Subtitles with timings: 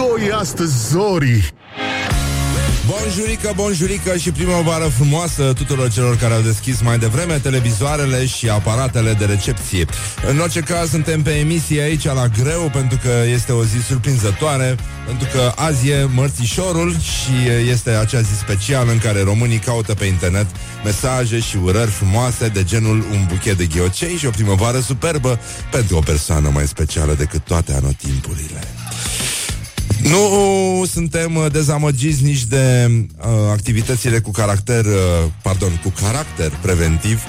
[0.00, 1.54] doi astăzi, Zori!
[2.86, 9.12] Bonjurică, bonjurică și primăvară frumoasă tuturor celor care au deschis mai devreme televizoarele și aparatele
[9.12, 9.84] de recepție.
[10.28, 14.76] În orice caz, suntem pe emisie aici la greu pentru că este o zi surprinzătoare,
[15.06, 20.04] pentru că azi e mărțișorul și este acea zi specială în care românii caută pe
[20.04, 20.46] internet
[20.84, 25.38] mesaje și urări frumoase de genul un buchet de ghiocei și o primăvară superbă
[25.70, 28.79] pentru o persoană mai specială decât toate anotimpurile.
[30.02, 34.92] Nu suntem uh, dezamăgiți nici de uh, activitățile cu caracter, uh,
[35.42, 37.22] pardon, cu caracter preventiv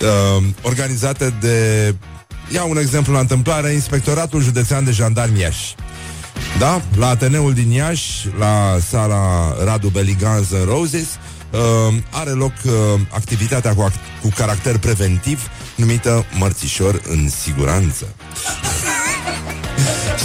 [0.00, 1.94] uh, organizate de,
[2.52, 5.74] ia un exemplu la întâmplare, Inspectoratul Județean de Jandarmi Iași.
[6.58, 6.82] Da?
[6.96, 11.06] La Ateneul din Iași, la sala Radu Beligans în Roses,
[11.50, 12.72] uh, are loc uh,
[13.10, 18.06] activitatea cu, act- cu caracter preventiv numită Mărțișor în siguranță.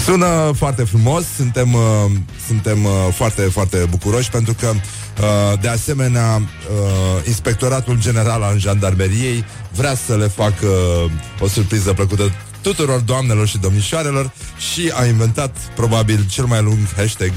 [0.06, 2.12] Sună foarte frumos, suntem, uh,
[2.48, 9.46] suntem uh, foarte, foarte bucuroși pentru că, uh, de asemenea, uh, Inspectoratul General al Jandarmeriei
[9.72, 14.32] vrea să le facă uh, o surpriză plăcută tuturor doamnelor și domnișoarelor
[14.72, 17.32] și a inventat probabil cel mai lung hashtag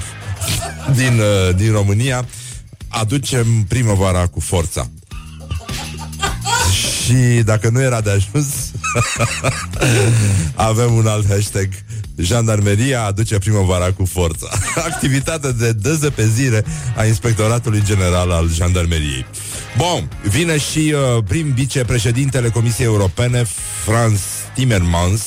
[0.98, 2.24] din, uh, din România
[3.00, 4.90] Aducem primăvara cu forța.
[6.72, 8.46] Și dacă nu era de ajuns,
[10.54, 11.68] avem un alt hashtag
[12.16, 14.48] Jandarmeria aduce primăvara cu forța.
[14.90, 16.64] Activitate de dezăpezire
[16.96, 19.26] a Inspectoratului General al Jandarmeriei.
[19.76, 23.44] Bun, vine și uh, prim vicepreședintele Comisiei Europene,
[23.84, 24.20] Franz
[24.54, 25.22] Timmermans,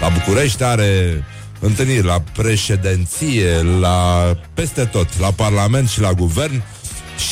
[0.00, 1.24] la București, are
[1.60, 6.62] întâlniri la președinție, la peste tot, la Parlament și la Guvern.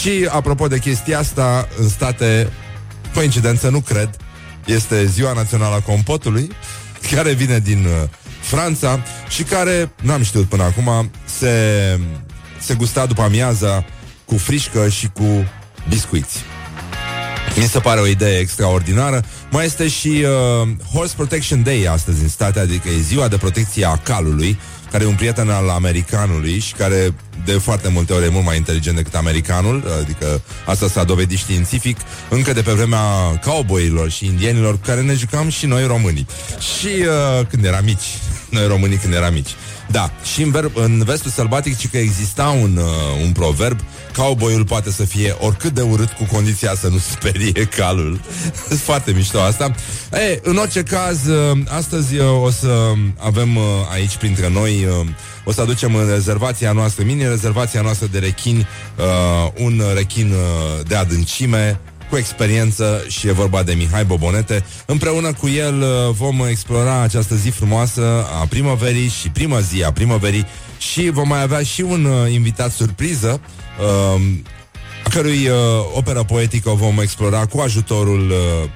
[0.01, 2.53] Și, apropo de chestia asta, în state,
[3.15, 4.11] coincidență, nu cred,
[4.67, 6.51] este Ziua Națională a Compotului,
[7.15, 8.09] care vine din uh,
[8.49, 11.53] Franța și care, n-am știut până acum, se,
[12.61, 13.85] se gusta după amiaza
[14.25, 15.45] cu frișcă și cu
[15.89, 16.39] biscuiți.
[17.57, 19.25] Mi se pare o idee extraordinară.
[19.51, 23.85] Mai este și uh, Horse Protection Day astăzi în state, adică e ziua de protecție
[23.85, 24.59] a calului,
[24.91, 28.57] care e un prieten al americanului și care de foarte multe ori e mult mai
[28.57, 31.97] inteligent decât americanul, adică asta s-a dovedit științific
[32.29, 33.01] încă de pe vremea
[33.45, 36.27] cowboyilor și indienilor cu care ne jucam și noi românii.
[36.79, 38.19] Și uh, când eram mici,
[38.51, 39.51] noi românii când eram mici.
[39.91, 43.81] Da, și în, verb, în vestul sălbatic ci că exista un, uh, un proverb
[44.17, 48.21] Cowboyul poate să fie oricât de urât cu condiția să nu sperie calul.
[48.83, 49.75] Foarte mișto asta.
[50.13, 53.63] E, în orice caz, uh, astăzi uh, o să avem uh,
[53.93, 55.07] aici printre noi uh,
[55.45, 58.67] o să aducem în rezervația noastră, mini-rezervația noastră de rechini,
[58.97, 64.65] uh, un rechin uh, de adâncime, cu experiență și e vorba de Mihai Bobonete.
[64.87, 69.93] Împreună cu el uh, vom explora această zi frumoasă a primăverii și prima zi a
[69.93, 70.47] primăverii
[70.79, 73.41] și vom mai avea și un uh, invitat surpriză
[73.81, 74.21] uh,
[75.09, 75.57] a cărui uh,
[75.95, 78.71] operă poetică o vom explora cu ajutorul uh,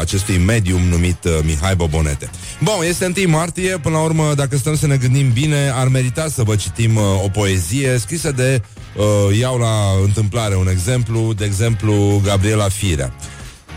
[0.00, 2.30] acestui medium numit uh, Mihai Bobonete.
[2.60, 6.28] Bun, este 1 martie, până la urmă, dacă stăm să ne gândim bine, ar merita
[6.28, 8.62] să vă citim uh, o poezie scrisă de,
[8.96, 13.12] uh, iau la întâmplare un exemplu, de exemplu Gabriela Firea.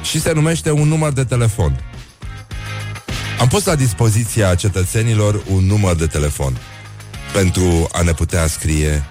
[0.03, 1.83] Și se numește un număr de telefon.
[3.39, 6.57] Am pus la dispoziția cetățenilor un număr de telefon
[7.33, 9.03] pentru a ne putea scrie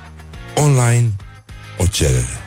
[0.54, 1.12] online
[1.78, 2.43] o cerere.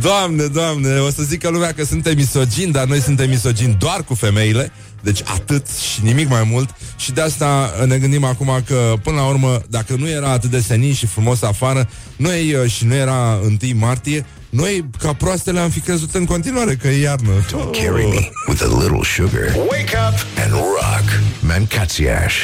[0.00, 4.14] Doamne, doamne, o să zică lumea că suntem misogini, dar noi suntem misogini doar cu
[4.14, 9.16] femeile, deci atât și nimic mai mult și de asta ne gândim acum că, până
[9.16, 12.94] la urmă, dacă nu era atât de senin și frumos afară, noi uh, și nu
[12.94, 17.30] era 1 martie, noi, ca proastele, am fi crezut în continuare că e iarnă.
[17.46, 19.54] Don't carry me with a little sugar.
[19.56, 21.22] Wake up And rock.
[21.40, 22.34] Mancațiaș.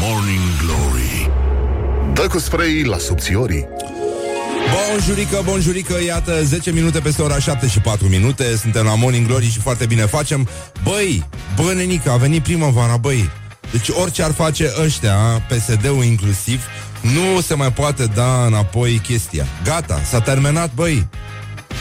[0.00, 1.43] Morning Glory.
[2.14, 3.68] Dă cu spray la subțiorii.
[4.74, 8.56] Bonjurică, bonjurică, iată 10 minute peste ora 7 și 4 minute.
[8.56, 10.48] Suntem la Morning Glory și foarte bine facem.
[10.82, 13.30] Băi, bă nenică, a venit primăvara, băi.
[13.70, 15.16] Deci orice ar face ăștia,
[15.48, 16.62] PSD-ul inclusiv
[17.00, 19.46] Nu se mai poate da înapoi chestia.
[19.64, 21.06] Gata, s-a terminat, băi.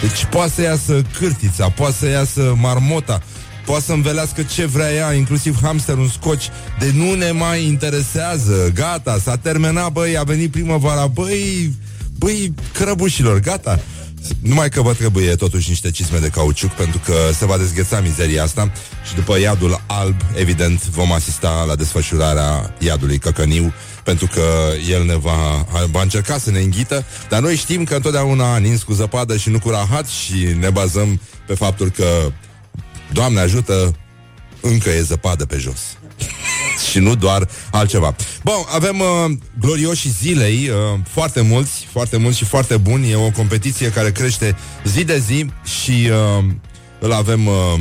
[0.02, 3.22] Deci poate să iasă cârtița, poate să iasă marmota
[3.66, 6.50] Poate să învelească ce vrea ea, inclusiv hamster, un scoci
[6.80, 8.72] De nu ne mai interesează.
[8.74, 11.08] Gata, s-a terminat, băi, a venit primăvara.
[11.08, 11.74] Băi,
[12.18, 13.80] băi, crăbușilor, gata.
[14.40, 18.44] Numai că vă trebuie totuși niște cisme de cauciuc Pentru că se va dezgheța mizeria
[18.44, 18.72] asta
[19.08, 23.74] Și după iadul alb, evident Vom asista la desfășurarea iadului căcăniu
[24.04, 24.44] Pentru că
[24.90, 27.06] el ne va, va încerca să ne înghită.
[27.30, 31.20] Dar noi știm că întotdeauna nins cu zăpadă și nu cu rahat Și ne bazăm
[31.48, 32.32] pe faptul că
[33.14, 33.96] Doamne ajută
[34.62, 35.80] încă e zăpadă pe jos.
[36.90, 38.16] și nu doar altceva.
[38.44, 43.12] Bun, avem uh, glorioșii zilei, uh, foarte mulți, foarte mulți și foarte buni.
[43.12, 44.56] E o competiție care crește
[44.86, 45.46] zi de zi
[45.82, 46.46] și uh,
[47.00, 47.48] îl avem...
[47.48, 47.80] Uh,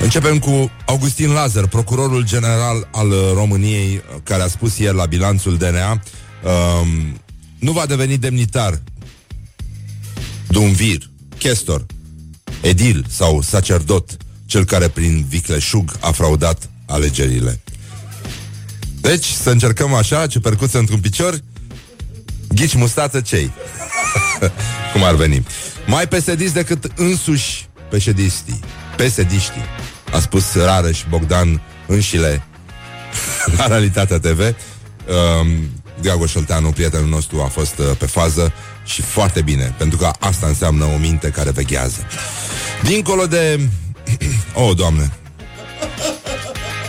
[0.00, 5.90] Începem cu Augustin Lazar, procurorul general al României, care a spus ieri la bilanțul DNA,
[5.90, 7.20] um,
[7.58, 8.82] nu va deveni demnitar,
[10.48, 11.86] dumvir, chestor,
[12.60, 14.16] edil sau sacerdot,
[14.46, 17.60] cel care prin vicleșug a fraudat alegerile.
[19.00, 21.40] Deci, să încercăm așa, ce percuță într-un picior,
[22.48, 23.52] ghici mustață cei.
[24.92, 25.46] Cum ar veni.
[25.86, 28.60] Mai pesediți decât însuși peședistii,
[28.96, 29.64] pesediștii,
[30.12, 32.42] a spus Rareș Bogdan înșile
[33.56, 34.40] la Realitatea TV.
[34.40, 35.70] Um,
[36.00, 38.52] Diago Șolteanu, prietenul nostru, a fost uh, pe fază
[38.84, 42.06] și foarte bine, pentru că asta înseamnă o minte care veghează.
[42.82, 43.68] Dincolo de...
[44.54, 45.12] oh, Doamne!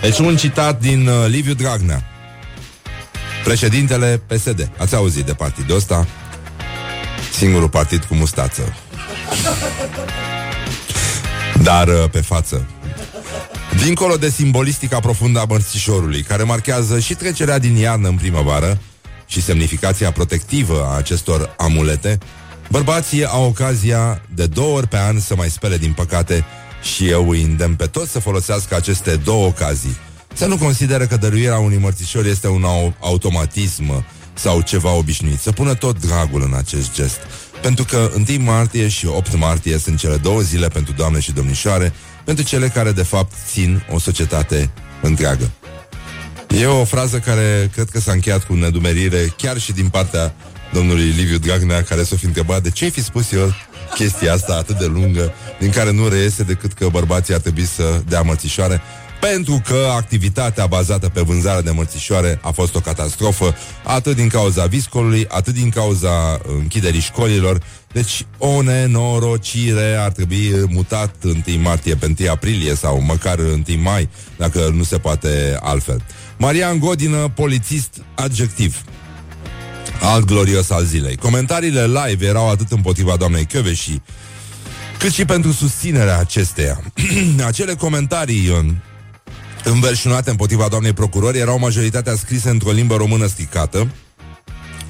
[0.01, 2.03] Deci un citat din uh, Liviu Dragnea,
[3.43, 4.71] președintele PSD.
[4.77, 6.07] Ați auzit de partidul ăsta?
[7.33, 8.75] Singurul partid cu mustață.
[11.63, 12.67] Dar uh, pe față.
[13.83, 18.77] Dincolo de simbolistica profundă a mărțișorului, care marchează și trecerea din iarnă în primăvară
[19.25, 22.17] și semnificația protectivă a acestor amulete,
[22.69, 26.45] bărbații au ocazia de două ori pe an să mai spele din păcate
[26.95, 29.97] și eu îi îndemn pe toți să folosească aceste două ocazii.
[30.33, 32.65] Să nu consideră că dăruirea unui mărțișor este un
[32.99, 35.39] automatism sau ceva obișnuit.
[35.39, 37.17] Să pună tot dragul în acest gest.
[37.61, 41.93] Pentru că 1 martie și 8 martie sunt cele două zile pentru doamne și domnișoare,
[42.23, 44.69] pentru cele care de fapt țin o societate
[45.01, 45.51] întreagă.
[46.47, 50.33] E o frază care cred că s-a încheiat cu nedumerire chiar și din partea
[50.73, 53.53] domnului Liviu Dragnea, care s-o fi întrebat de ce ai fi spus eu
[53.95, 58.01] chestia asta atât de lungă, din care nu reiese decât că bărbații ar trebui să
[58.07, 58.81] dea mărțișoare,
[59.19, 64.65] pentru că activitatea bazată pe vânzarea de mărțișoare a fost o catastrofă, atât din cauza
[64.65, 67.61] viscolului, atât din cauza închiderii școlilor.
[67.93, 74.09] Deci o nenorocire ar trebui mutat 1 martie pe 1 aprilie sau măcar 1 mai,
[74.37, 76.03] dacă nu se poate altfel.
[76.37, 78.83] Marian Godină, polițist adjectiv.
[79.99, 81.15] Alt glorios al zilei.
[81.15, 84.01] Comentariile live erau atât împotriva doamnei și
[84.97, 86.81] cât și pentru susținerea acesteia.
[87.45, 88.51] Acele comentarii
[89.63, 93.91] înverșunate împotriva doamnei procurori erau majoritatea scrise într-o limbă română stricată.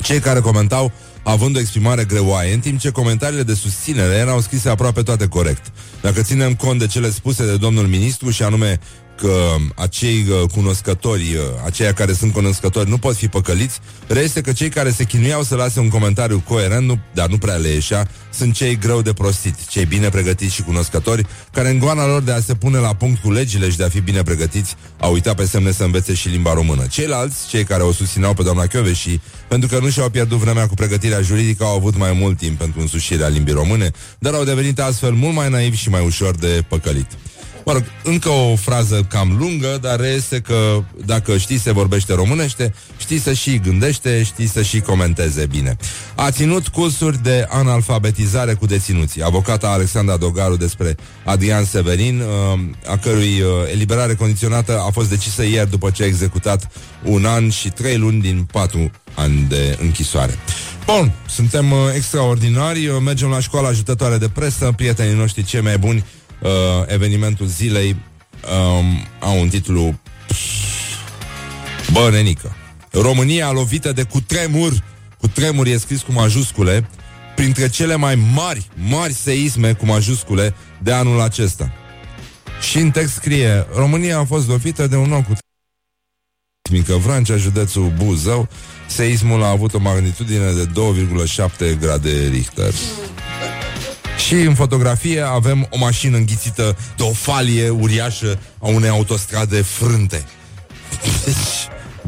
[0.01, 0.91] Cei care comentau
[1.23, 5.71] având o exprimare greoaie, în timp ce comentariile de susținere erau scrise aproape toate corect.
[6.01, 8.79] Dacă ținem cont de cele spuse de domnul ministru și anume
[9.21, 14.51] că acei uh, cunoscători, uh, aceia care sunt cunoscători, nu pot fi păcăliți, reiese că
[14.51, 18.09] cei care se chinuiau să lase un comentariu coerent, nu, dar nu prea le ieșea,
[18.33, 22.31] sunt cei greu de prostit, cei bine pregătiți și cunoscători, care în goana lor de
[22.31, 25.35] a se pune la punct cu legile și de a fi bine pregătiți, au uitat
[25.35, 26.85] pe semne să învețe și limba română.
[26.89, 30.73] Ceilalți, cei care o susțineau pe doamna și pentru că nu și-au pierdut vremea cu
[30.73, 35.11] pregătirea juridică, au avut mai mult timp pentru însușirea limbii române, dar au devenit astfel
[35.11, 37.07] mult mai naivi și mai ușor de păcălit.
[37.69, 42.73] Mă rog, încă o frază cam lungă, dar este că dacă știi să vorbește românește,
[42.97, 45.77] știi să și gândește, știi să și comenteze bine.
[46.15, 49.23] A ținut cursuri de analfabetizare cu deținuții.
[49.23, 52.59] Avocata Alexandra Dogaru despre Adrian Severin, uh,
[52.91, 56.71] a cărui uh, eliberare condiționată a fost decisă ieri după ce a executat
[57.03, 60.37] un an și trei luni din patru ani de închisoare.
[60.85, 66.03] Bun, suntem uh, extraordinari, mergem la școala ajutătoare de presă, prietenii noștri cei mai buni
[66.41, 66.49] uh,
[66.85, 69.99] evenimentul zilei um, au un titlu
[71.91, 72.55] Bă, nenică.
[72.91, 74.83] România lovită de cutremur,
[75.19, 76.89] cutremur e scris cu majuscule,
[77.35, 81.71] printre cele mai mari, mari seisme cu majuscule de anul acesta.
[82.61, 85.33] Și în text scrie, România a fost lovită de un nou cu
[86.71, 88.47] Mică Vrancea, județul Buzău,
[88.87, 92.73] seismul a avut o magnitudine de 2,7 grade Richter.
[94.25, 100.25] Și în fotografie avem o mașină înghițită de o falie uriașă a unei autostrade frânte.
[101.25, 101.35] Deci,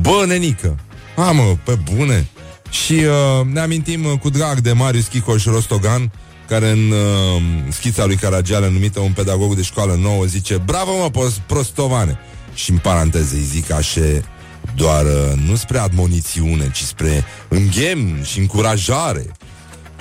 [0.02, 0.80] bă, nenică,
[1.16, 2.28] amă, pe bune.
[2.70, 6.12] Și uh, ne amintim cu drag de Marius Chicoș Rostogan,
[6.48, 11.30] care în uh, schița lui Caragiale, numită un pedagog de școală nouă, zice Bravo, mă,
[11.46, 12.20] prostovane!
[12.54, 14.02] Și în paranteze îi zic așa
[14.76, 19.26] doar uh, nu spre admonițiune, ci spre înghem și încurajare.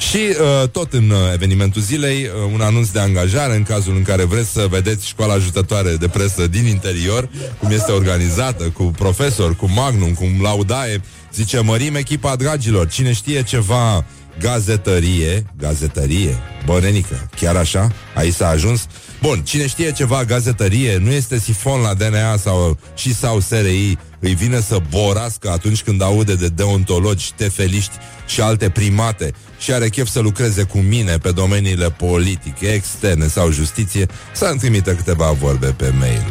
[0.01, 4.03] Și uh, tot în uh, evenimentul zilei, uh, un anunț de angajare în cazul în
[4.03, 7.29] care vreți să vedeți școala ajutătoare de presă din interior,
[7.59, 11.01] cum este organizată, cu profesor, cu magnum, cu laudaie.
[11.35, 14.05] Zice, mărim echipa dragilor, cine știe ceva
[14.39, 17.93] gazetărie, gazetărie, bănenică, chiar așa?
[18.15, 18.87] Aici s-a ajuns?
[19.23, 24.35] Bun, cine știe ceva gazetărie, nu este sifon la DNA sau și sau SRI, îi
[24.35, 27.95] vine să borască atunci când aude de deontologi, tefeliști
[28.27, 33.51] și alte primate și are chef să lucreze cu mine pe domeniile politice, externe sau
[33.51, 36.25] justiție, să-mi trimită câteva vorbe pe mail.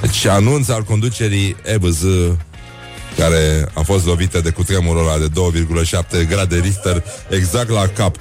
[0.00, 2.04] Deci anunț al conducerii EBZ
[3.18, 5.28] care a fost lovită de cutremurul ăla de
[6.22, 8.16] 2,7 grade Richter exact la cap.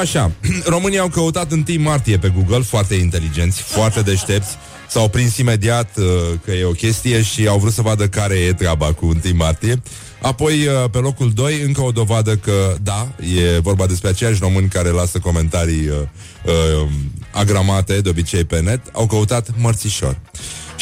[0.00, 0.30] Așa,
[0.74, 4.56] românii au căutat în timp martie pe Google, foarte inteligenți, foarte deștepți,
[4.88, 6.04] s-au prins imediat uh,
[6.44, 9.82] că e o chestie și au vrut să vadă care e treaba cu 1 martie.
[10.22, 13.08] Apoi, uh, pe locul 2, încă o dovadă că, da,
[13.54, 15.96] e vorba despre aceiași români care lasă comentarii uh,
[16.44, 16.88] uh,
[17.30, 20.18] agramate, de obicei pe net, au căutat mărțișor.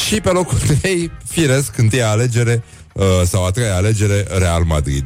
[0.07, 2.80] Și pe locul 3, firesc, întâia alegere, uh,
[3.25, 5.05] sau a treia alegere, Real Madrid.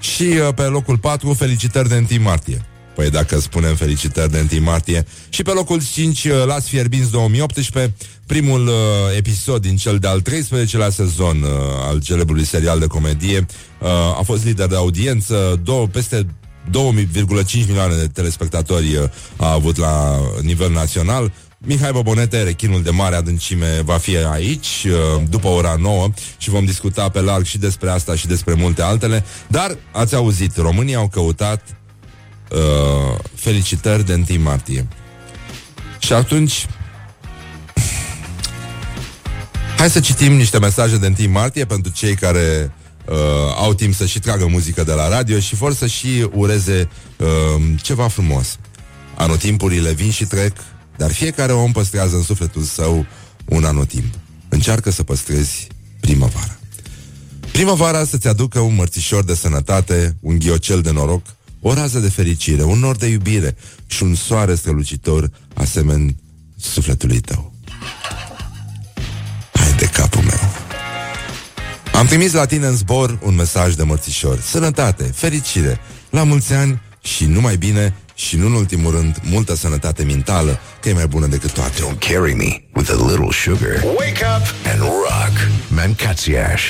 [0.00, 2.64] Și uh, pe locul 4, felicitări de 1 martie.
[2.94, 5.06] Păi dacă spunem felicitări de 1 martie.
[5.28, 7.94] Și pe locul 5, uh, Las Fierbinți 2018,
[8.26, 8.74] primul uh,
[9.16, 11.50] episod din cel de-al 13-lea sezon uh,
[11.88, 13.46] al celebrului serial de comedie,
[13.80, 16.26] uh, a fost lider de audiență, două, peste
[16.70, 19.04] 2,5 milioane de telespectatori uh,
[19.36, 21.32] a avut la nivel național.
[21.60, 26.64] Mihai Bobonete, rechinul de mare adâncime, va fi aici uh, după ora 9 și vom
[26.64, 29.24] discuta pe larg și despre asta și despre multe altele.
[29.46, 31.76] Dar ați auzit, românii au căutat
[32.50, 34.88] uh, felicitări de 1 martie.
[35.98, 36.66] Și atunci
[39.78, 42.72] Hai să citim niște mesaje de 1 martie pentru cei care
[43.04, 43.14] uh,
[43.56, 47.26] au timp să și tragă muzică de la radio și vor să și ureze uh,
[47.82, 48.58] ceva frumos.
[49.14, 50.52] Anotimpurile vin și trec,
[50.98, 53.06] dar fiecare om păstrează în sufletul său
[53.44, 54.14] un anotimp.
[54.48, 55.66] Încearcă să păstrezi
[56.00, 56.58] primăvara.
[57.52, 61.26] Primăvara să-ți aducă un mărțișor de sănătate, un ghiocel de noroc,
[61.60, 66.16] o rază de fericire, un nor de iubire și un soare strălucitor asemeni
[66.56, 67.52] sufletului tău.
[69.52, 70.52] Hai de capul meu.
[71.94, 74.40] Am trimis la tine în zbor un mesaj de mărțișor.
[74.40, 80.02] Sănătate, fericire, la mulți ani și numai bine și nu în ultimul rând multă sănătate
[80.02, 81.80] mentală, că e mai bună decât toate.
[81.80, 83.82] Don't carry me with a little sugar.
[83.84, 85.36] Wake up And rock.
[85.68, 86.62] Mancațiaș.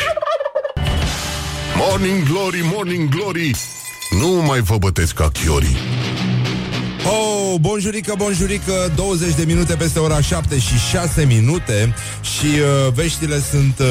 [1.76, 3.55] Morning Glory, Morning Glory
[4.21, 5.76] Nu mai vă bătesc ca chiorii
[7.05, 13.43] Oh, bonjurică, bonjurică 20 de minute peste ora 7 și 6 minute Și uh, veștile
[13.50, 13.87] sunt uh,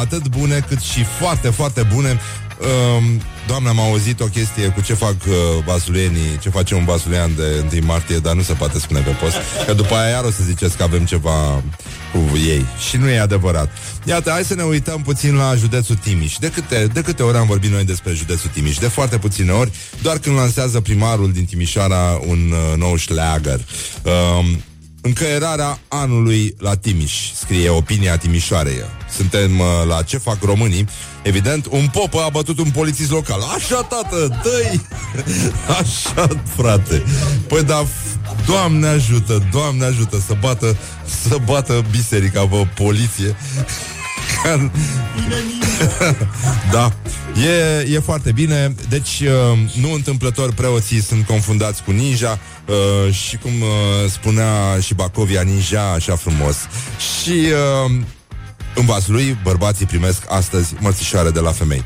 [0.00, 2.20] atât bune cât și foarte, foarte bune
[2.60, 3.04] uh,
[3.46, 7.78] Doamne, am auzit o chestie cu ce fac uh, basulienii Ce face un basulian de
[7.78, 9.36] 1 martie Dar nu se poate spune pe post
[9.66, 11.62] Că după aia iar o să ziceți că avem ceva
[12.12, 12.66] cu ei.
[12.88, 13.70] Și nu e adevărat.
[14.04, 16.36] Iată, hai să ne uităm puțin la județul Timiș.
[16.36, 18.76] De câte, de câte ori am vorbit noi despre județul Timiș?
[18.76, 19.70] De foarte puține ori
[20.02, 23.60] Doar când lansează primarul din Timișoara Un uh, nou șleagăr.
[24.02, 24.46] Uh,
[25.02, 28.80] Încăierarea anului la Timiș Scrie opinia Timișoarei.
[29.16, 30.88] Suntem uh, la ce fac românii?
[31.22, 33.40] Evident, un popă a bătut un polițist local.
[33.56, 34.72] Așa, tată, dă
[35.80, 37.02] Așa, frate.
[37.48, 40.76] Păi da, f- Doamne ajută Doamne ajută să bată
[41.28, 43.36] Să bată biserica pe poliție.
[44.42, 44.70] Ca-
[46.72, 46.92] da,
[47.42, 48.74] e, e foarte bine.
[48.88, 52.38] Deci, uh, nu întâmplător preoții sunt confundați cu ninja
[52.70, 56.56] uh, Și cum uh, spunea și Bacovia ninja Așa frumos.
[57.20, 57.90] Și uh,
[58.74, 61.84] în vasul lui Bărbații primesc astăzi mărțișoare de la femei.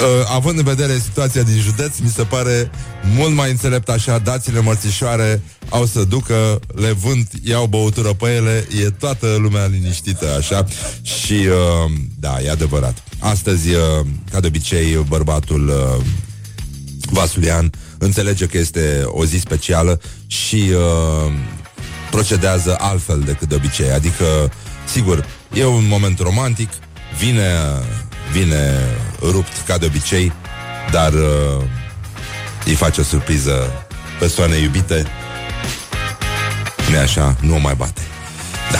[0.00, 2.70] Uh, având în vedere situația din județ, mi se pare
[3.14, 8.66] mult mai înțelept așa, dați-le mărțișoare, au să ducă, le vând, iau băutură pe ele,
[8.82, 10.64] e toată lumea liniștită așa.
[11.02, 13.02] Și uh, da, e adevărat.
[13.18, 16.04] Astăzi, uh, ca de obicei, bărbatul uh,
[17.10, 17.70] Vasulian
[18.02, 21.32] înțelege că este o zi specială și uh,
[22.10, 23.90] procedează altfel decât de obicei.
[23.90, 24.52] Adică,
[24.84, 26.68] sigur, e un moment romantic,
[27.18, 27.50] vine,
[28.32, 28.78] vine
[29.20, 30.32] rupt ca de obicei,
[30.90, 31.64] dar uh,
[32.64, 33.86] îi face o surpriză
[34.18, 35.06] persoane iubite.
[36.90, 38.00] nu așa, nu o mai bate.
[38.72, 38.78] Da.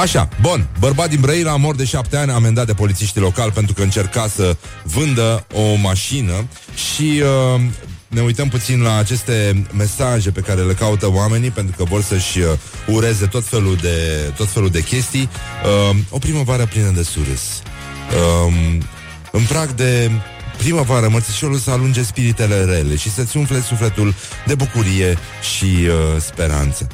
[0.00, 3.82] Așa, bun, bărbat din Brăila, mor de șapte ani, amendat de polițiștii locali pentru că
[3.82, 7.60] încerca să vândă o mașină și uh,
[8.12, 12.38] ne uităm puțin la aceste mesaje pe care le caută oamenii pentru că vor să-și
[12.38, 12.52] uh,
[12.86, 15.28] ureze tot felul de, tot felul de chestii.
[15.90, 17.62] Uh, o primăvară plină de surâs.
[18.46, 18.54] Uh,
[19.30, 20.10] în prag de
[20.56, 24.14] primăvară, mărțișorul să alunge spiritele rele și să-ți umfle sufletul
[24.46, 25.18] de bucurie
[25.56, 26.86] și uh, speranță.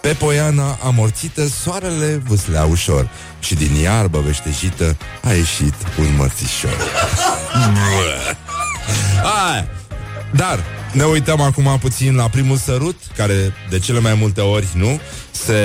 [0.00, 3.10] Pe poiana amorțită, soarele vâslea ușor
[3.40, 6.76] și din iarbă veștejită a ieșit un mărțișor.
[9.22, 9.81] Hai!
[10.36, 15.00] Dar ne uităm acum puțin la primul sărut, care de cele mai multe ori, nu,
[15.32, 15.62] se,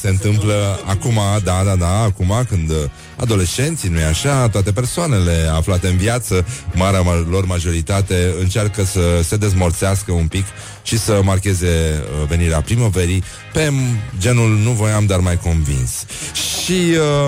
[0.00, 2.72] se întâmplă acum, da, da, da, acum când
[3.16, 10.12] adolescenții, nu-i așa, toate persoanele aflate în viață, marea lor majoritate, încearcă să se dezmorțească
[10.12, 10.44] un pic
[10.82, 13.22] și să marcheze uh, venirea primăverii
[13.52, 13.72] pe
[14.18, 16.04] genul nu voiam, dar mai convins.
[16.32, 16.72] Și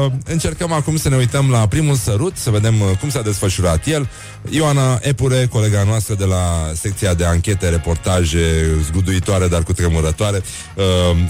[0.05, 3.87] uh, încercăm acum să ne uităm la primul sărut, să vedem uh, cum s-a desfășurat
[3.87, 4.09] el.
[4.51, 10.43] Ioana Epure, colega noastră de la secția de anchete, reportaje zguduitoare, dar cu tremurătoare,
[10.75, 10.85] uh,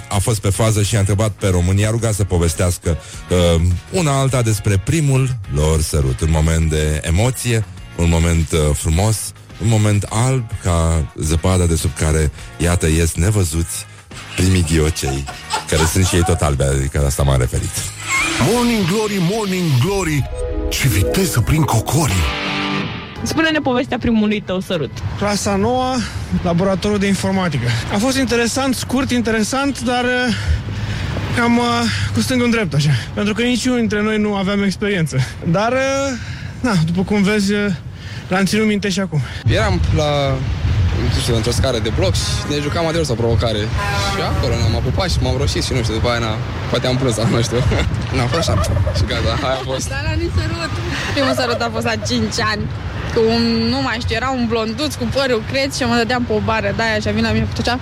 [0.09, 2.99] a fost pe fază și a întrebat pe România, a rugat să povestească
[3.31, 6.21] uh, una alta despre primul lor sărut.
[6.21, 7.65] Un moment de emoție,
[7.97, 9.33] un moment uh, frumos,
[9.63, 13.87] un moment alb ca zăpada de sub care, iată, ies nevăzuți
[14.37, 15.25] primii ghiocei,
[15.69, 17.71] care sunt și ei tot albe, adică asta m-am referit.
[18.53, 20.31] Morning Glory, Morning Glory,
[20.69, 22.58] ce viteză prin cocorii!
[23.23, 24.91] Spune-ne povestea primului tău sărut.
[25.19, 25.95] Clasa 9,
[26.43, 27.67] laboratorul de informatică.
[27.95, 30.35] A fost interesant, scurt, interesant, dar uh,
[31.37, 31.65] cam uh,
[32.15, 32.91] cu stângul în drept, așa.
[33.15, 35.17] Pentru că niciunul dintre noi nu aveam experiență.
[35.51, 36.19] Dar, uh,
[36.61, 37.53] na, după cum vezi,
[38.29, 39.21] l-am ținut minte și acum.
[39.47, 40.39] Eram la
[41.15, 43.63] nu știu, într-o scară de bloc și ne jucam adevărat o provocare.
[44.13, 46.33] Și acolo ne-am apupat și m-am roșit și nu știu, după aia na,
[46.71, 47.61] poate am plus, nu știu.
[48.17, 48.55] n-am fost așa.
[48.99, 49.89] Și gata, aia a fost.
[49.95, 50.73] Dar la sărut.
[51.15, 52.63] Primul sărut a fost la 5 ani
[53.15, 56.33] cu un, nu mai știu, era un blonduț cu părul creț și mă dădeam pe
[56.39, 57.79] o bară de aia și a venit la mine cu cea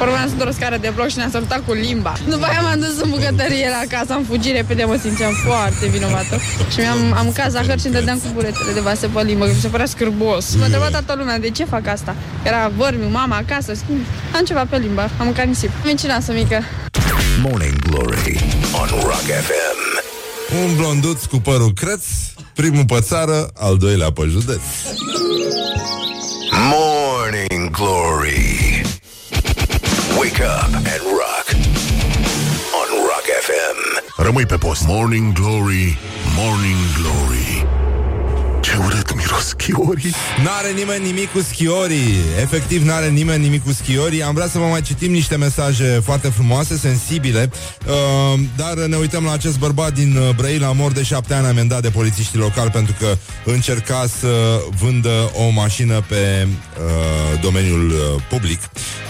[0.00, 2.12] Urmeam să o scară de bloc și ne-a sărutat cu limba.
[2.28, 6.36] După aia m-am dus în bucătărie la casa, am fugit repede, mă simțeam foarte vinovată.
[6.72, 9.52] Și mi-am am caz zahăr și îmi dădeam cu buretele de vase pe limbă, că
[9.54, 10.54] mi se părea scârbos.
[10.54, 12.14] M-a întrebat toată lumea de ce fac asta.
[12.42, 13.72] Era vărmi, mama acasă,
[14.36, 15.70] am ceva pe limba, am mâncat nisip.
[15.84, 16.62] Mincinoasă mică.
[17.42, 18.40] Morning Glory
[18.80, 19.78] on Rock FM.
[20.64, 22.04] Un blonduț cu părul creț,
[22.54, 24.60] primul pe țară, al doilea pe județ.
[26.70, 28.79] Morning Glory
[30.40, 31.46] Wake up and rock.
[32.80, 33.78] On Rock FM.
[34.16, 34.82] Rămâi pe post.
[34.86, 35.98] Morning Glory,
[36.36, 37.66] Morning Glory.
[38.60, 40.14] Ce urât miros schiorii.
[40.44, 42.14] N-are nimeni nimic cu schiorii.
[42.40, 44.22] Efectiv n-are nimeni nimic cu schiorii.
[44.22, 47.50] Am vrea să vă mai citim niște mesaje foarte frumoase, sensibile.
[47.86, 51.82] Uh, Dar ne uităm la acest bărbat din uh, Brăila Mor de șapte ani amendat
[51.82, 58.60] de polițiștii locali Pentru că încerca să vândă o mașină pe uh, domeniul uh, public.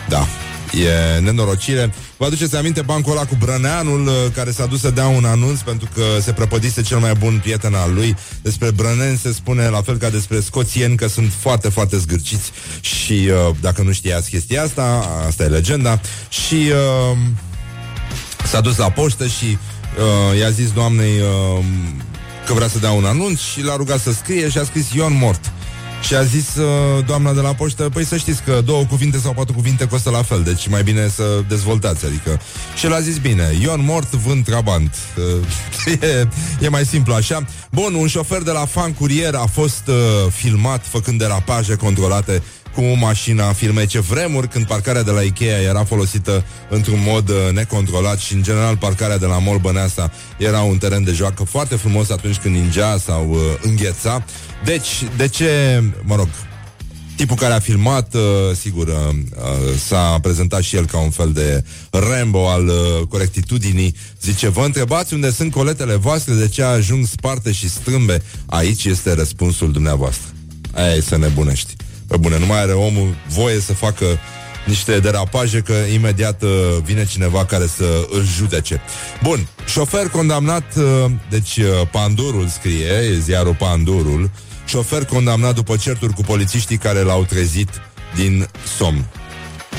[0.09, 0.27] Da,
[0.73, 1.93] E nenorocire.
[2.17, 5.61] Vă aduceți aminte bancul ăla cu Brăneanul uh, care s-a dus să dea un anunț
[5.61, 8.17] pentru că se prăpădise cel mai bun prieten al lui.
[8.43, 13.13] Despre brăneni se spune la fel ca despre scoțieni că sunt foarte, foarte zgârciți și
[13.13, 16.01] uh, dacă nu știați chestia asta, asta e legenda.
[16.29, 17.17] Și uh,
[18.47, 21.65] s-a dus la poștă și uh, i-a zis doamnei uh,
[22.47, 25.17] că vrea să dea un anunț și l-a rugat să scrie și a scris Ion
[25.17, 25.53] Mort.
[26.01, 29.33] Și a zis uh, doamna de la poștă Păi să știți că două cuvinte sau
[29.33, 32.41] patru cuvinte costă la fel Deci mai bine să dezvoltați adică.
[32.77, 34.97] Și el a zis bine Ion mort, vând trabant
[35.87, 36.29] uh, e,
[36.61, 39.95] e mai simplu așa Bun, un șofer de la fan curier a fost uh,
[40.33, 42.43] filmat Făcând derapaje controlate
[42.75, 47.37] cu mașina filme ce vremuri când parcarea de la Ikea era folosită într-un mod uh,
[47.53, 51.77] necontrolat și în general parcarea de la Mall Băneasa era un teren de joacă foarte
[51.77, 54.25] frumos atunci când ningea sau uh, îngheța.
[54.65, 56.29] Deci, de ce, mă rog,
[57.17, 58.21] tipul care a filmat, uh,
[58.57, 63.95] sigur, uh, uh, s-a prezentat și el ca un fel de Rambo al uh, corectitudinii.
[64.23, 68.23] Zice, vă întrebați unde sunt coletele voastre, de ce ajung sparte și strâmbe?
[68.47, 70.29] Aici este răspunsul dumneavoastră.
[70.75, 71.77] Aia e să nebunești.
[72.07, 74.05] Pe bune, nu mai are omul voie să facă
[74.67, 76.51] niște derapaje că imediat uh,
[76.85, 78.81] vine cineva care să îl judece.
[79.23, 84.31] Bun, șofer condamnat, uh, deci uh, Pandurul scrie, e ziarul Pandurul,
[84.71, 87.69] șofer condamnat după certuri cu polițiștii care l-au trezit
[88.15, 89.05] din somn.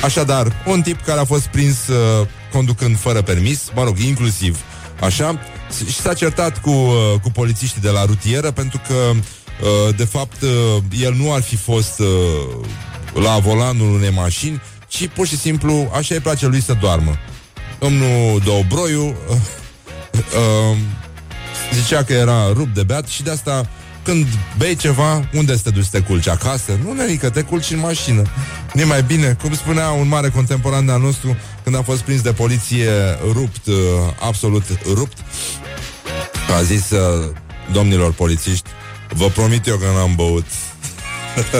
[0.04, 4.60] Așadar, un tip care a fost prins uh, conducând fără permis, mă rog, inclusiv
[5.01, 5.39] așa,
[5.89, 8.95] și s-a certat cu, uh, cu polițiștii de la rutieră pentru că
[9.62, 12.65] Uh, de fapt, uh, el nu ar fi fost uh,
[13.13, 17.17] la volanul unei mașini, ci pur și simplu așa îi place lui să doarmă.
[17.80, 19.15] Domnul Dobroiu
[21.82, 23.69] zicea că era rupt de beat și de asta
[24.03, 26.27] când bei ceva, unde să te duci să te culci?
[26.27, 26.79] Acasă?
[26.85, 28.21] Nu, nenică, te culci în mașină.
[28.73, 29.37] Nu mai bine.
[29.41, 32.89] Cum spunea un mare contemporan de-al nostru, când a fost prins de poliție
[33.31, 33.67] rupt,
[34.27, 35.17] absolut rupt,
[36.57, 36.83] a zis
[37.71, 38.69] domnilor polițiști,
[39.13, 40.45] Vă promit eu că n-am băut.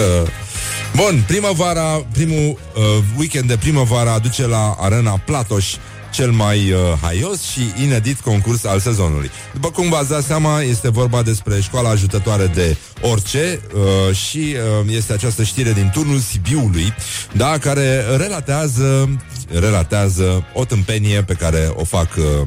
[0.96, 2.82] Bun, primăvara, primul uh,
[3.18, 5.74] weekend de primăvară aduce la Arena Platoș
[6.12, 9.30] cel mai uh, haios și inedit concurs al sezonului.
[9.52, 14.38] După cum v-ați dat seama, este vorba despre școala ajutătoare de orice uh, și
[14.80, 16.94] uh, este această știre din turnul Sibiului,
[17.32, 22.46] da, care relatează, relatează o tâmpenie pe care o fac, uh,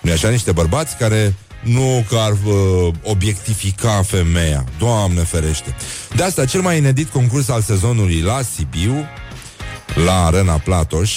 [0.00, 4.64] nu așa, niște bărbați care nu că ar uh, obiectifica femeia.
[4.78, 5.76] Doamne ferește.
[6.16, 9.04] De asta, cel mai inedit concurs al sezonului la Sibiu,
[10.04, 11.12] la Arena Platoș,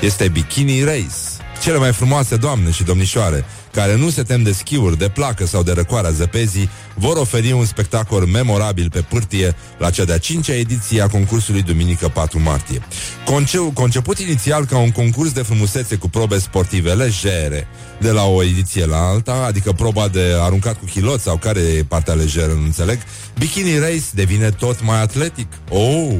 [0.00, 1.44] este Bikini Race.
[1.62, 5.62] Cele mai frumoase doamne și domnișoare care nu se tem de schiuri, de placă sau
[5.62, 11.02] de răcoarea zăpezii, vor oferi un spectacol memorabil pe pârtie la cea de-a cincea ediție
[11.02, 12.80] a concursului duminică 4 martie.
[13.24, 17.66] Conce- conceput inițial ca un concurs de frumusețe cu probe sportive legere,
[18.00, 21.84] de la o ediție la alta, adică proba de aruncat cu hilot sau care e
[21.88, 22.98] partea lejeră, nu înțeleg,
[23.38, 25.46] Bikini Race devine tot mai atletic.
[25.68, 26.14] Oh!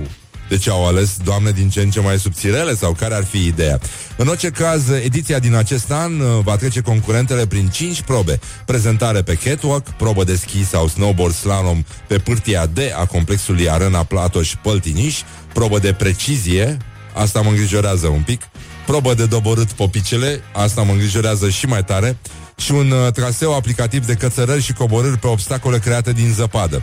[0.49, 3.79] Deci au ales doamne din ce în ce mai subțirele sau care ar fi ideea?
[4.17, 8.41] În orice caz, ediția din acest an uh, va trece concurentele prin 5 probe.
[8.65, 14.03] Prezentare pe catwalk, probă de ski sau snowboard slalom pe pârtia D a complexului Arena
[14.03, 15.21] Platoș Păltiniș,
[15.53, 16.77] probă de precizie,
[17.15, 18.43] asta mă îngrijorează un pic,
[18.87, 22.17] probă de doborât popicele, asta mă îngrijorează și mai tare,
[22.57, 26.83] și un uh, traseu aplicativ de cățărări și coborâri pe obstacole create din zăpadă.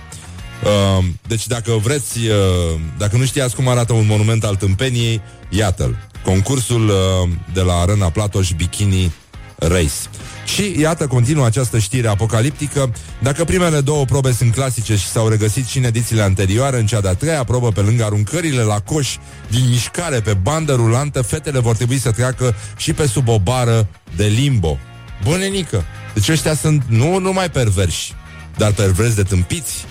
[0.64, 5.98] Uh, deci dacă vreți, uh, dacă nu știați cum arată un monument al tâmpeniei, iată-l.
[6.24, 9.12] Concursul uh, de la Arena Platoș Bikini
[9.58, 10.02] Race.
[10.46, 12.94] Și iată, continuă această știre apocaliptică.
[13.22, 17.02] Dacă primele două probe sunt clasice și s-au regăsit și în edițiile anterioare, în cea
[17.02, 19.16] de-a treia probă, pe lângă aruncările la coș
[19.50, 23.88] din mișcare pe bandă rulantă, fetele vor trebui să treacă și pe sub o bară
[24.16, 24.78] de limbo.
[25.24, 25.84] Bunenică!
[26.14, 28.14] Deci ăștia sunt nu numai perverși,
[28.58, 29.86] dar perversi de tâmpiți.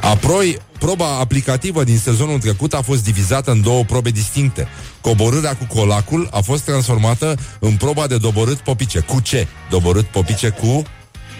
[0.00, 4.68] Apoi, proba aplicativă din sezonul trecut a fost divizată în două probe distincte.
[5.00, 9.00] Coborârea cu colacul a fost transformată în proba de doborât popice.
[9.00, 9.46] Cu ce?
[9.70, 10.82] Doborât popice cu...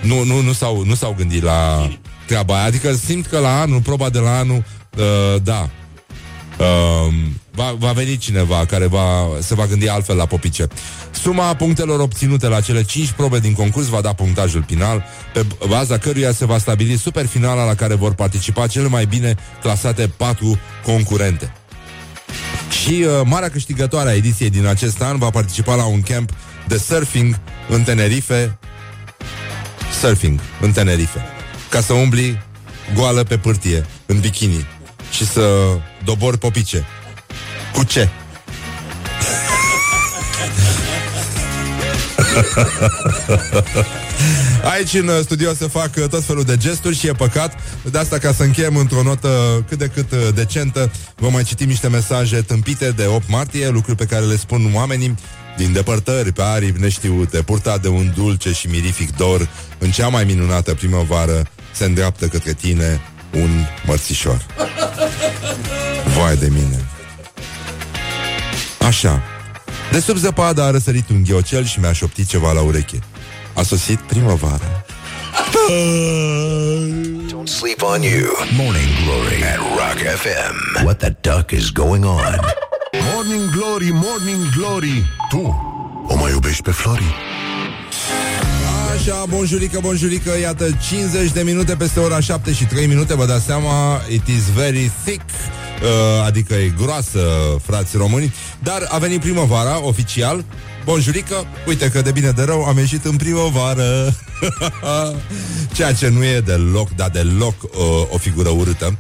[0.03, 1.91] Nu, nu, nu, s-au, nu s-au gândit la
[2.27, 2.65] treaba aia.
[2.65, 4.65] Adică simt că la anul, proba de la anul,
[4.99, 5.69] uh, da,
[6.59, 7.15] Uh,
[7.51, 10.67] va, va veni cineva care va, se va gândi altfel la popice.
[11.11, 15.99] Suma punctelor obținute la cele 5 probe din concurs va da punctajul final, pe baza
[15.99, 21.53] căruia se va stabili superfinala la care vor participa cele mai bine clasate 4 concurente.
[22.83, 26.31] Și uh, marea câștigătoare a ediției din acest an va participa la un camp
[26.69, 28.59] de surfing în Tenerife.
[30.01, 31.25] Surfing în Tenerife.
[31.71, 32.43] Ca să umbli
[32.95, 34.67] goală pe pârtie, în bikini
[35.11, 36.87] și să dobori popice.
[37.75, 38.09] Cu ce?
[44.73, 47.55] Aici în studio se fac tot felul de gesturi și e păcat
[47.91, 51.89] De asta ca să încheiem într-o notă cât de cât decentă Vă mai citim niște
[51.89, 55.15] mesaje tâmpite de 8 martie Lucruri pe care le spun oamenii
[55.57, 60.25] din depărtări pe aripi neștiute Purtat de un dulce și mirific dor În cea mai
[60.25, 61.43] minunată primăvară
[61.73, 63.01] Se îndreaptă către tine
[63.33, 64.47] un mărțișor
[66.17, 66.85] Vai de mine
[68.87, 69.23] Așa
[69.93, 72.99] De sub zăpadă a răsărit un ghiocel și mi-a șoptit ceva la ureche
[73.55, 74.85] A sosit primăvara
[77.31, 78.29] Don't sleep on you.
[78.57, 80.85] Morning Glory at Rock FM.
[80.85, 82.41] What the duck is going on?
[83.13, 85.43] Morning Glory, Morning Glory Tu
[86.09, 87.15] o mai iubești pe Flori?
[88.95, 93.45] Așa, bonjurică, bonjurică, iată 50 de minute peste ora 7 și 3 minute, vă dați
[93.45, 95.25] seama, it is very thick,
[95.83, 97.21] uh, adică e groasă,
[97.63, 100.45] frați români, dar a venit primăvara, oficial,
[100.85, 104.17] bonjurică, uite că de bine de rău am ieșit în primăvară,
[105.77, 107.71] ceea ce nu e deloc, dar deloc uh,
[108.11, 108.97] o figură urâtă.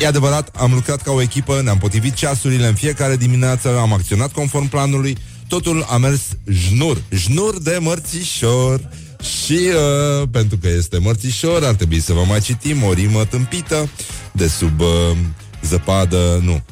[0.00, 4.32] E adevărat, am lucrat ca o echipă, ne-am potrivit ceasurile în fiecare dimineață, am acționat
[4.32, 5.16] conform planului,
[5.50, 8.80] totul a mers jnur, jnur de mărțișor.
[9.22, 13.88] Și uh, pentru că este mărțișor, ar trebui să vă mai citim o rimă tâmpită
[14.32, 15.16] de sub uh,
[15.62, 16.62] zăpadă, nu.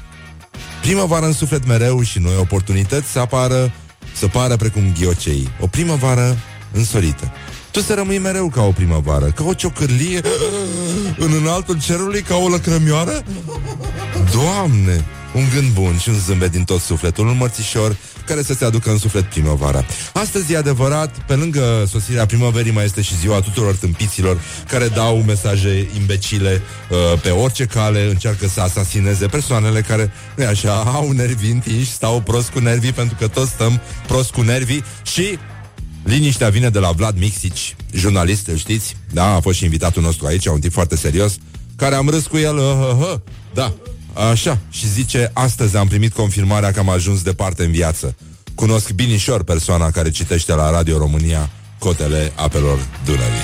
[0.80, 3.72] Primăvară în suflet mereu și noi oportunități să apară,
[4.16, 5.48] să pară precum ghiocei.
[5.60, 6.38] O primăvară
[6.72, 7.32] însorită.
[7.70, 10.20] Tu să rămâi mereu ca o primăvară, ca o ciocârlie
[11.18, 13.22] în înaltul cerului, ca o lăcrămioară?
[14.32, 15.04] Doamne!
[15.34, 18.98] Un gând bun și un zâmbet din tot sufletul, un mărțișor care să-ți aducă în
[18.98, 19.84] suflet primăvara.
[20.14, 25.22] Astăzi e adevărat, pe lângă sosirea primăverii mai este și ziua tuturor tâmpiților care dau
[25.26, 31.50] mesaje imbecile uh, pe orice cale, încearcă să asasineze persoanele care, nu așa, au nervi
[31.50, 35.38] întinși, stau prost cu nervii pentru că toți stăm prost cu nervii și
[36.02, 38.96] Liniștea vine de la Vlad Mixici, jurnalist, îl știți?
[39.12, 41.36] Da, a fost și invitatul nostru aici, un tip foarte serios,
[41.76, 43.18] care am râs cu el, uh, uh, uh,
[43.54, 43.74] da,
[44.30, 48.16] așa, și zice, astăzi am primit confirmarea că am ajuns departe în viață.
[48.54, 53.40] Cunosc binișor persoana care citește la Radio România cotele apelor Dunării.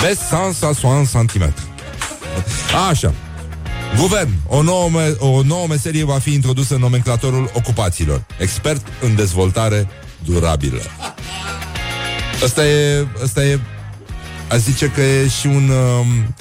[0.00, 1.64] Best sans soan centimetru.
[2.90, 3.14] Așa.
[3.98, 4.30] Guvern.
[4.46, 8.24] O nouă, me- o nouă meserie va fi introdusă în nomenclatorul ocupațiilor.
[8.38, 9.88] Expert în dezvoltare
[10.24, 10.80] durabilă.
[12.44, 13.60] Asta e, asta e,
[14.50, 16.34] aș zice că e și un, um,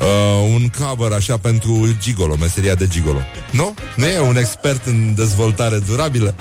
[0.00, 3.20] uh, un cover așa pentru gigolo, meseria de gigolo.
[3.50, 3.74] Nu?
[3.96, 6.34] Nu e un expert în dezvoltare durabilă?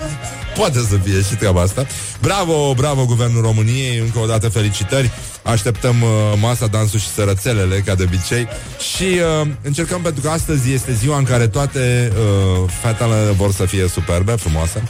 [0.55, 1.85] Poate să fie și treaba asta.
[2.21, 5.11] Bravo, bravo Guvernul României, încă o dată felicitări.
[5.43, 8.47] Așteptăm uh, masa, dansul și sărățelele, ca de obicei.
[8.93, 9.03] Și
[9.41, 13.87] uh, încercăm pentru că astăzi este ziua în care toate uh, fetele vor să fie
[13.87, 14.83] superbe, frumoase.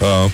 [0.00, 0.30] Uh,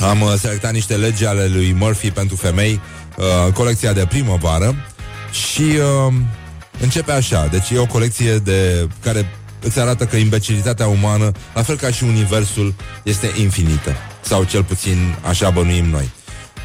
[0.10, 2.80] am uh, selectat niște legi ale lui Murphy pentru femei,
[3.16, 4.74] uh, colecția de primăvară
[5.30, 5.62] și
[6.06, 6.14] uh,
[6.80, 7.46] începe așa.
[7.46, 9.26] Deci e o colecție de care
[9.60, 13.96] îți arată că imbecilitatea umană, la fel ca și universul, este infinită.
[14.20, 16.10] Sau cel puțin așa bănuim noi.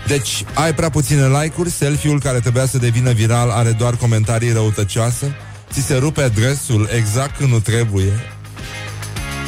[0.07, 5.35] Deci, ai prea puține like-uri, selfie-ul care trebuia să devină viral are doar comentarii răutăcioase,
[5.71, 8.13] ți se rupe dresul exact când nu trebuie,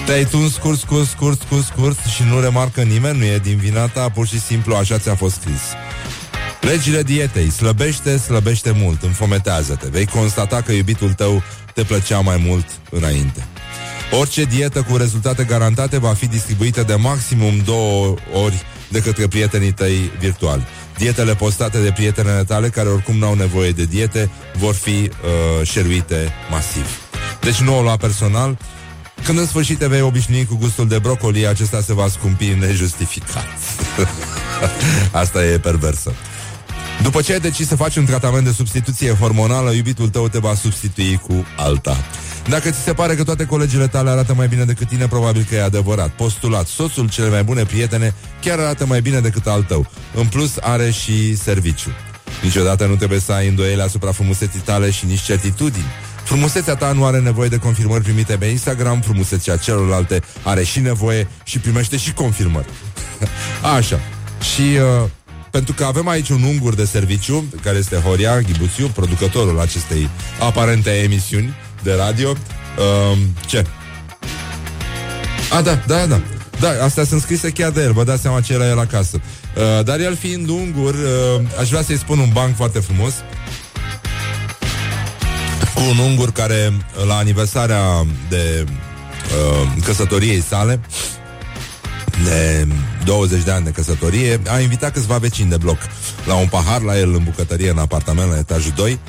[0.05, 3.87] te-ai tuns scurt, scurt, scurt, scurt, scurt și nu remarcă nimeni, nu e din vina
[3.87, 5.61] ta, pur și simplu așa ți-a fost scris.
[6.61, 9.87] Legile dietei, slăbește, slăbește mult, înfometează-te.
[9.89, 11.43] Vei constata că iubitul tău
[11.73, 13.45] te plăcea mai mult înainte.
[14.19, 19.71] Orice dietă cu rezultate garantate va fi distribuită de maximum două ori de către prietenii
[19.71, 20.67] tăi virtuali.
[20.97, 26.33] Dietele postate de prietenele tale, care oricum n-au nevoie de diete, vor fi uh, șeruite
[26.49, 27.01] masiv.
[27.41, 28.57] Deci nu o lua personal,
[29.23, 33.47] când în sfârșit te vei obișnui cu gustul de brocoli, acesta se va scumpi nejustificat.
[35.11, 36.13] Asta e perversă.
[37.03, 40.55] După ce ai decis să faci un tratament de substituție hormonală, iubitul tău te va
[40.55, 41.97] substitui cu alta.
[42.49, 45.55] Dacă ți se pare că toate colegile tale arată mai bine decât tine, probabil că
[45.55, 46.09] e adevărat.
[46.09, 49.89] Postulat, soțul cele mai bune prietene chiar arată mai bine decât al tău.
[50.15, 51.89] În plus, are și serviciu.
[52.43, 55.91] Niciodată nu trebuie să ai îndoieli asupra frumuseții tale și nici certitudini.
[56.23, 61.27] Frumusețea ta nu are nevoie de confirmări primite pe Instagram, frumusețea celorlalte are și nevoie
[61.43, 62.67] și primește și confirmări.
[63.77, 63.99] Așa.
[64.53, 65.09] Și uh,
[65.51, 70.09] pentru că avem aici un ungur de serviciu, care este Horia Ghibuțiu, producătorul acestei
[70.39, 72.29] aparente emisiuni de radio.
[72.29, 73.65] Uh, ce?
[75.51, 76.21] A, da, da, da.
[76.59, 79.21] Da, astea sunt scrise chiar de el, vă dați seama ce era el acasă.
[79.55, 83.13] Uh, dar el fiind ungur, uh, aș vrea să-i spun un banc foarte frumos
[85.73, 86.73] cu un ungur care,
[87.07, 90.79] la aniversarea de uh, căsătoriei sale,
[92.23, 92.67] de
[93.05, 95.77] 20 de ani de căsătorie, a invitat câțiva vecini de bloc
[96.25, 98.99] la un pahar la el în bucătărie, în apartament, la etajul 2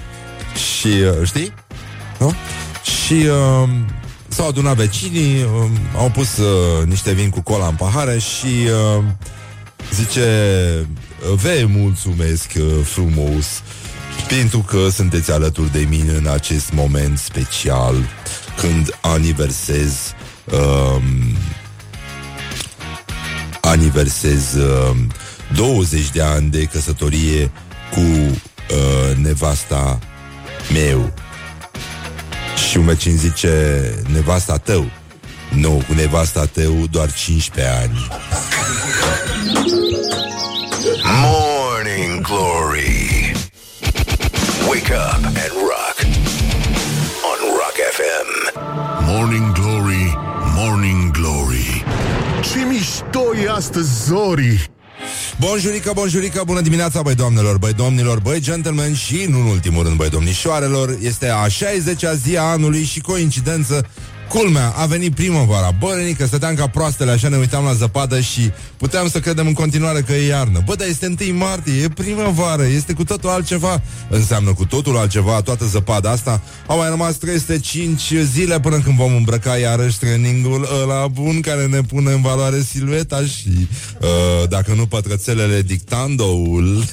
[0.79, 1.55] și, uh, știi?
[2.19, 2.35] Nu?
[3.05, 3.69] Și uh,
[4.29, 9.05] s-au adunat vecinii, uh, au pus uh, niște vin cu cola în pahare și uh,
[9.95, 10.27] zice,
[11.35, 13.47] vei mulțumesc uh, frumos
[14.29, 17.95] pentru că sunteți alături de mine în acest moment special
[18.57, 20.15] când aniversez
[20.53, 21.37] um,
[23.63, 24.97] aniversez uh,
[25.55, 27.51] 20 de ani de căsătorie
[27.91, 29.99] cu uh, nevasta
[30.73, 31.13] meu.
[32.69, 33.81] Și un vecin zice,
[34.13, 34.91] nevasta tău.
[35.51, 38.09] Nu, cu nevasta tău doar 15 ani.
[41.23, 43.33] Morning Glory.
[44.69, 45.32] Wake up
[53.13, 54.71] mișto e astăzi, Zori.
[55.39, 59.97] Bonjurică, bonjurică, bună dimineața, băi doamnelor, băi domnilor, băi gentlemen și, nu în ultimul rând,
[59.97, 63.87] băi domnișoarelor Este a 60-a zi a anului și coincidență
[64.33, 65.71] Culmea, a venit primăvara.
[65.79, 69.53] Bă, Renică, stăteam ca proastele Așa ne uitam la zăpadă și puteam să credem în
[69.53, 70.63] continuare că e iarnă.
[70.65, 73.83] Bă, dar este 1 martie, e primăvară Este cu totul altceva.
[74.09, 76.41] Înseamnă cu totul altceva toată zăpada asta.
[76.67, 81.81] Au mai rămas 305 zile până când vom îmbrăca iarăși trainingul ăla bun Care ne
[81.81, 83.69] pune în valoare silueta și
[84.01, 86.85] uh, Dacă nu pătrățelele dictandoul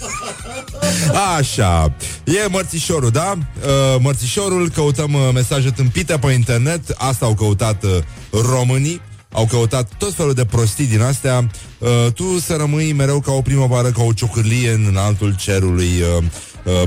[1.37, 3.37] Așa, e mărțișorul, da?
[3.37, 7.97] Uh, mărțișorul, căutăm uh, mesaje tâmpite pe internet Asta au căutat uh,
[8.31, 11.49] românii au căutat tot felul de prostii din astea.
[11.77, 16.23] Uh, Tu să rămâi mereu ca o primăvară Ca o ciocârlie în altul cerului uh,
[16.23, 16.25] Uh,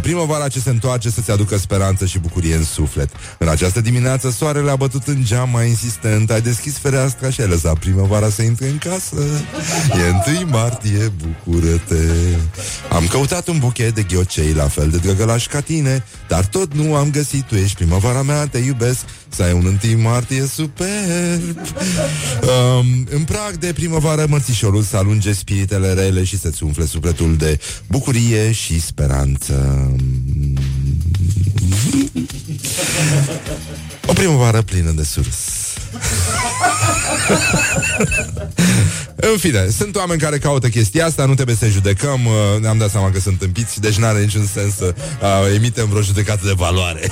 [0.03, 3.11] primăvara ce se întoarce să-ți aducă speranță și bucurie în suflet.
[3.39, 7.49] În această dimineață, soarele a bătut în geam mai insistent, ai deschis fereastra și ai
[7.49, 9.17] lăsat primăvara să intre în casă.
[10.05, 11.97] E întâi martie, bucură-te.
[12.91, 16.95] Am căutat un buchet de ghiocei la fel de drăgălași ca tine, dar tot nu
[16.95, 17.43] am găsit.
[17.43, 21.59] Tu ești primăvara mea, te iubesc, să ai un întâi martie superb.
[22.43, 27.61] Um, în prag de primăvară, mărțișorul să alunge spiritele rele și să-ți umfle sufletul de
[27.89, 29.62] bucurie și speranță.
[34.07, 35.37] O primăvară plină de surs.
[39.33, 42.90] În fine, sunt oameni care caută chestia asta, nu trebuie să judecăm, uh, ne-am dat
[42.90, 47.11] seama că sunt împiți, deci n-are niciun sens să uh, emitem vreo judecată de valoare.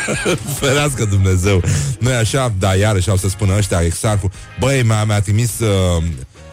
[0.60, 1.62] Ferească Dumnezeu.
[1.98, 2.52] Nu e așa?
[2.58, 4.30] Da, iarăși au să spună ăștia, Exarcu.
[4.58, 5.58] Băi, mi-a, mi-a trimis...
[5.58, 6.02] Uh,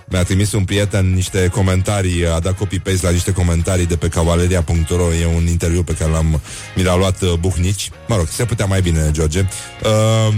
[0.10, 5.14] mi-a trimis un prieten niște comentarii, a dat copy-paste la niște comentarii de pe cavaleria.ro,
[5.14, 6.42] e un interviu pe care l-am,
[6.76, 7.90] mi l-a luat uh, Buhnici.
[8.08, 9.40] Mă rog, se putea mai bine, George.
[9.84, 10.34] Uh,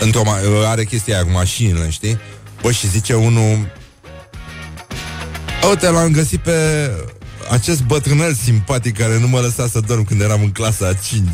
[0.00, 2.18] într-o, ma- uh, are chestia aia cu mașinile, știi?
[2.62, 3.72] Bă, și zice unul
[5.68, 6.90] Uite, l-am găsit pe
[7.50, 11.26] acest bătrânel simpatic care nu mă lăsa să dorm când eram în clasa a 5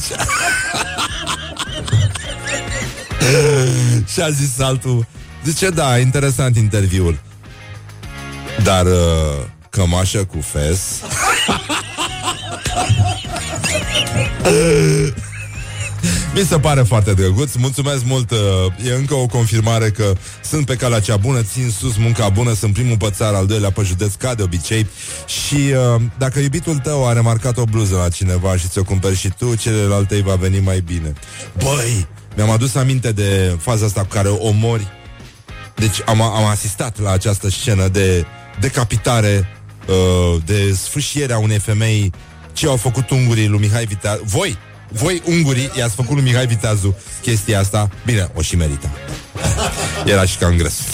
[4.12, 5.06] Și a zis altul
[5.44, 7.18] Zice, da, interesant interviul.
[8.62, 8.92] Dar uh,
[9.70, 10.80] cămașă cu fes?
[16.34, 18.30] Mi se pare foarte drăguț, mulțumesc mult.
[18.30, 18.38] Uh,
[18.86, 20.12] E încă o confirmare că
[20.44, 23.70] Sunt pe calea cea bună, țin sus munca bună Sunt primul pe țară, al doilea
[23.70, 24.86] pe județ Ca de obicei.
[25.26, 29.32] Și uh, dacă iubitul tău a remarcat o bluză la cineva Și ți-o cumperi și
[29.38, 31.12] tu Celelalte îi va veni mai bine.
[31.62, 34.86] Băi, mi-am adus aminte de faza asta Cu care omori
[35.78, 38.26] Deci am, am asistat la această scenă De
[38.60, 39.48] decapitare
[39.86, 42.12] uh, De sfâșiere a unei femei
[42.52, 44.22] Ce au făcut ungurii lui Mihai Viteazu.
[44.24, 47.90] Voi, voi ungurii i-ați făcut lui Mihai Viteazu chestia asta?
[48.04, 48.90] Bine, o și merita.
[50.12, 50.74] Era și cam gres.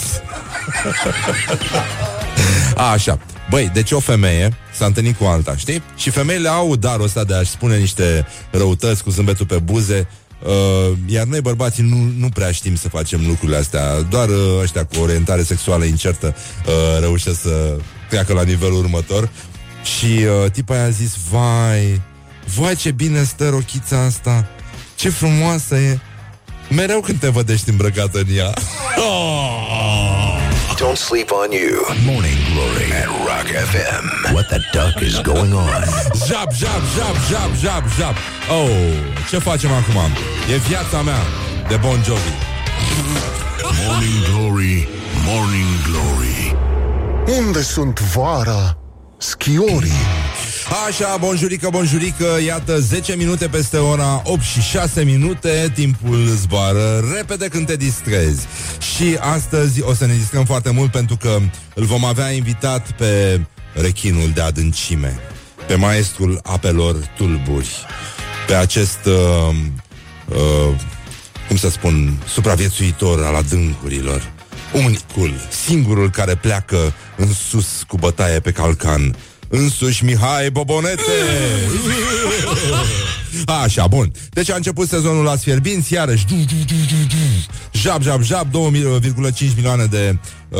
[2.75, 3.19] A, așa.
[3.49, 5.83] Băi, deci o femeie s-a întâlnit cu alta, știi?
[5.95, 10.07] Și femeile au darul ăsta de a-și spune niște răutăți cu zâmbetul pe buze
[10.43, 14.01] Uh, iar noi bărbații nu, nu prea știm să facem lucrurile astea.
[14.01, 17.77] Doar uh, ăștia cu orientare sexuală incertă uh, Reușesc să
[18.09, 19.29] treacă la nivelul următor.
[19.83, 22.01] Și uh, tipa aia a zis Vai,
[22.55, 24.47] vai ce bine stă rochița asta.
[24.95, 25.99] Ce frumoasă e.
[26.69, 28.53] Mereu când te vădești îmbrăcată în ea.
[28.97, 30.34] Oh!
[30.77, 31.83] Don't sleep on you.
[32.05, 34.33] Morning Glory at Rock FM.
[34.33, 35.81] What the duck is going on?
[36.27, 38.15] Jab, jab, jab, jab, jab, jab
[38.49, 38.69] Oh,
[39.29, 40.11] ce facem acum?
[40.53, 41.21] E viața mea
[41.67, 42.33] de Bon Jovi
[43.87, 44.87] Morning Glory,
[45.25, 46.55] Morning Glory
[47.39, 48.77] Unde sunt vara?
[49.17, 50.05] Schiorii
[50.87, 57.47] Așa, bonjurică, bonjurică Iată, 10 minute peste ora 8 și 6 minute Timpul zboară repede
[57.47, 58.45] când te distrezi.
[58.95, 61.37] Și astăzi o să ne distrăm foarte mult Pentru că
[61.73, 63.41] îl vom avea invitat pe
[63.73, 65.19] rechinul de adâncime
[65.67, 67.69] Pe maestrul apelor tulburi
[68.47, 69.55] Pe acest uh,
[70.27, 70.75] uh,
[71.47, 74.33] Cum să spun Supraviețuitor al adâncurilor
[74.73, 75.33] Unicul,
[75.65, 79.15] singurul care pleacă în sus cu bătaie pe calcan
[79.47, 81.01] Însuși Mihai Bobonete
[83.63, 87.53] Așa, bun Deci a început sezonul la Sfierbinți Iarăși du, du, du, du, du.
[87.71, 90.17] Jab, jab, jab 2,5 milioane de
[90.49, 90.59] uh,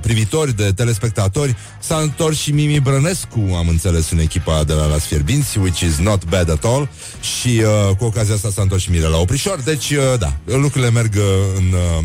[0.00, 5.04] privitori De telespectatori S-a întors și Mimi Brănescu Am înțeles în echipa de la Las
[5.06, 6.88] Fierbinți Which is not bad at all.
[7.20, 9.60] Și uh, cu ocazia asta s-a întors și Mirela Oprișor.
[9.64, 11.22] Deci, uh, da, lucrurile merg uh,
[11.56, 12.04] în, uh,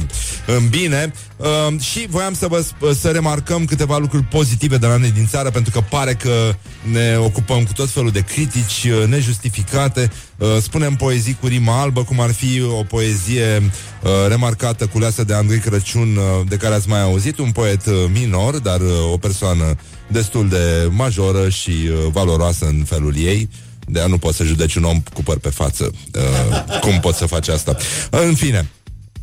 [0.58, 1.14] în bine.
[1.38, 5.50] Uh, Și voiam să vă să remarcăm câteva lucruri pozitive de la noi din țară
[5.50, 6.56] Pentru că pare că
[6.92, 10.29] ne ocupăm cu tot felul de critici uh, nejustificate uh,
[10.62, 13.72] Spunem poezii cu rimă albă Cum ar fi o poezie
[14.04, 17.94] uh, remarcată culeasă de Andrei Crăciun uh, De care ați mai auzit Un poet uh,
[18.14, 19.76] minor, dar uh, o persoană
[20.08, 23.50] destul de majoră și uh, valoroasă în felul ei
[23.92, 25.92] de a nu poți să judeci un om cu păr pe față.
[26.16, 27.78] Uh, cum poți să faci asta?
[28.10, 28.70] În fine,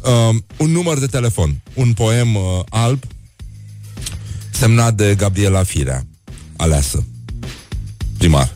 [0.01, 3.03] uh, un număr de telefon, un poem uh, alb
[4.51, 6.07] semnat de Gabriela Firea,
[6.57, 7.05] aleasă,
[8.19, 8.55] primar.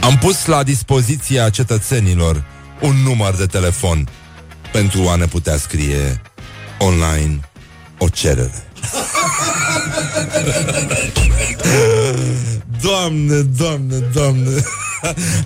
[0.00, 2.44] Am pus la dispoziția cetățenilor
[2.80, 4.08] un număr de telefon
[4.72, 6.22] pentru a ne putea scrie
[6.78, 7.40] online
[7.98, 8.64] o cerere.
[12.82, 14.62] Doamne, doamne, doamne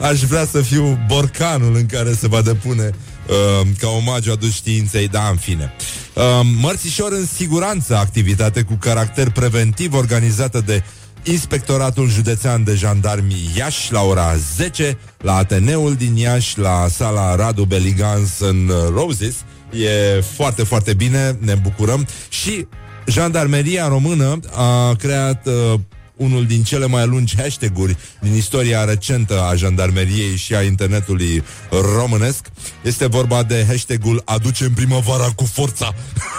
[0.01, 2.91] Aș vrea să fiu borcanul în care se va depune
[3.29, 5.73] uh, Ca omagiu adus științei Da, în fine
[6.15, 10.83] uh, Mărțișor în siguranță Activitate cu caracter preventiv Organizată de
[11.25, 17.65] Inspectoratul Județean de Jandarmi Iași la ora 10 la Ateneul din Iași, la sala Radu
[17.65, 19.35] Beligans în uh, Roses.
[19.73, 22.07] E foarte, foarte bine, ne bucurăm.
[22.29, 22.67] Și
[23.07, 25.81] Jandarmeria Română a creat uh,
[26.17, 32.47] unul din cele mai lungi hashtag-uri din istoria recentă a jandarmeriei și a internetului românesc.
[32.83, 35.95] Este vorba de hashtagul Aducem primăvara cu forța.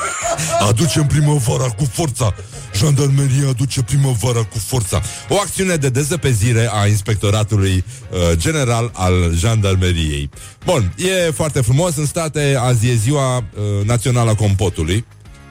[0.69, 2.33] Aducem primăvara cu forța.
[2.75, 5.01] Jandarmeria aduce primăvara cu forța.
[5.29, 10.29] O acțiune de dezăpezire a inspectoratului uh, general al jandarmeriei.
[10.65, 11.95] Bun, e foarte frumos.
[11.95, 15.05] În state azi e ziua uh, națională a compotului.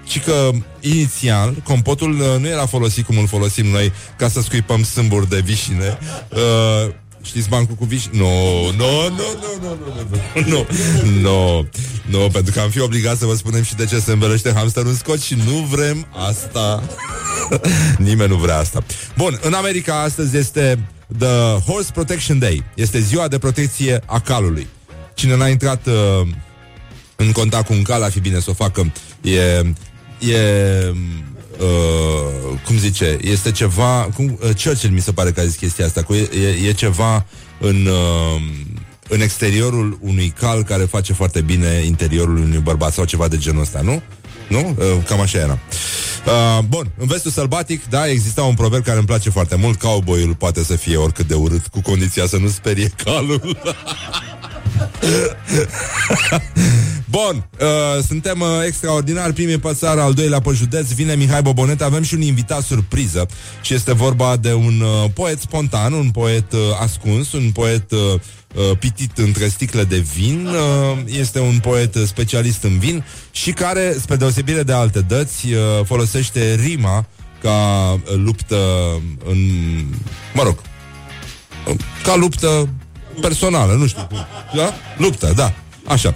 [0.07, 0.51] Și că
[0.81, 5.41] inițial compotul uh, nu era folosit cum îl folosim noi ca să scuipăm sâmburi de
[5.45, 5.99] vișine.
[6.29, 6.95] Uh,
[7.25, 8.19] Știți bancul cu vișine?
[8.19, 9.25] Nu, nu, nu,
[9.61, 9.77] nu, nu,
[10.35, 10.67] nu, nu,
[11.21, 11.69] nu,
[12.07, 14.91] nu, pentru că am fi obligat să vă spunem și de ce se învelește hamsterul
[14.91, 16.83] în scot și nu vrem asta.
[18.09, 18.85] Nimeni nu vrea asta.
[19.17, 20.79] Bun, în America astăzi este
[21.19, 22.65] The Horse Protection Day.
[22.75, 24.67] Este ziua de protecție a calului.
[25.15, 26.29] Cine n-a intrat uh,
[27.17, 28.93] în contact cu un cal, ar fi bine să o facă.
[29.23, 29.63] E
[30.31, 30.93] e
[31.59, 35.85] uh, cum zice, este ceva, cum, uh, Churchill mi se pare că a zis chestia
[35.85, 37.27] asta, cu, e, e ceva
[37.61, 38.43] în, uh,
[39.09, 43.61] în exteriorul unui cal care face foarte bine interiorul unui bărbat sau ceva de genul
[43.61, 44.03] ăsta, nu?
[44.49, 44.77] Nu?
[44.79, 45.59] Uh, cam așa era.
[46.27, 50.35] Uh, bun, în vestul sălbatic, da, exista un proverb care îmi place foarte mult, cowboyul
[50.35, 53.57] poate să fie oricât de urât, cu condiția să nu sperie calul.
[57.05, 60.89] Bun, uh, suntem uh, extraordinari Primii pe țară, al doilea pe județ.
[60.91, 63.27] Vine Mihai Bobonet, avem și un invitat surpriză
[63.63, 67.99] Și este vorba de un uh, poet spontan Un poet uh, ascuns Un poet uh,
[68.55, 70.47] uh, pitit între sticle de vin.
[70.47, 75.59] Uh, Este un poet specialist în vin Și care, spre deosebire de alte dăți uh,
[75.85, 77.07] Folosește rima
[77.43, 78.57] Ca luptă
[79.25, 79.39] în...
[80.35, 80.59] Mă rog
[82.03, 82.69] Ca luptă
[83.21, 84.27] personală, nu știu cum.
[84.55, 84.73] Da?
[84.97, 85.53] Luptă, da.
[85.87, 86.15] Așa.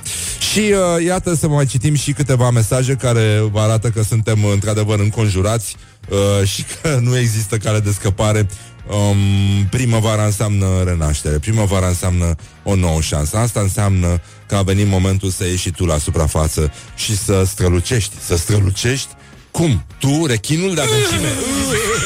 [0.53, 4.51] Și uh, iată să mai citim și câteva mesaje care vă arată că suntem uh,
[4.53, 5.77] într-adevăr înconjurați
[6.09, 8.47] uh, și că nu există cale de scăpare.
[8.91, 13.37] Um, primăvara înseamnă renaștere, primăvara înseamnă o nouă șansă.
[13.37, 18.15] Asta înseamnă că a venit momentul să ieși tu la suprafață și să strălucești.
[18.21, 19.09] Să strălucești
[19.57, 19.85] cum?
[19.99, 21.29] Tu, rechinul de adâncime?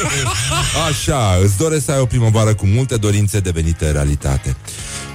[0.89, 4.55] Așa, îți doresc să ai o primăvară cu multe dorințe devenite realitate.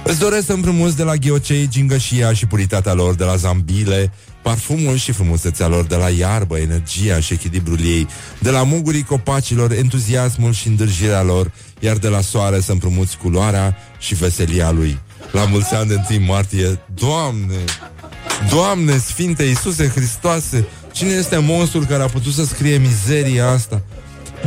[0.03, 4.95] Îți doresc să împrumuți de la ghiocei gingășia și puritatea lor, de la zambile, parfumul
[4.95, 8.07] și frumusețea lor, de la iarbă, energia și echilibrul ei,
[8.39, 13.77] de la mugurii copacilor, entuziasmul și îndârjirea lor, iar de la soare să împrumuți culoarea
[13.99, 14.99] și veselia lui.
[15.31, 17.63] La mulți ani de 1 martie, Doamne!
[18.49, 20.67] Doamne, Sfinte Iisuse Hristoase,
[20.97, 23.81] cine este monstrul care a putut să scrie mizeria asta?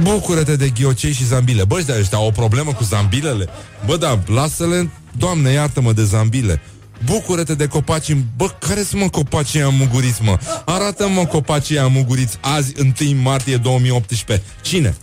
[0.02, 1.64] Bucură-te de ghiocei și zambile.
[1.64, 3.48] Băi, ăștia au o problemă cu zambilele?
[3.86, 6.60] Bă, da, lasă-le, Doamne, iartă-mă de zambile.
[7.04, 10.38] Bucură-te de copaci Bă, care sunt mă copacii amuguriți, mă?
[10.64, 14.46] Arată-mă copacii amuguriți azi, 1 martie 2018.
[14.62, 14.96] Cine?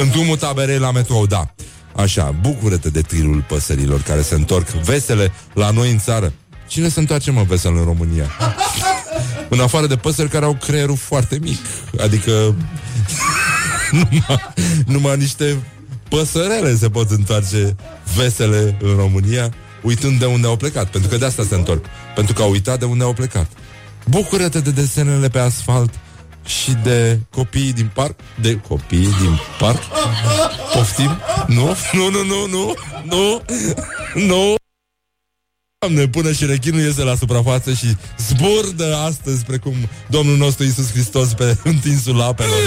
[0.00, 1.54] În drumul taberei la metrou, da.
[1.96, 6.32] Așa, bucură-te de trilul păsărilor care se întorc vesele la noi în țară.
[6.74, 8.30] Cine se întoarce, mă, vesel în România?
[9.48, 11.58] în afară de păsări care au creierul foarte mic.
[12.00, 12.30] Adică
[13.90, 14.52] numai,
[14.86, 15.56] numai niște
[16.08, 17.76] păsărele se pot întoarce
[18.16, 19.52] vesele în România,
[19.82, 20.90] uitând de unde au plecat.
[20.90, 21.84] Pentru că de asta se întorc.
[22.14, 23.46] Pentru că au uitat de unde au plecat.
[24.06, 25.94] Bucură-te de desenele pe asfalt
[26.44, 28.20] și de copiii din parc.
[28.40, 29.82] De copii din parc?
[30.72, 31.18] Poftim?
[31.46, 31.76] Nu?
[31.92, 33.42] Nu, nu, nu, nu, nu,
[34.26, 34.54] nu.
[35.84, 39.74] Doamne, până și rechinul iese la suprafață și zburdă astăzi precum
[40.08, 42.58] Domnul nostru Isus Hristos pe întinsul apelor.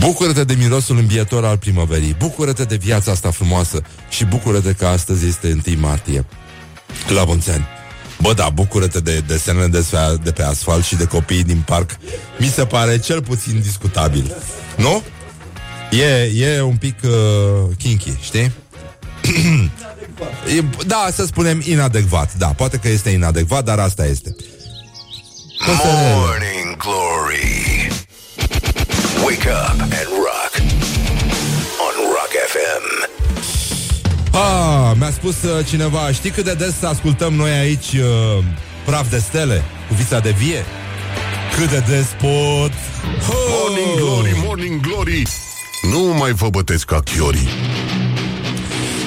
[0.00, 5.26] Bucură-te de mirosul îmbietor al primăverii, bucură-te de viața asta frumoasă și bucură-te că astăzi
[5.26, 6.26] este 1 martie.
[7.08, 7.66] La mulți ani!
[8.20, 9.84] Bă, da, bucură-te de desenele de,
[10.22, 11.90] de pe asfalt și de copiii din parc.
[12.38, 14.36] Mi se pare cel puțin discutabil.
[14.76, 15.02] Nu?
[15.90, 18.52] E, e un pic uh, kinky, știi?
[20.86, 22.34] da, să spunem inadecvat.
[22.34, 24.36] Da, poate că este inadecvat, dar asta este.
[25.66, 27.88] Morning Glory.
[29.24, 30.52] Wake up and rock
[31.86, 33.08] on Rock FM.
[34.32, 38.44] Ah, mi-a spus uh, cineva, știi cât de des ascultăm noi aici uh,
[38.84, 40.64] praf de stele cu vița de vie?
[41.56, 42.72] Cât de des pot?
[43.28, 43.36] Oh!
[43.50, 45.22] Morning Glory, Morning Glory,
[45.82, 47.48] nu mai vă bătesc ca chiorii.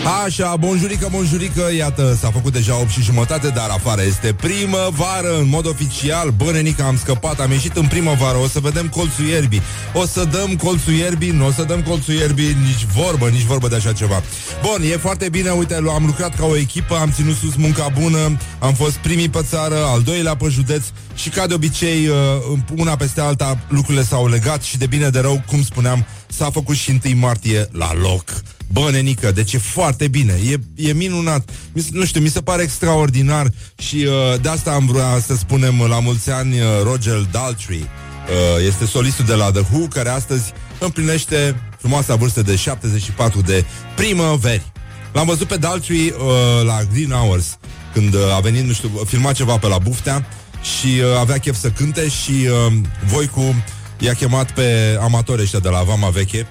[0.05, 5.49] Așa, bonjurică, bonjurică Iată, s-a făcut deja 8 și jumătate Dar afară este primăvară În
[5.49, 9.61] mod oficial, bă, nenică, am scăpat Am ieșit în primăvară, o să vedem colțul ierbii.
[9.93, 13.67] O să dăm colțul ierbii Nu o să dăm colțul ierbii, nici vorbă Nici vorbă
[13.67, 14.21] de așa ceva.
[14.61, 18.37] Bun, e foarte bine, uite, am lucrat ca o echipă Am ținut sus munca bună
[18.59, 20.83] Am fost primii pe țară, al doilea pe județ
[21.15, 25.19] Și ca de obicei, uh, una peste alta Lucrurile s-au legat și de bine de
[25.19, 28.23] rău Cum spuneam, s-a făcut și 1 martie la loc
[28.71, 31.49] Bă, nenică, deci e foarte bine, e, e minunat.
[31.73, 35.85] Mi, nu știu, mi se pare extraordinar și uh, de asta am vrea să spunem
[35.89, 37.79] la mulți ani uh, Roger Daltrey.
[37.79, 43.65] Uh, este solistul de la The Who, care astăzi împlinește frumoasa vârstă de 74 de
[43.95, 44.71] primăveri.
[45.13, 47.57] L-am văzut pe Daltrey uh, la Green Hours,
[47.93, 50.27] când uh, a venit, nu știu, filma ceva pe la Buftea
[50.61, 52.73] și uh, avea chef să cânte și uh,
[53.05, 53.63] Voicu
[53.99, 56.47] i-a chemat pe amatori ăștia de la Vama Veche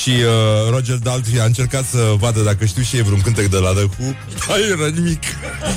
[0.00, 3.56] și uh, Roger Daltrey a încercat să vadă dacă știu și ei vreun cântec de
[3.56, 4.12] la The Who
[4.46, 5.22] Dar era nimic.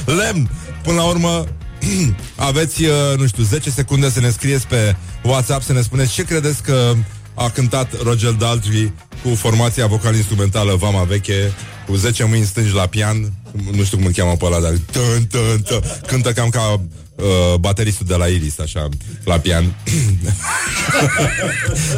[0.06, 0.50] Lemn!
[0.84, 1.46] Până la urmă
[2.36, 6.24] aveți, uh, nu știu, 10 secunde să ne scrieți pe WhatsApp Să ne spuneți ce
[6.24, 6.94] credeți că
[7.34, 8.94] a cântat Roger Daltrey
[9.24, 11.52] Cu formația vocal-instrumentală Vama Veche
[11.88, 13.34] Cu 10 mâini stângi la pian
[13.72, 16.82] Nu știu cum îl cheamă pe ăla, dar tân, tân, tân, Cântă cam ca
[17.16, 18.90] uh, bateristul de la Iris, așa,
[19.24, 19.64] la pian.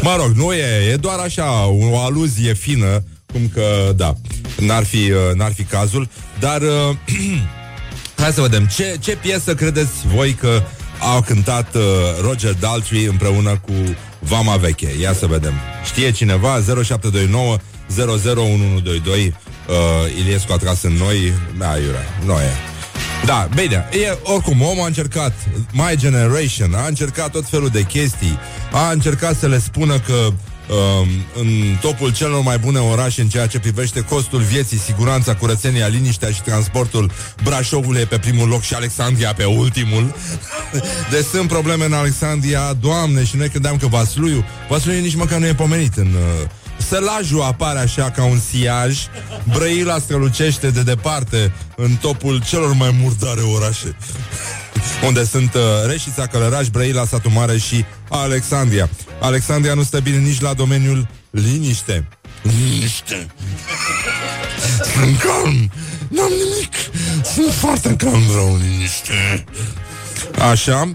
[0.02, 4.14] mă rog, nu e, e doar așa, o aluzie fină, cum că, da,
[4.60, 6.10] n-ar fi, uh, n-ar fi cazul,
[6.40, 6.96] dar uh,
[8.22, 10.62] hai să vedem, ce, ce piesă credeți voi că
[11.00, 11.82] a cântat uh,
[12.22, 13.74] Roger Daltrey împreună cu
[14.20, 14.90] Vama Veche?
[15.02, 15.54] Ia să vedem.
[15.86, 16.62] Știe cineva?
[16.84, 17.58] 0729
[17.88, 19.34] 001122
[19.68, 19.74] uh,
[20.20, 22.75] Iliescu a tras în noi Da, iurea, noi e
[23.26, 25.34] da, bine, e, oricum, omul a încercat
[25.72, 28.40] My Generation, a încercat tot felul de chestii
[28.72, 31.08] A încercat să le spună că um,
[31.42, 31.48] În
[31.82, 36.42] topul celor mai bune orașe În ceea ce privește costul vieții Siguranța, curățenia, liniștea și
[36.42, 37.12] transportul
[37.44, 40.16] Brașovul e pe primul loc Și Alexandria pe ultimul.
[41.12, 45.46] Deci sunt probleme în Alexandria Doamne, și noi credeam că Vasluiu Vasluiu nici măcar nu
[45.46, 46.08] e pomenit în...
[46.14, 48.98] Uh, Sălajul apare așa ca un siaj
[49.44, 53.96] Brăila strălucește de departe În topul celor mai murdare orașe.
[55.06, 58.90] Unde sunt uh, Reșița, Călăraș, Brăila, Satu Mare și Alexandria.
[59.20, 62.08] Alexandria nu stă bine nici la domeniul liniște.
[62.42, 63.28] Liniște?
[64.94, 65.72] Sunt calm.
[66.08, 66.74] N-am nimic.
[67.34, 69.46] Sunt foarte calm, vreau liniște.
[70.52, 70.92] Așa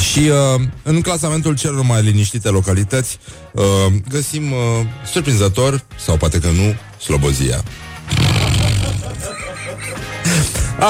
[0.00, 3.18] și uh, în clasamentul celor mai liniștite localități
[3.52, 3.64] uh,
[4.08, 4.58] găsim uh,
[5.12, 7.64] surprinzător, sau poate că nu, Slobozia.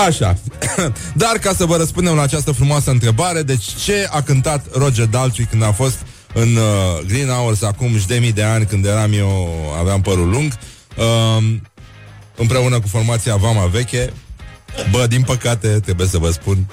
[0.06, 0.38] Așa.
[1.22, 5.46] Dar ca să vă răspundem la această frumoasă întrebare, deci ce a cântat Roger Daltrey
[5.46, 5.98] când a fost
[6.34, 9.48] în uh, Green Hours acum și de mii de ani când eram eu,
[9.78, 10.52] aveam părul lung,
[10.96, 11.44] uh,
[12.36, 14.12] împreună cu formația Vama Veche,
[14.90, 16.66] bă, din păcate, trebuie să vă spun,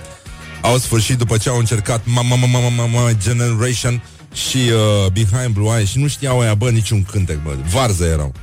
[0.61, 4.01] au sfârșit după ce au încercat Mama Mama Mama Generation
[4.33, 8.33] și uh, Behind Blue Eyes și nu știau aia, bă, niciun cântec, bă, varză erau.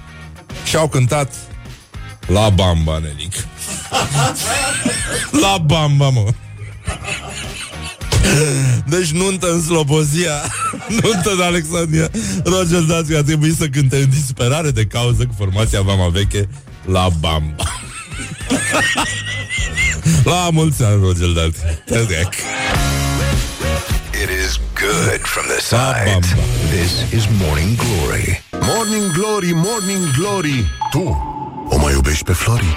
[0.64, 1.34] Și au cântat
[2.26, 3.32] La Bamba, nenic.
[5.30, 6.24] La Bamba, mă.
[8.86, 10.32] Deci nuntă în Slobozia
[11.02, 12.10] Nuntă în Alexandria
[12.44, 16.48] Roger Dația a trebuit să cânte în disperare de cauză Cu formația Vama Veche
[16.84, 17.64] La Bamba
[20.24, 22.20] La mulți ani, Roger Dația
[24.22, 26.26] It is good from the side.
[26.70, 28.42] This is Morning Glory.
[28.60, 31.32] Morning Glory, Morning Glory Tu
[31.68, 32.76] o mai iubești pe Flori?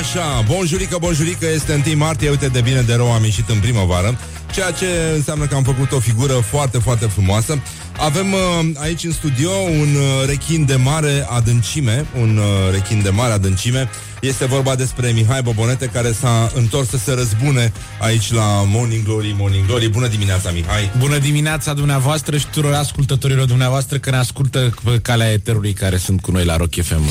[0.00, 4.18] Așa, bonjurică, bonjurică, este 1 martie, uite de bine de rău am ieșit în primăvară,
[4.52, 7.58] ceea ce înseamnă că am făcut o figură foarte, foarte frumoasă.
[7.98, 8.40] Avem uh,
[8.74, 13.88] aici în studio un uh, rechin de mare adâncime, un uh, rechin de mare adâncime.
[14.20, 19.34] Este vorba despre Mihai Bobonete care s-a întors să se răzbune aici la Morning Glory,
[19.38, 19.88] Morning Glory.
[19.88, 20.90] Bună dimineața, Mihai!
[20.98, 26.20] Bună dimineața dumneavoastră și tuturor ascultătorilor dumneavoastră care ne ascultă pe calea eterului care sunt
[26.20, 27.02] cu noi la Rock FM.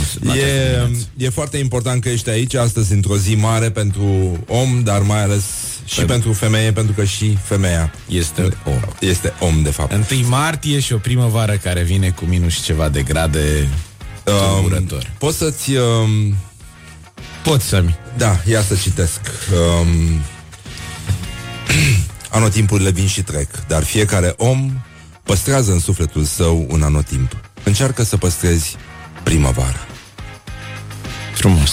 [1.17, 5.23] E, e foarte important că ești aici astăzi într-o zi mare pentru om, dar mai
[5.23, 5.43] ales
[5.85, 8.79] și Pentru- pentru femeie, pentru că și femeia Este om.
[8.99, 10.11] este om, de fapt.
[10.11, 13.67] 1 martie și o primăvară care vine cu minus și ceva de grade
[14.23, 15.11] tulburător.
[15.17, 15.71] Poți să-ți...
[15.75, 16.35] Um,
[17.43, 17.95] Poți să-mi.
[18.17, 19.19] da, ia să citesc.
[19.81, 20.19] Um,
[22.29, 24.71] anotimpurile vin și trec, dar fiecare om
[25.23, 27.37] păstrează în sufletul său un anotimp.
[27.63, 28.75] Încearcă să păstrezi
[29.23, 29.79] primăvara.
[31.33, 31.71] Frumos.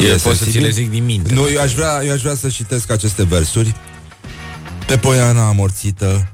[0.00, 0.62] E Eu pot să ți sensibil?
[0.66, 1.32] le zic din minte.
[1.34, 3.74] Nu, eu aș vrea, eu aș vrea să citesc aceste versuri.
[4.86, 6.28] Pe poiana amorțită,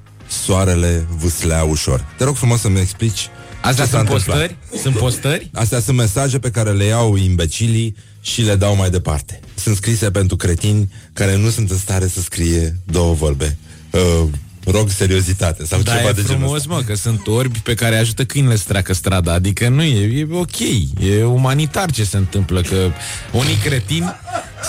[0.45, 2.05] soarele vâslea ușor.
[2.19, 3.29] Te rog frumos să-mi explici
[3.63, 4.39] Astea Ce s-a sunt întâmplat?
[4.39, 4.81] postări?
[4.83, 5.51] Sunt postări?
[5.55, 9.41] Astea sunt mesaje pe care le iau imbecilii și le dau mai departe.
[9.55, 13.57] Sunt scrise pentru cretini care nu sunt în stare să scrie două vorbe.
[13.91, 14.29] Uh,
[14.67, 16.73] rog seriozitate sau Da, ceva e de genul frumos, ăsta.
[16.75, 19.33] mă, că sunt orbi pe care ajută câinile să treacă strada.
[19.33, 20.59] Adică nu e, e ok,
[21.01, 22.91] e umanitar ce se întâmplă, că
[23.33, 24.15] unii cretini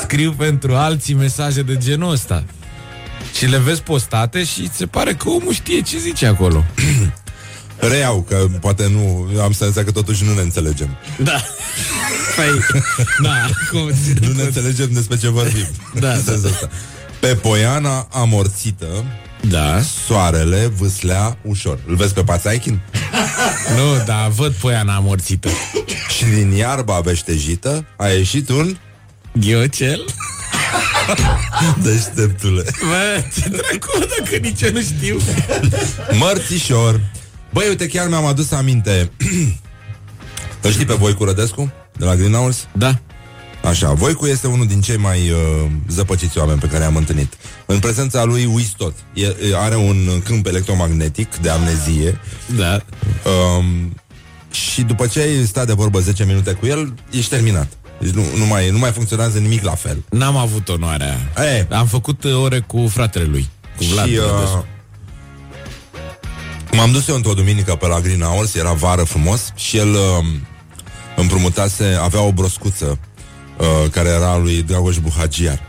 [0.02, 2.44] scriu pentru alții mesaje de genul ăsta.
[3.38, 6.66] Și le vezi postate și ți se pare că omul știe ce zice acolo.
[7.90, 10.98] Reiau, că poate nu, am senzația că totuși nu ne înțelegem.
[11.18, 11.44] Da.
[12.36, 12.46] Păi,
[13.24, 13.92] da, cum
[14.22, 15.66] Nu ne înțelegem despre ce vorbim.
[16.00, 16.70] Da, În sensul ăsta.
[17.20, 18.88] Pe Poiana amorțită,
[19.50, 19.82] Da.
[20.06, 21.80] soarele vâslea ușor.
[21.88, 22.80] Îl vezi pe Pațaichin?
[23.78, 25.50] Nu, da, văd poiana amorțită.
[26.18, 28.78] Și din iarba veștejită a ieșit un
[29.34, 30.06] Ghiocel?
[31.84, 32.64] deșteptule.
[32.64, 35.18] Bă, ce dracu, dacă nici eu nu știu.
[36.12, 37.00] Mărțișor.
[37.54, 39.12] Băi, uite, chiar mi-am adus aminte.
[40.62, 41.72] Îl știi pe Voicu Rădescu?
[41.98, 42.60] De la Greenhouse?
[42.72, 43.00] Da.
[43.64, 45.38] Așa, Voicu este unul din cei mai uh,
[45.90, 47.34] zăpăciți oameni pe care am întâlnit.
[47.66, 48.94] În prezența lui uiți tot.
[49.14, 52.20] E, e, are un câmp electromagnetic de amnezie
[52.56, 52.80] Da.
[53.58, 53.94] um,
[54.52, 57.68] și după ce ai stat de vorbă 10 minute cu el, ești terminat.
[58.00, 60.04] Deci nu, nu, mai, nu mai funcționează nimic la fel.
[60.10, 61.18] N-am avut onoarea.
[61.38, 63.50] E, Am făcut uh, ore cu fratele lui.
[63.78, 64.08] Cu Vlad.
[64.08, 64.66] și Rădescu.
[66.72, 69.90] uh, m-am dus eu într-o duminică pe la Green Hours, era vară frumos și el
[69.90, 70.26] uh,
[71.16, 73.00] împrumutase, avea o broscuță
[73.64, 75.60] uh, care era a lui Dragoș Buhagiar.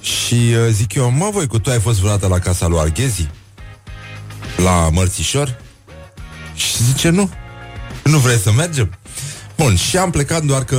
[0.00, 3.28] Și uh, zic eu, mă voi cu tu ai fost vreodată la casa lui Arghezi?
[4.56, 5.60] La Mărțișor?
[6.54, 7.30] Și zice, nu.
[8.04, 8.98] Nu vrei să mergem?
[9.56, 10.78] Bun, și am plecat doar că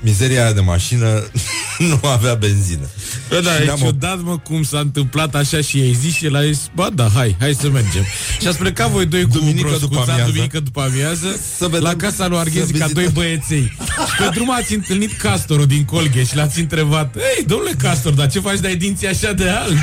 [0.00, 1.24] mizeria aia de mașină
[1.88, 2.86] nu avea benzină.
[3.28, 6.14] Bă, da, Și e ne-am op- ciudat, mă, cum s-a întâmplat așa și ai zis
[6.14, 8.04] și el a zis, ba da, hai, hai să mergem.
[8.40, 10.30] Și ați plecat voi doi cu Duminică după broscuța, amiază.
[10.30, 11.26] duminică după amiază,
[11.58, 12.92] Să vedem- la casa lui să Arghezi ca vizităm.
[12.92, 13.72] doi băieței.
[14.06, 18.30] Și pe drum ați întâlnit castorul din Colghe și l-ați întrebat, ei, domnule castor, dar
[18.30, 19.80] ce faci de ai dinții așa de albi?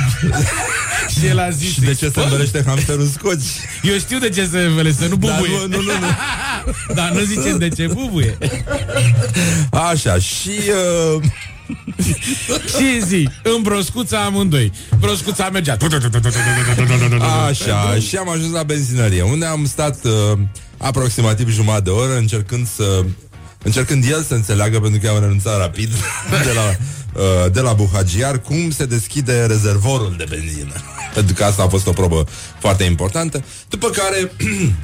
[1.18, 3.42] și el a zis, Și de ce se "Bă, învelește hamsterul scoci?
[3.82, 5.50] Eu știu de ce se învele, să nu Dar bubuie.
[5.60, 6.06] nu, nu, nu, nu.
[6.98, 8.38] Dar nu zicem de ce bubuie.
[9.70, 10.50] Așa, și...
[11.16, 11.22] Uh,
[12.76, 14.72] Și zi, în broscuța amândoi.
[14.98, 15.76] Broscuța mergea.
[17.48, 20.38] Așa, și am ajuns la benzinărie, unde am stat uh,
[20.76, 23.04] aproximativ jumătate de oră încercând să...
[23.62, 25.88] Încercând el să înțeleagă, pentru că eu am renunțat rapid
[26.44, 26.76] de la,
[27.20, 30.72] uh, de la Buhagiar, cum se deschide rezervorul de benzină.
[31.14, 32.24] pentru că asta a fost o probă
[32.58, 33.44] foarte importantă.
[33.68, 34.32] După care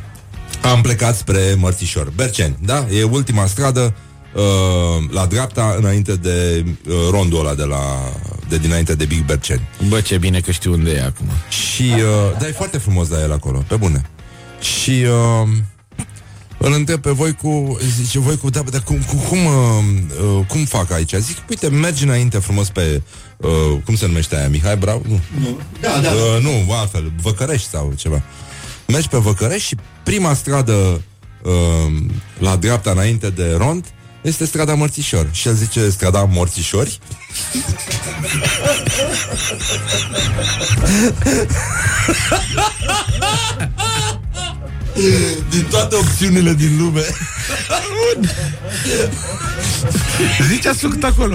[0.72, 2.12] am plecat spre Mărțișor.
[2.14, 2.86] Berceni, da?
[2.90, 3.94] E ultima stradă
[4.34, 8.12] uh, la dreapta, înainte de uh, rondul ăla de la
[8.48, 9.68] de dinainte de Big Berceni.
[9.88, 11.26] Bă, ce bine că știu unde e acum.
[11.48, 14.02] Și, uh, da, e foarte frumos la el acolo, pe bune.
[14.60, 15.48] Și uh,
[16.58, 19.84] îl întreb pe voi cu, zice voi cu, da, dar cum, cum, cum, uh,
[20.38, 21.14] uh, cum fac aici?
[21.14, 23.02] Zic, uite, mergi înainte frumos pe,
[23.36, 23.50] uh,
[23.84, 25.02] cum se numește aia, Mihai Brau?
[25.08, 25.58] Nu, Nu.
[25.80, 26.10] Da, da.
[26.10, 28.22] uh, nu altfel, Văcărești sau ceva.
[28.86, 31.02] Mergi pe Văcărești și prima stradă
[31.42, 31.52] uh,
[32.38, 33.84] la dreapta înainte de rond
[34.24, 35.28] este strada Mărțișor.
[35.32, 36.98] Și el zice strada Morțișori
[45.50, 47.02] Din toate opțiunile din lume
[50.48, 51.34] Zici, ați făcut acolo.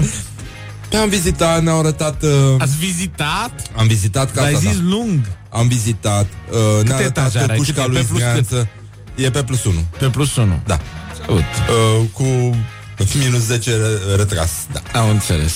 [1.02, 3.52] Am vizitat, ne-au arătat uh, Ați vizitat?
[3.76, 5.20] Am vizitat Dar casa ai zis ta lung.
[5.50, 7.56] Am vizitat uh, Ne-a arătat etaje are?
[7.56, 7.88] cușca Câte?
[7.88, 8.68] lui Pe plus Zgheanță
[9.14, 10.60] E pe plus 1 Pe plus 1.
[10.66, 10.80] Da
[11.28, 11.38] Aud.
[12.00, 12.56] uh, Cu
[13.14, 15.00] minus 10 re- retras da.
[15.00, 15.52] Am înțeles.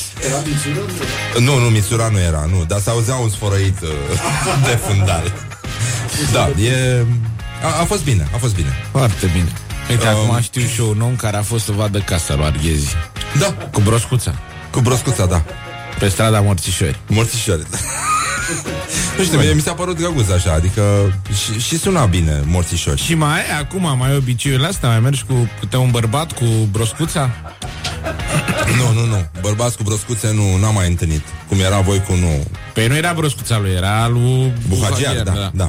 [1.38, 3.88] Nu, nu, Mitsura nu era nu, Dar s-auzea un sfărăit uh,
[4.66, 5.32] De fundal
[6.32, 7.04] Da, e
[7.62, 9.52] a, a fost bine, a fost bine Foarte bine.
[9.90, 10.30] Uite, Um.
[10.30, 12.94] acum știu și eu un om care a fost să vadă casa lui Arghezi.
[13.38, 14.34] Da, Cu broscuța.
[14.70, 15.44] cu broscuța, da
[15.98, 16.98] Pe strada Morțișori.
[17.06, 17.76] Morțișoare da.
[19.18, 20.82] Nu știu, mie mi s-a părut drăguț așa Adică
[21.44, 24.88] și, și suna bine Morțișori Și mai ai acum, mai ai obiceiul ăsta?
[24.88, 27.30] Mai mergi cu câte un bărbat cu broscuța?
[28.76, 32.46] Nu, nu, nu Bărbați cu broscuțe nu, n-am mai întâlnit Cum era voi cu nu
[32.72, 35.68] Păi nu era broscuța lui, era lui Buhagiar, da, da.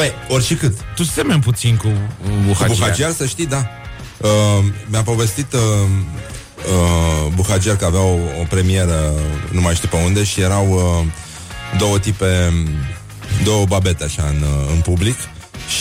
[0.00, 1.94] Ei, ori și cât Tu semeni puțin cu uh,
[2.24, 2.76] Cu Buhagiar.
[2.76, 3.68] Buhagiar, să știi, da
[4.16, 9.12] uh, Mi-a povestit uh, uh, Buhagiar că avea o, o premieră
[9.50, 11.06] Nu mai știu pe unde Și erau uh,
[11.78, 12.52] două tipe
[13.44, 15.16] Două babete așa în, uh, în public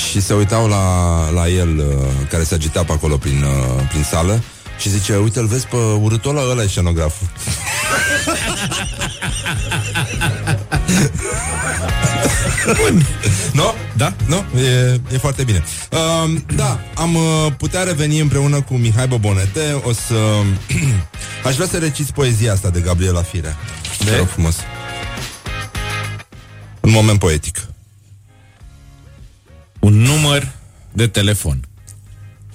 [0.10, 1.86] Și se uitau la, la el uh,
[2.30, 4.42] Care se agita pe acolo prin, uh, prin sală
[4.80, 7.28] și zice, uite, îl vezi pe urâtul ăla, ăla e scenograful.
[12.82, 13.06] Bun.
[13.54, 13.74] Nu?
[13.98, 14.14] Da?
[14.26, 14.46] Nu?
[14.60, 15.64] E, e foarte bine.
[15.92, 17.22] Uh, da, am uh,
[17.58, 19.82] putea reveni împreună cu Mihai Bobonete.
[19.84, 20.16] O să...
[21.48, 23.56] Aș vrea să reciți poezia asta de Gabriela Firea.
[24.00, 24.12] De?
[24.12, 24.56] Te rog frumos.
[26.88, 27.68] Un moment poetic.
[29.80, 30.52] Un număr
[30.94, 31.68] de telefon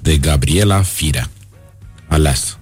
[0.01, 1.30] de Gabriela Firea.
[2.07, 2.59] Aleasă.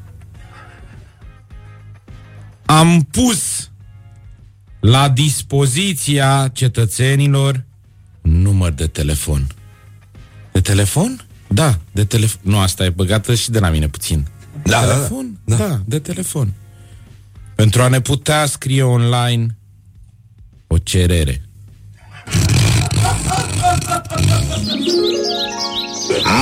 [2.64, 3.70] Am pus
[4.80, 7.64] la dispoziția cetățenilor
[8.22, 9.46] un număr de telefon.
[10.52, 11.24] De telefon?
[11.48, 12.40] Da, de telefon.
[12.42, 14.26] Nu, asta e băgată și de la mine puțin.
[14.62, 15.38] Da, da, telefon?
[15.44, 15.56] da.
[15.56, 15.66] Da.
[15.68, 16.52] da, de telefon.
[17.54, 19.56] Pentru a ne putea scrie online
[20.66, 21.44] o cerere.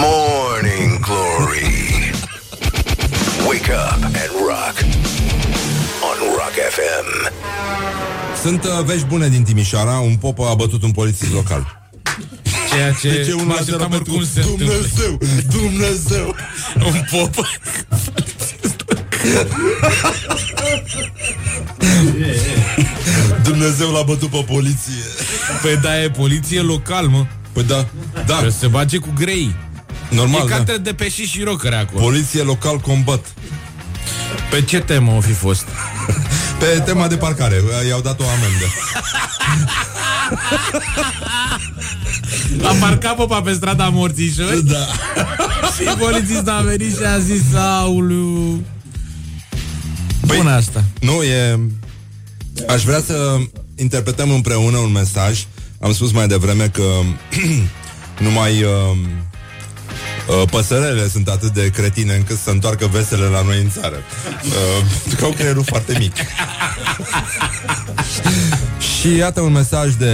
[0.01, 2.12] Morning Glory.
[3.49, 4.76] Wake up and rock.
[6.03, 7.32] On Rock FM.
[8.42, 9.99] Sunt uh, vești bune din Timișoara.
[9.99, 11.90] Un pop a bătut un polițist local.
[12.72, 14.14] Ceea ce Deci e unul mă la așteptam terapeutul.
[14.14, 14.64] oricum se întâmple.
[14.66, 15.18] Dumnezeu,
[15.51, 16.34] Dumnezeu.
[16.86, 17.44] Un pop.
[23.49, 25.03] Dumnezeu l-a bătut pe poliție.
[25.62, 27.26] Păi da, e poliție local, mă.
[27.53, 29.55] Păi da, da, Trebuie să se bage cu grei.
[30.11, 30.51] normal, e da.
[30.55, 32.05] ca între de pe și și rocăre acolo.
[32.05, 33.24] Poliție local combat.
[34.51, 35.64] Pe ce temă o fi fost?
[36.59, 38.64] Pe tema de parcare, i-au dat o amendă.
[42.68, 44.86] A parcat popa pe strada Morțișori Da.
[45.76, 48.62] și polițistul a venit și a zis Aulu
[50.20, 51.61] Bun asta Nu, e...
[52.66, 53.36] Aș vrea să
[53.76, 55.46] interpretăm împreună un mesaj.
[55.80, 56.82] Am spus mai devreme că
[58.24, 58.70] numai uh,
[60.28, 63.96] uh, păsărele sunt atât de cretine încât să întoarcă vesele la noi în țară.
[64.44, 66.12] Uh, pentru că au creierul foarte mic.
[69.00, 70.12] Și iată un mesaj de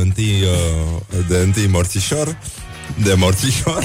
[0.00, 2.38] întâi, uh, de întâi morțișor,
[3.02, 3.84] de morțișor.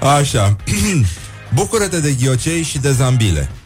[0.18, 0.56] Așa.
[1.54, 3.50] Bucură-te de ghiocei și de zambile.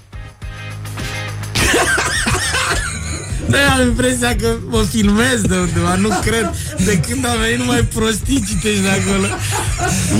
[3.51, 6.51] Da, am impresia că mă filmez de undeva Nu cred
[6.84, 9.26] De când am venit numai prostii citești de acolo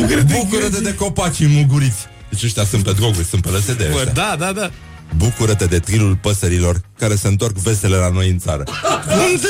[0.00, 2.06] Nu cred Bucură-te de copacii muguriți.
[2.30, 4.12] Deci ăștia sunt pe droguri, sunt pe LSD Bă, ăștia.
[4.12, 4.70] da, da, da
[5.16, 8.62] Bucură-te de trilul păsărilor care se întorc vesele la noi în țară.
[9.30, 9.48] unde,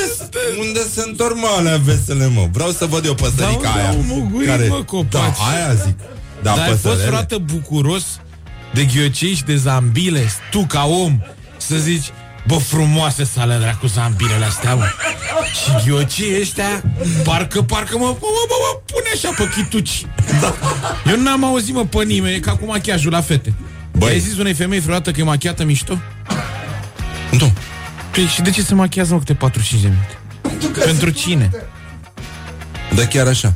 [0.67, 2.47] unde se întorc, mă, alea vesele, mă?
[2.51, 3.89] Vreau să văd eu păsărica Da, unde aia.
[3.89, 5.11] au mugurit, mă, copaci?
[5.37, 5.95] Da, aia zic.
[6.41, 7.05] Da, Dar ai fost păsărele.
[7.05, 8.19] vreodată bucuros
[8.73, 11.19] De ghiocei și de zambile Tu ca om
[11.57, 12.05] Să zici
[12.47, 14.83] Bă, frumoase să ale dracu zambilele astea, mă.
[15.53, 16.83] Și ghiocii ăștia
[17.23, 20.05] Parcă, parcă mă, mă, mă, mă, mă pune așa pe chituci
[20.41, 20.55] da.
[21.11, 23.53] Eu n-am auzit, mă, pe nimeni E ca cu machiajul la fete
[23.97, 24.09] Băi.
[24.09, 25.97] Ai zis unei femei vreodată că e machiată mișto?
[27.31, 27.51] Nu.
[28.11, 30.79] Păi și de ce se machiază, mă, câte 45 de minute?
[30.85, 31.49] Pentru cine?
[32.95, 33.53] Da, chiar așa.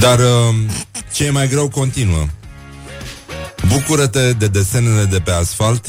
[0.00, 0.54] Dar uh,
[1.12, 2.26] ce e mai greu continuă.
[3.66, 5.84] Bucură-te de desenele de pe asfalt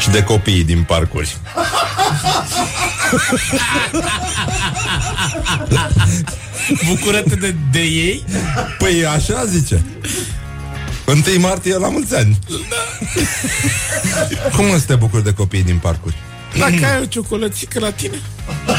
[0.00, 1.36] și de copiii din parcuri.
[6.88, 8.24] Bucură-te de, de ei?
[8.78, 9.84] Păi așa zice.
[11.06, 12.38] 1 martie la mulți ani.
[14.56, 16.14] Cum să te bucuri de copiii din parcuri?
[16.58, 18.16] Dacă ai o ciocolățică la tine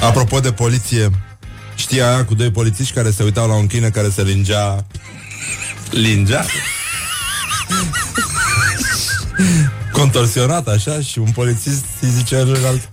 [0.00, 1.10] Apropo de poliție,
[1.74, 4.86] știi aia cu doi polițiști care se uitau la un câine care se lingea...
[5.90, 6.44] Lingea?
[9.92, 12.88] Contorsionat așa și un polițist îi zice celălalt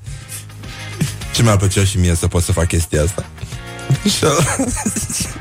[1.34, 3.26] Ce mi-ar plăcea și mie să pot să fac chestia asta
[4.04, 4.44] Și ăla
[4.84, 5.30] zice,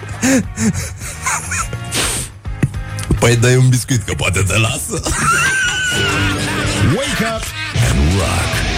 [3.20, 5.00] Păi dai un biscuit că poate te lasă
[6.94, 7.44] Wake up
[7.90, 8.69] and rock.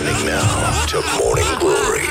[0.00, 2.08] Listening now to Morning Glory.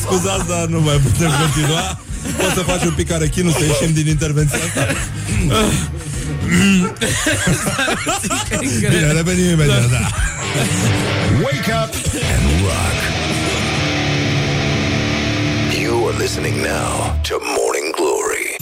[0.00, 1.98] Scuzați, dar nu mai putem continua
[2.36, 4.86] Poți să faci un pic arechinul Să ieșim din intervenția asta
[8.88, 9.98] Bine, revenim imediat da.
[11.42, 11.92] Wake up
[12.34, 12.96] and rock.
[15.82, 18.56] You are listening now to Morning Glory.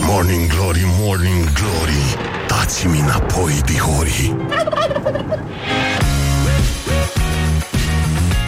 [0.00, 4.36] Morning Glory, Morning Glory Dați-mi înapoi, dihori.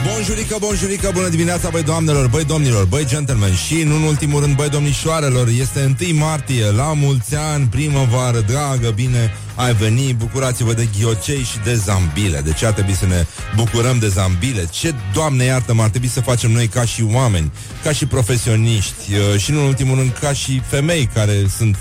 [0.07, 3.55] Bonjurică, bonjurică, bună dimineața, băi doamnelor, băi domnilor, băi gentlemen.
[3.55, 8.91] Și, nu în ultimul rând, băi domnișoarelor Este 1 martie, la mulți ani, primăvară, dragă,
[8.91, 10.17] bine ai venit.
[10.17, 12.41] Bucurați-vă de ghiocei și de zambile.
[12.41, 14.69] De ce ar trebui să ne bucurăm de zambile?
[14.71, 17.53] Ce, Doamne iartă-mă, ar trebui să facem noi ca și oameni
[17.83, 21.77] Ca și profesioniști uh, Și, nu în ultimul rând, ca și femei Care sunt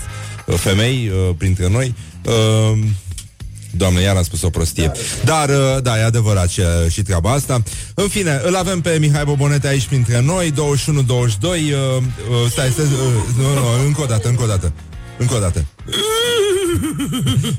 [0.46, 1.94] uh, femei uh, printre noi
[2.28, 2.78] uh,
[3.70, 4.92] Doamne, iar am spus o prostie.
[5.24, 7.62] Dar, uh, da, e adevărat și, și treaba asta.
[7.94, 10.54] În fine, îl avem pe Mihai Bobonete aici printre noi, 21-22.
[10.54, 12.90] Uh, uh, stai, stai, uh,
[13.36, 14.72] nu, nu, încă o dată, încă o dată.
[15.18, 15.64] Încă o dată.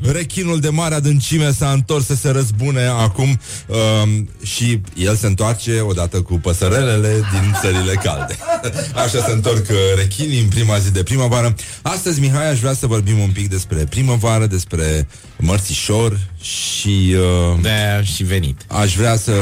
[0.01, 5.79] Rechinul de mare adâncime s-a întors să se răzbune acum um, și el se întoarce
[5.79, 8.37] odată cu păsărelele din țările calde.
[9.05, 11.55] Așa se întorc uh, rechinii în prima zi de primăvară.
[11.81, 15.07] Astăzi, Mihai, aș vrea să vorbim un pic despre primăvară, despre
[15.39, 17.15] mărțișor și...
[17.53, 18.61] Uh, de și venit.
[18.67, 19.33] Aș vrea să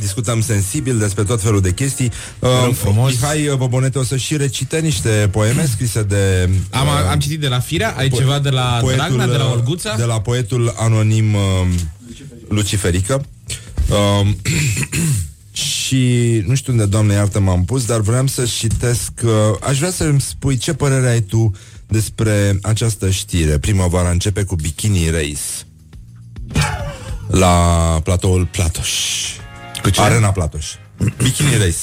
[0.00, 2.10] discutăm sensibil despre tot felul de chestii.
[2.38, 3.10] Uh, frumos.
[3.10, 6.48] Mihai Bobonete o să și recite niște poeme scrise de...
[6.70, 9.96] Am, uh, am citit de la Firea, ai ceva de la Dragnea, de la Olguța?
[9.96, 11.40] De la poetul anonim uh,
[12.48, 13.24] Luciferică.
[13.88, 14.26] Uh,
[15.52, 19.12] și nu știu unde, doamne iartă, m-am pus, dar vreau să citesc...
[19.24, 19.30] Uh,
[19.60, 21.52] aș vrea să-mi spui ce părere ai tu
[21.88, 23.58] despre această știre.
[23.58, 25.66] Primăvara începe cu Bikini Race
[27.28, 28.90] la platoul Platoș.
[29.82, 30.00] Cu ce?
[30.00, 30.66] Arena Platoș.
[31.22, 31.76] Bikini Race.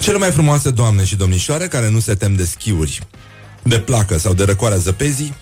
[0.00, 3.06] Cele mai frumoase doamne și domnișoare care nu se tem de schiuri,
[3.62, 5.34] de placă sau de răcoarea zăpezii,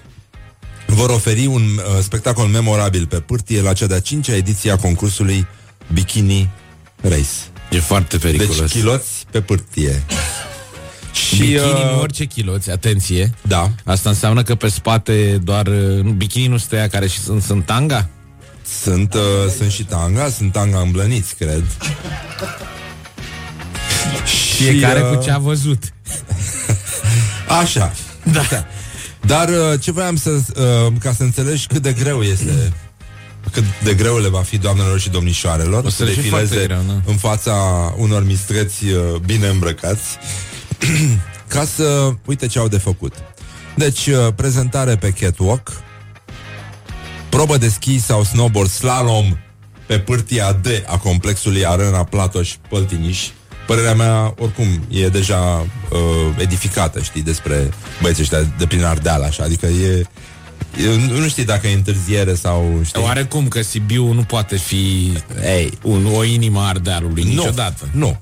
[0.87, 5.47] vor oferi un uh, spectacol memorabil pe pârtie la cea de-a cincea ediție a concursului
[5.93, 6.51] Bikini
[7.01, 7.37] Race.
[7.71, 8.59] E foarte periculos.
[8.59, 10.05] Deci chiloți pe pârtie.
[11.17, 13.31] Și, bikini, uh, nu orice chiloți, atenție.
[13.43, 13.71] Da.
[13.85, 15.67] Asta înseamnă că pe spate doar...
[15.67, 18.09] uh, Nu, bikini nu stă ea care și sunt, sunt tanga?
[18.83, 19.21] Sunt, uh,
[19.57, 21.65] sunt și tanga, sunt tanga îmblăniți, cred.
[24.57, 25.83] Fiecare uh, cu ce a văzut.
[27.61, 27.93] Așa.
[28.33, 28.67] Da.
[29.21, 30.31] Dar uh, ce voiam să...
[30.31, 32.73] Uh, ca să înțelegi cât de greu este
[33.53, 36.55] cât de greu le va fi doamnelor și domnișoarelor O să să le fie defileze
[36.55, 37.11] foarte greu, da.
[37.11, 37.55] în fața
[37.97, 40.19] unor mistreți uh, bine îmbrăcați
[41.49, 43.15] ca să uite ce au de făcut.
[43.77, 45.73] Deci, uh, prezentare pe catwalk,
[47.29, 49.37] probă de schi sau snowboard slalom
[49.87, 53.29] pe pârtia D a complexului Arena Platoș Păltiniș.
[53.67, 55.99] Părerea mea, oricum, e deja uh,
[56.39, 57.71] edificată, știi, despre
[58.01, 60.07] băieții ăștia de prin Ardeal, așa, adică e...
[60.85, 63.03] Eu nu știi dacă e întârziere sau știi.
[63.03, 65.13] Oarecum că Sibiu nu poate fi
[65.43, 67.89] ei, un, o inimă a Ardealului niciodată.
[67.93, 68.21] Nu,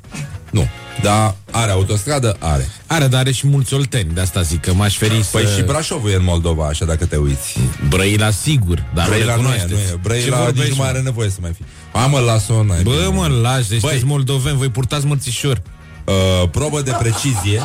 [0.50, 0.68] nu.
[1.02, 2.36] Dar are autostradă?
[2.38, 2.68] Are.
[2.86, 5.28] Are, dar are și mulți olteni, de asta zic că m-aș feri să...
[5.30, 7.58] Păi și Brașovul e în Moldova, așa dacă te uiți.
[7.88, 9.72] Brăila sigur, dar Brăila nu nu e, recunoașteți.
[9.72, 9.90] nu e.
[9.90, 10.92] Ce Brăila nici vorbești, nu mai mă?
[10.92, 11.64] are nevoie să mai fie.
[11.92, 13.06] Hai mă, las-o, n-ai Bă, bine.
[13.06, 13.90] mă, lași, deci Băi.
[13.90, 15.62] sunteți moldoveni, voi purtați mărțișor.
[16.04, 17.60] Uh, probă de precizie,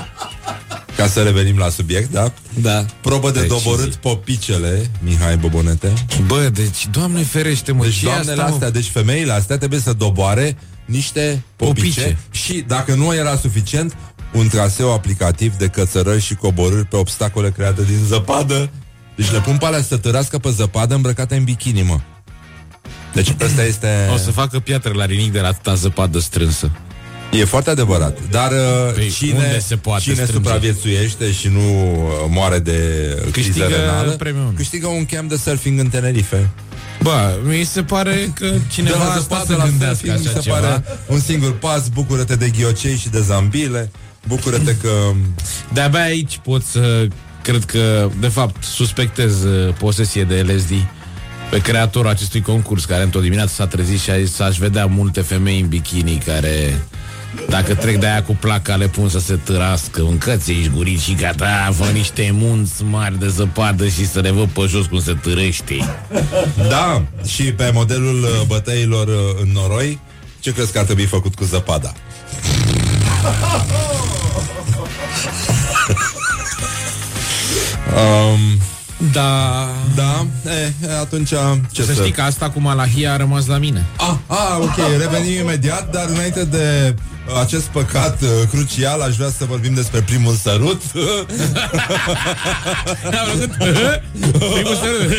[0.95, 2.31] ca să revenim la subiect, da?
[2.53, 2.85] Da.
[3.01, 3.61] Probă de Precizie.
[3.63, 5.93] doborât popicele, Mihai Bobonete.
[6.27, 8.53] Bă, deci, doamne ferește, mă, Deci și doamnele asta, mă?
[8.53, 10.57] astea, deci femeile astea trebuie să doboare
[10.89, 12.17] niște popice, Popice.
[12.31, 13.95] și dacă nu era suficient,
[14.33, 18.69] un traseu aplicativ de cățărări și coborâri pe obstacole create din zăpadă.
[19.15, 21.99] Deci le pun pe alea să tărască pe zăpadă îmbrăcate în bikini, mă.
[23.13, 23.87] Deci ăsta este...
[24.13, 26.71] O să facă piatră la rinic de la atâta zăpadă strânsă.
[27.31, 28.17] E foarte adevărat.
[28.31, 30.33] Dar uh, Păi, cine, unde se poate cine strânge?
[30.33, 31.59] supraviețuiește și nu
[31.93, 32.71] uh, moare de
[33.31, 34.53] criză Câștigă renală, premiul.
[34.55, 36.49] câștigă un camp de surfing în Tenerife.
[37.01, 40.27] Bă, mi se pare că De cineva la asta zăpadă să la gândească surfing, mi
[40.27, 40.59] așa se ceva.
[40.59, 43.91] pare un singur pas, bucură-te de ghiocei și de zambile,
[44.27, 44.89] bucură-te că...
[45.73, 47.07] De-abia aici pot să
[47.41, 50.71] cred că, de fapt, suspectez uh, posesie de LSD
[51.49, 55.21] pe creatorul acestui concurs, care într-o dimineață s-a trezit și a zis aș vedea multe
[55.21, 56.81] femei în bikini care
[57.49, 60.01] dacă trec de aia cu placa le pun să se târască.
[60.01, 61.73] Încăți ești gurit și gata.
[61.75, 65.77] Fă niște munți mari de zăpadă Și să le văd pe jos cum se târăște.
[66.69, 69.99] Da, și pe modelul uh, bătăilor uh, în noroi,
[70.39, 71.93] ce crezi că ar trebui făcut cu zăpada?
[77.95, 78.39] um,
[79.13, 79.67] Da.
[79.95, 81.29] Da, e, atunci
[81.71, 82.01] ce Să să...
[82.01, 83.85] știi că asta cu Malahia a rămas la mine.
[83.97, 87.01] Ah, ah, ok, revenim imediat, dar înainte de uh,
[87.37, 90.81] acest păcat uh, crucial, aș vrea să vorbim despre primul sărut.
[94.39, 95.11] Primul sărut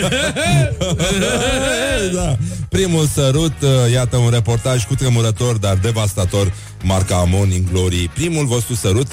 [2.15, 2.37] da.
[2.69, 6.53] Primul sărut, uh, iată un reportaj cu tremurător, dar devastator,
[6.83, 8.11] marca Morning Glory.
[8.15, 9.07] Primul vostru sărut,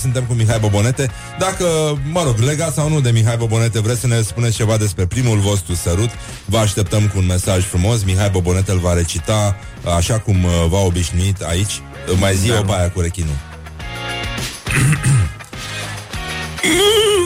[0.00, 1.10] suntem cu Mihai Bobonete.
[1.38, 1.64] Dacă,
[2.12, 5.38] mă rog, legat sau nu de Mihai Bobonete, vreți să ne spuneți ceva despre primul
[5.38, 6.10] vostru sărut,
[6.44, 8.02] vă așteptăm cu un mesaj frumos.
[8.02, 11.82] Mihai Bobonete îl va recita uh, așa cum uh, v-a obișnuit aici.
[12.18, 13.36] Mai zi o baia cu rechinul.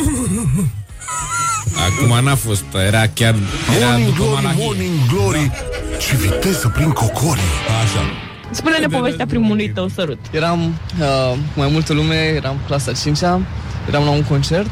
[1.86, 3.34] Acum n-a fost, era chiar...
[3.76, 4.64] Era Morning după Glory, malahie.
[4.64, 5.50] Morning Glory
[5.98, 7.42] Ce viteză prin cocorii
[7.82, 8.02] Așa.
[8.50, 10.18] Spune-ne povestea primului tău sărut.
[10.30, 10.60] Eram
[11.00, 13.40] uh, cu mai multă lume, eram clasa 5-a,
[13.88, 14.70] eram la un concert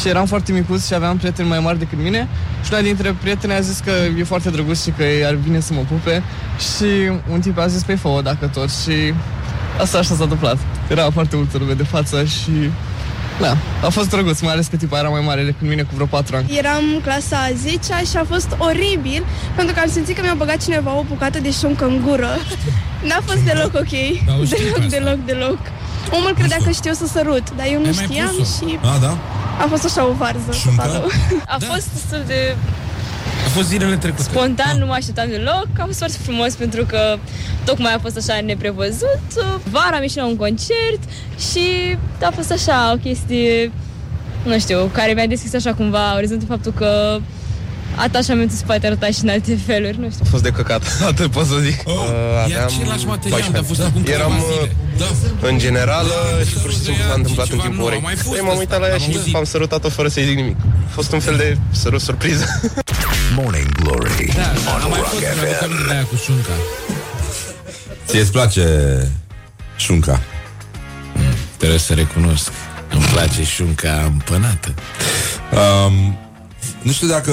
[0.00, 2.28] și eram foarte micuț și aveam prieteni mai mari decât mine
[2.64, 5.72] și una dintre prieteni a zis că e foarte drăguț și că ar vine să
[5.72, 6.22] mă pupe
[6.58, 9.14] și un tip a zis, păi fă dacă tot și
[9.80, 10.58] asta așa s-a întâmplat.
[10.90, 12.70] Era foarte multă lume de față și
[13.40, 13.56] da,
[13.86, 16.36] a fost drăguț, mai ales că tipa era mai mare decât mine cu vreo 4
[16.36, 16.56] ani.
[16.58, 17.78] Eram clasa a 10
[18.10, 19.24] și a fost oribil
[19.56, 22.28] pentru că am simțit că mi-a băgat cineva o bucată de șuncă în gură.
[23.08, 23.94] N-a fost deloc ok.
[24.26, 24.96] Da, o știu pe deloc, asta.
[24.98, 25.58] deloc, deloc.
[26.16, 28.66] Omul credea că știu să sărut, dar eu nu Ai mai știam pus-o?
[28.68, 29.12] și A, da?
[29.64, 30.82] a fost așa o varză Șuncă?
[30.82, 31.06] totală.
[31.54, 31.66] A Da.
[31.72, 32.85] fost destul de A
[33.56, 34.22] fost zilele trecute.
[34.22, 35.66] spontan, nu mă așteptam deloc.
[35.78, 37.18] A fost foarte frumos pentru că
[37.64, 39.22] tocmai a fost așa neprevăzut.
[39.70, 41.00] Vara am ieșit la un concert
[41.50, 43.72] și a fost așa o chestie,
[44.44, 47.18] nu știu, care mi-a deschis așa cumva orizontul faptul că
[47.96, 50.22] atașamentul se poate arăta și în alte feluri, nu știu.
[50.26, 51.80] A fost de căcat, atât pot să zic.
[51.84, 51.94] Oh,
[52.50, 54.76] e același material, dar a fost acum câteva Eram zile.
[54.98, 55.48] Da.
[55.48, 56.14] în generală
[56.48, 57.98] și pur și simplu s-a întâmplat în Ceva timpul nou, orei.
[57.98, 59.34] a mai fost Păi m-am asta, uitat la ea am și auzit.
[59.34, 60.56] am sărutat-o fără să-i zic nimic.
[60.86, 62.44] A fost un fel de sărut surpriză.
[63.36, 65.64] Morning Glory Da, on a mai Rock fost, mi-aduc FM.
[65.64, 66.52] aminte de aia cu șunca.
[68.06, 68.66] Ție îți place
[69.76, 70.20] șunca?
[71.56, 72.50] Trebuie să recunosc.
[72.90, 74.74] Îmi place șunca împănată.
[75.52, 76.18] Um,
[76.82, 77.32] nu știu dacă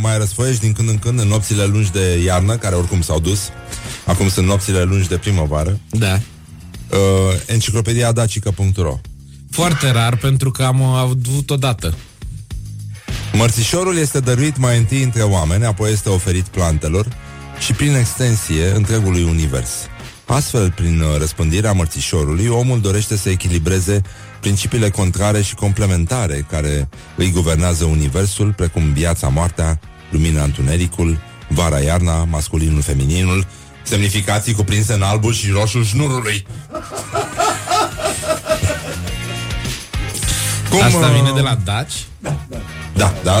[0.00, 3.48] mai răsfoiești din când în când în nopțile lungi de iarnă, care oricum s-au dus.
[4.06, 5.78] Acum sunt nopțile lungi de primăvară.
[5.90, 6.12] Da.
[6.90, 6.98] Uh,
[7.46, 8.98] enciclopedia dacică.ro
[9.50, 11.94] Foarte rar pentru că am avut odată.
[13.32, 17.06] Mărțișorul este dăruit mai întâi între oameni, apoi este oferit plantelor
[17.58, 19.70] și prin extensie întregului univers.
[20.26, 24.02] Astfel, prin uh, răspândirea mărțișorului, omul dorește să echilibreze
[24.40, 29.80] principiile contrare și complementare care îi guvernează universul, precum viața, moartea,
[30.10, 31.18] lumina, întunericul,
[31.48, 33.46] vara-iarna, masculinul, femininul,
[33.82, 36.46] semnificații cuprinse în albul și roșul șnurului.
[40.70, 42.06] Cum, Asta uh, vine de la Daci?
[42.18, 42.56] Da, da,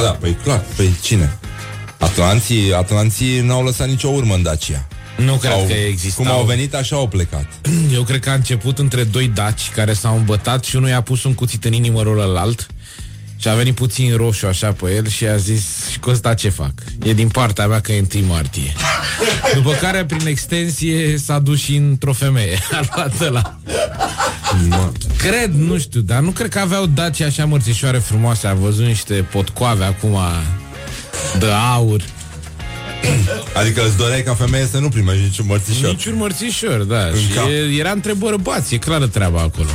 [0.20, 1.38] păi clar, păi cine?
[1.98, 4.86] Atlanții, Atlanții n-au lăsat nicio urmă în Dacia.
[5.16, 6.24] Nu cred Au- că existau.
[6.24, 7.46] Cum au venit, așa au plecat.
[7.92, 11.24] Eu cred că a început între doi daci care s-au îmbătat și unul i-a pus
[11.24, 12.66] un cuțit în inimă ălalt
[13.42, 16.48] și a venit puțin roșu așa pe el și a zis și cu ăsta ce
[16.48, 16.72] fac?
[17.04, 18.72] E din partea mea că e 1 martie.
[19.54, 22.58] După care, prin extensie, s-a dus și într-o femeie.
[22.80, 23.58] A luat ăla.
[25.16, 28.46] Cred, nu știu, dar nu cred că aveau daci așa mărțișoare frumoase.
[28.46, 30.18] Am văzut niște potcoave acum
[31.38, 32.02] de aur.
[33.54, 35.90] Adică îți doreai ca femeie să nu primești niciun mărțișor.
[35.90, 37.04] Niciun mărțișor, da.
[37.04, 37.48] În și cap.
[37.48, 39.70] e, era între bărbați, e clară treaba acolo.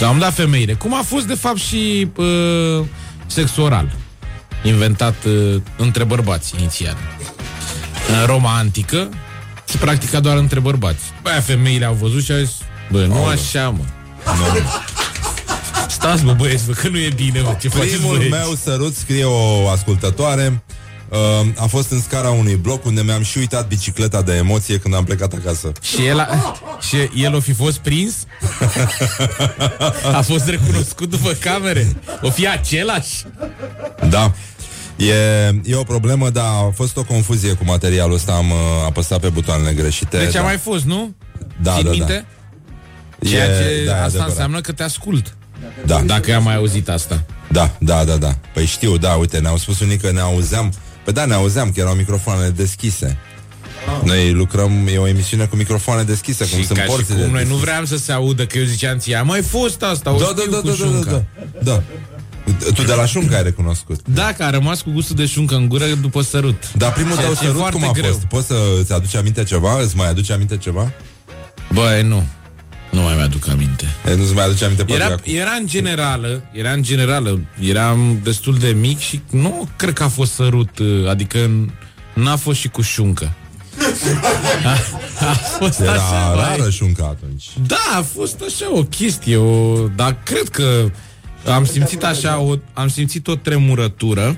[0.00, 0.72] Și am dat femeile.
[0.72, 2.84] Cum a fost, de fapt, și uh,
[3.26, 3.92] sex oral.
[4.62, 6.96] Inventat uh, între bărbați, inițial.
[8.20, 9.08] În Roma antică
[9.64, 11.02] se practica doar între bărbați.
[11.22, 12.52] Băi, femeile au văzut și au zis,
[12.90, 13.84] bă, nu așa, mă.
[15.88, 18.36] Stați, bă, băieți, bă, că nu e bine, mă, ce faceți Primul băieți?
[18.36, 20.74] meu sărut, scrie o ascultătoare, uh,
[21.56, 25.04] a fost în scara unui bloc unde mi-am și uitat bicicleta de emoție când am
[25.04, 25.72] plecat acasă.
[25.82, 28.14] Și el, a, și el o fi fost prins?
[30.12, 31.96] A fost recunoscut după camere?
[32.22, 33.24] O fi același?
[34.08, 34.32] Da.
[34.96, 35.14] E,
[35.64, 38.56] e o problemă, dar a fost o confuzie cu materialul ăsta, am uh,
[38.86, 40.18] apăsat pe butoanele greșite.
[40.18, 40.40] Deci da.
[40.40, 41.14] a mai fost, nu?
[41.62, 42.26] Da, Ții da, minte?
[43.18, 43.28] da.
[43.28, 44.28] Ceea E- ce da, e asta adevărat.
[44.28, 45.36] înseamnă că te ascult.
[45.86, 46.00] Da.
[46.00, 47.22] Dacă am mai auzit asta.
[47.48, 48.34] Da, da, da, da.
[48.54, 50.72] Păi știu, da, uite, ne-au spus unii că ne auzeam.
[51.04, 53.18] Păi da, ne auzeam că erau microfoanele deschise.
[54.04, 57.22] Noi lucrăm, e o emisiune cu microfoane deschise, cum și sunt ca și porțile.
[57.22, 60.14] cum noi nu vreau să se audă că eu ziceam ție, a mai fost asta,
[60.14, 61.10] o Da, știu da, da, cu da, da, șunca.
[61.10, 61.22] da,
[61.62, 61.72] da.
[61.72, 61.82] Da.
[62.74, 64.00] Tu de la șuncă ai recunoscut.
[64.08, 66.72] Da, că a rămas cu gustul de șuncă în gură după sărut.
[66.72, 68.12] Dar primul Ceea tău ce e sărut foarte cum a greu.
[68.12, 68.24] fost?
[68.24, 69.80] Poți să îți aduci aminte ceva?
[69.82, 70.92] Îți mai aduce aminte ceva?
[71.72, 72.24] Băi, nu.
[72.90, 73.84] Nu mai mi-aduc aminte.
[74.06, 75.22] E, nu-ți mai aduce aminte pe Era, acum.
[75.36, 80.08] era în generală, era în generală, eram destul de mic și nu cred că a
[80.08, 81.70] fost sărut, uh, adică n-
[82.14, 83.32] n-a fost și cu șuncă.
[84.64, 84.70] A,
[85.26, 87.44] a fost Era așa, mai- rară șunca atunci.
[87.66, 90.90] Da, a fost așa o chestie, o, dar cred că
[91.52, 94.36] am simțit așa, o, am simțit o tremurătură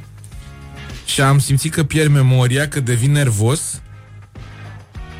[1.04, 3.81] și am simțit că pierd memoria, că devin nervos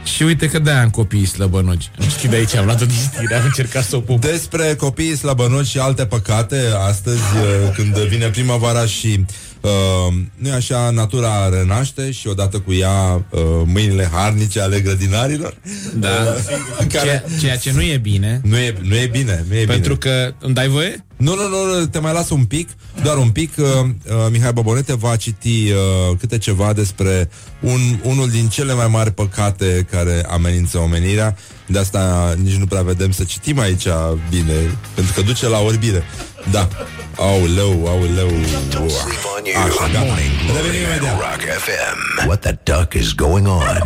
[0.05, 1.90] și uite că de-aia am copiii slăbănogi.
[2.00, 4.20] Am știu de aici, am luat o distire, am încercat să o pup.
[4.20, 9.24] Despre copiii slăbănoși și alte păcate, astăzi, uh, când vine primăvara și
[9.62, 15.57] Uh, nu e așa, natura renaște și odată cu ea uh, mâinile harnice ale grădinarilor.
[15.94, 16.09] Da.
[16.09, 17.24] Uh, care...
[17.28, 18.40] Ceea, ceea ce nu e bine.
[18.44, 20.14] Nu e, nu e bine, nu e Pentru bine.
[20.14, 21.05] că îmi dai voie?
[21.23, 22.68] Nu, nu, nu, te mai las un pic,
[23.03, 23.53] doar un pic.
[23.57, 28.87] Uh, uh, Mihai Bobonete va citi uh, câte ceva despre un, unul din cele mai
[28.89, 31.37] mari păcate care amenință omenirea.
[31.66, 33.87] De asta nici nu prea vedem să citim aici
[34.31, 36.03] bine, pentru că duce la orbire.
[36.51, 36.68] Da.
[37.16, 38.29] Auleu, auleu.
[38.29, 39.62] Sleep on you.
[39.62, 40.05] Așa, gata.
[40.05, 41.18] Morning Glory Revenim at imediat.
[41.20, 42.27] Rock FM.
[42.27, 43.83] What the duck is going on?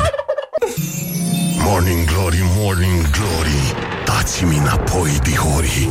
[1.59, 3.86] Morning Glory, Morning Glory
[4.27, 5.89] Dați-mi înapoi, dihori.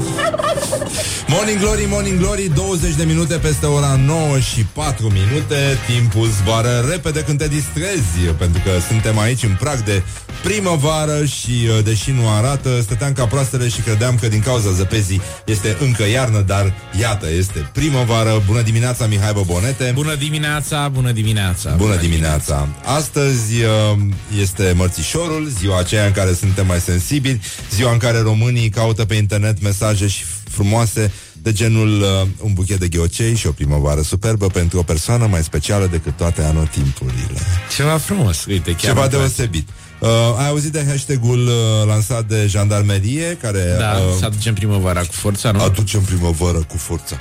[1.28, 5.78] Morning Glory, Morning Glory 20 de minute peste ora 9 și 4 minute.
[5.88, 10.04] Timpul zboară repede când te distrezi Pentru că suntem aici în prag de
[10.44, 15.22] primăvară Și uh, deși nu arată Stăteam ca proastele și credeam că din cauza zăpezii
[15.46, 18.44] Este încă iarnă, dar iată, este primăvară.
[18.46, 19.92] Bună dimineața, Mihai Bobonete.
[19.94, 21.70] Bună dimineața, bună dimineața.
[21.78, 22.68] Bună dimineața!
[22.86, 23.98] Astăzi uh,
[24.42, 29.16] este mărțișorul, ziua aceea în care suntem mai sensibili, ziua în care românii caută pe
[29.16, 31.12] internet mesaje și frumoase
[31.42, 35.44] de genul uh, un buchet de gheocei și o primăvară superbă pentru o persoană mai
[35.44, 37.40] specială decât toate anotimpurile.
[37.76, 39.16] Ceva frumos, uite, chiar Ceva îmi place.
[39.36, 39.68] deosebit.
[40.00, 45.00] Uh, ai auzit de hashtag-ul uh, lansat de jandarmerie care Da, uh, să aducem primăvara
[45.00, 45.62] cu forța, nu?
[45.62, 47.18] aducem primăvara cu forța.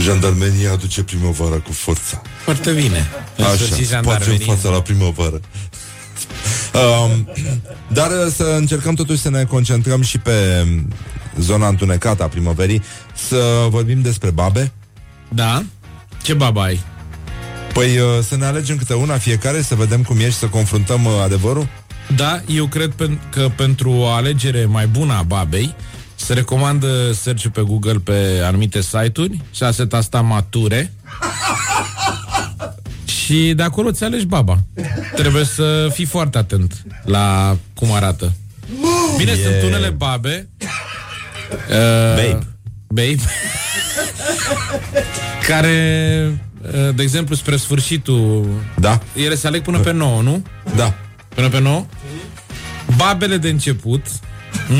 [0.00, 2.22] Jandarmeria aduce primăvara cu forța.
[2.44, 3.08] Foarte bine.
[3.36, 4.44] În Așa, sfârșit, facem jandarmerie.
[4.54, 5.40] fața la primăvară.
[6.74, 7.28] Um,
[7.88, 10.88] dar uh, să încercăm totuși să ne concentrăm și pe um,
[11.38, 12.82] zona întunecată a primăverii,
[13.14, 14.72] să vorbim despre babe.
[15.28, 15.62] Da?
[16.22, 16.80] Ce baba ai?
[17.72, 21.04] Păi uh, să ne alegem câte una fiecare, să vedem cum e și să confruntăm
[21.04, 21.68] uh, adevărul.
[22.16, 25.74] Da, eu cred pen- că pentru o alegere mai bună a babei
[26.14, 30.92] se recomandă search pe Google pe anumite site-uri și a se tasta mature
[33.32, 34.58] și de acolo ți alegi baba.
[35.14, 38.32] Trebuie să fii foarte atent la cum arată.
[39.16, 40.48] Bine, E- sunt unele babe
[41.68, 42.38] uh, Babe.
[42.86, 43.16] Babe
[45.48, 50.42] care, uh, de exemplu, spre sfârșitul Da, ele se aleg până pe 9, nu?
[50.76, 50.94] da.
[51.34, 51.86] Până pe 9?
[52.96, 54.06] Babele de început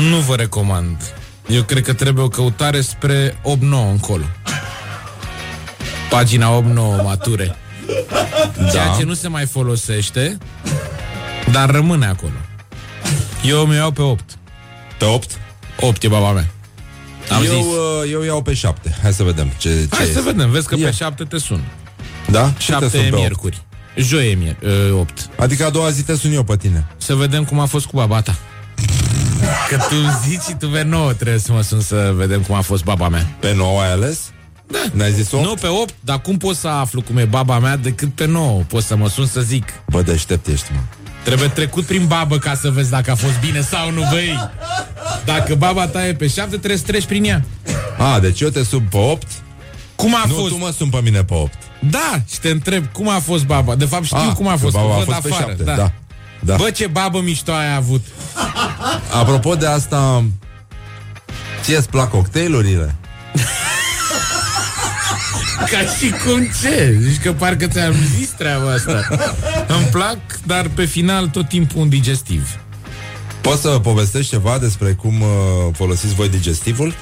[0.09, 1.13] nu vă recomand.
[1.49, 3.35] Eu cred că trebuie o căutare spre 8-9
[3.91, 4.23] încolo.
[6.09, 6.63] Pagina 8-9
[7.03, 7.55] mature.
[8.71, 8.95] Ceea Da.
[8.97, 10.37] ce nu se mai folosește,
[11.51, 12.31] dar rămâne acolo.
[13.45, 14.23] Eu mi iau pe 8.
[14.97, 15.31] Pe 8?
[15.79, 16.47] 8 e baba mea.
[17.31, 17.65] Am eu, zis.
[17.65, 18.95] uh, eu iau pe 7.
[19.01, 20.17] Hai să vedem ce, ce Hai este.
[20.17, 20.85] să vedem, vezi că Ia.
[20.85, 21.63] pe 7 te sun.
[22.31, 22.53] Da?
[22.57, 23.17] Și te 7 sun e pe opt.
[23.19, 23.61] miercuri.
[23.95, 24.55] Joi e mier,
[24.99, 25.29] 8.
[25.37, 26.85] Adică a doua zi te sun eu pe tine.
[26.97, 28.35] Să vedem cum a fost cu baba ta.
[29.69, 29.95] Că tu
[30.27, 33.09] zici și tu pe 9 trebuie să mă sun să vedem cum a fost baba
[33.09, 33.27] mea.
[33.39, 34.19] Pe 9 ai ales?
[34.73, 34.83] Da.
[34.93, 35.43] N-ai zis 8?
[35.43, 38.61] Nu pe 8, dar cum pot să aflu cum e baba mea decât pe 9?
[38.67, 39.65] Pot să mă sun să zic.
[39.89, 40.79] Bă, deștept ești, mă.
[41.23, 44.49] Trebuie trecut prin babă ca să vezi dacă a fost bine sau nu, băi.
[45.25, 47.43] Dacă baba ta e pe 7, trebuie să treci prin ea.
[47.97, 49.27] A, deci eu te sub pe 8
[49.95, 50.47] Cum a Nu, fost?
[50.53, 53.75] tu mă sun pe mine pe 8 Da, și te întreb cum a fost baba.
[53.75, 55.45] De fapt știu Ah, cum a că fost, baba că a văd fost pe afară.
[55.47, 55.75] șapte, da.
[55.75, 55.91] da.
[56.39, 56.55] Da.
[56.55, 58.05] Bă, ce babă mișto ai avut.
[59.19, 60.23] Apropo de asta
[61.61, 62.95] Ție îți plac cocktailurile?
[65.57, 66.97] Ca și cum ce?
[67.01, 69.07] Zici că parcă ți-am zis treaba asta.
[69.67, 72.57] Îmi plac, dar pe final tot timpul un digestiv.
[73.41, 75.27] Poți să povestești ceva despre cum uh,
[75.73, 76.93] folosiți voi digestivul?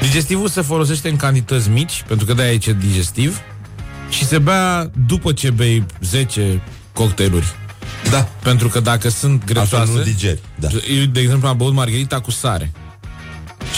[0.00, 3.40] Digestivul se folosește în cantități mici, pentru că de-aia e ce digestiv,
[4.08, 6.62] și se bea după ce bei 10
[6.92, 7.46] cocktailuri.
[8.10, 8.28] Da.
[8.42, 9.76] Pentru că dacă sunt gresoase...
[9.76, 10.68] Asta nu digeri, da.
[10.98, 12.70] Eu, de exemplu, am băut margherita cu sare.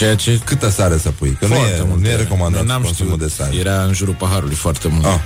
[0.01, 0.39] Ceea ce...
[0.45, 1.37] Câtă sare să pui?
[1.39, 2.21] Că nu Foarte e, mult nu e era.
[2.21, 3.27] recomandat N-am consumul știut.
[3.29, 3.55] de sare.
[3.55, 5.05] Era în jurul paharului foarte mult.
[5.05, 5.19] Ah.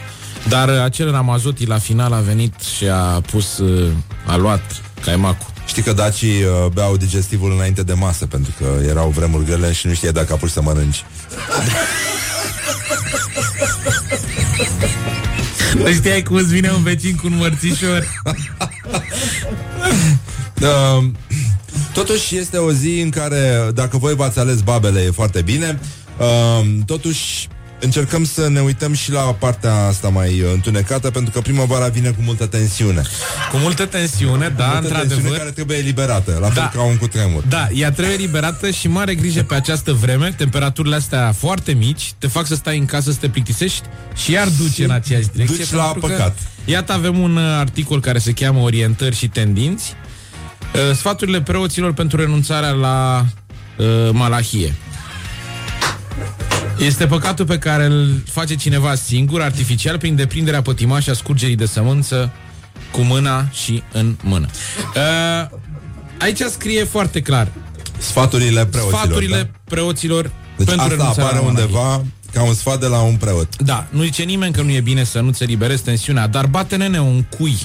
[0.49, 3.91] Dar uh, acel Ramazotti la final a venit și a pus, uh,
[4.26, 4.61] a luat
[5.01, 5.47] caimacul.
[5.65, 9.88] Știi că dacii uh, beau digestivul înainte de masă Pentru că erau vremuri grele și
[9.88, 11.05] nu știai dacă apuci să mănânci
[15.84, 18.21] Deci știai cum îți vine un vecin cu un mărțișor?
[20.61, 21.03] Uh,
[21.96, 25.80] totuși este o zi în care, dacă voi v-ați ales babele, e foarte bine.
[26.18, 27.48] Uh, totuși,
[27.80, 32.10] încercăm să ne uităm și la partea asta mai uh, întunecată, pentru că primăvara vine
[32.10, 33.02] cu multă tensiune.
[33.52, 35.38] Cu multă tensiune, da, multă tensiune într-adevăr.
[35.38, 36.80] care trebuie eliberată, la fel Da.
[36.80, 37.43] ca un cutremur.
[37.50, 42.28] Da, ea trebuie liberată și mare grijă pe această vreme, temperaturile astea foarte mici, te
[42.28, 43.84] fac să stai în casă să te plictisești
[44.16, 45.58] și iar duce în aceeași direcție.
[45.58, 46.38] duci la pentru că, păcat.
[46.66, 49.96] Iată, avem un uh, articol care se cheamă Orientări și tendinți.
[50.76, 53.26] Uh, Sfaturile preoților pentru renunțarea la
[53.78, 54.74] uh, malahie.
[56.80, 61.66] Este păcatul pe care îl face cineva singur, artificial, prin deprinderea pătimașă a scurgerii de
[61.66, 62.32] sămânță
[62.92, 64.47] cu mâna și în mână.
[64.96, 65.58] Uh,
[66.20, 67.47] aici scrie foarte clar.
[67.97, 69.00] Sfaturile preoților.
[69.00, 69.60] Sfaturile da?
[69.64, 71.64] preoților Deci pentru asta renunțarea apare la monarhie.
[71.76, 73.56] undeva ca un sfat de la un preot.
[73.64, 77.00] Da, nu zice nimeni că nu e bine să nu-ți eliberezi tensiunea, dar bate nene
[77.00, 77.58] un cui.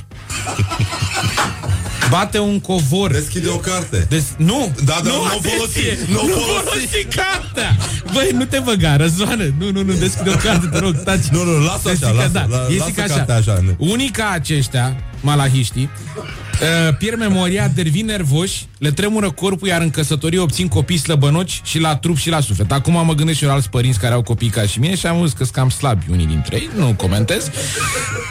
[2.10, 3.10] Bate un covor.
[3.10, 4.06] Deschide o carte.
[4.08, 4.24] Des...
[4.36, 4.72] Nu!
[4.84, 5.50] Da, dar nu, nu o atenție!
[5.50, 6.64] folosi, nu o Nu folosi.
[6.64, 7.76] folosi cartea!
[8.12, 9.44] Băi, nu te băga, răzoană!
[9.58, 11.24] Nu, nu, nu, deschide o carte, te rog, taci.
[11.24, 12.46] Nu, nu, lasă Te așa, zic că lasă, da.
[12.48, 13.74] la- E lasă zic așa, cartea așa, nu.
[13.90, 20.38] Unii ca aceștia, malahiștii, uh, pierd memoria, devin nervoși, le tremură corpul, iar în căsătorie
[20.38, 22.72] obțin copii slăbănoci și la trup și la suflet.
[22.72, 25.06] Acum mă gândesc și eu la alți părinți care au copii ca și mine și
[25.06, 27.50] am văzut că sunt cam slabi unii dintre ei, nu comentez.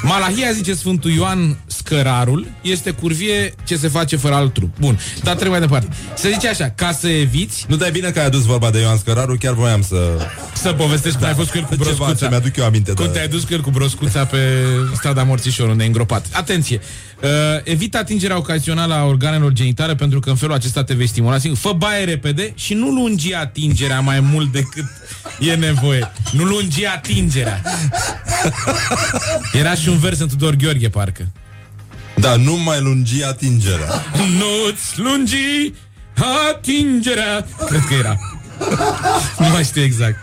[0.04, 4.78] Malahia, zice Sfântul Ioan Scărarul, este curvie ce se face fără alt trup.
[4.80, 5.88] Bun, dar trebuie mai departe.
[6.16, 8.98] Se zice așa, ca să eviți Nu dai bine că ai adus vorba de Ioan
[8.98, 10.28] Scăraru, chiar voiam să...
[10.54, 12.14] să povestești cum ai fost cu el cu Ceva broscuța.
[12.14, 12.94] ce mi-aduc eu aminte.
[12.94, 13.12] Cum da.
[13.12, 14.38] te-ai dus cu el cu broscuța pe
[14.96, 16.26] strada Morțișor, unde e îngropat.
[16.32, 16.79] Atenție!
[17.24, 17.30] Uh,
[17.64, 21.60] evita atingerea ocazională a organelor genitale pentru că în felul acesta te vei stimula singur.
[21.60, 24.86] Fă baie repede și nu lungi atingerea mai mult decât
[25.40, 26.12] e nevoie.
[26.32, 27.62] Nu lungi atingerea.
[29.54, 31.28] Era și un vers în Tudor Gheorghe, parcă.
[32.16, 34.04] Da, nu mai lungi atingerea.
[34.14, 35.74] Nu-ți lungi
[36.50, 37.46] atingerea.
[37.68, 38.39] Cred că era.
[39.40, 40.16] Nu mai știu exact.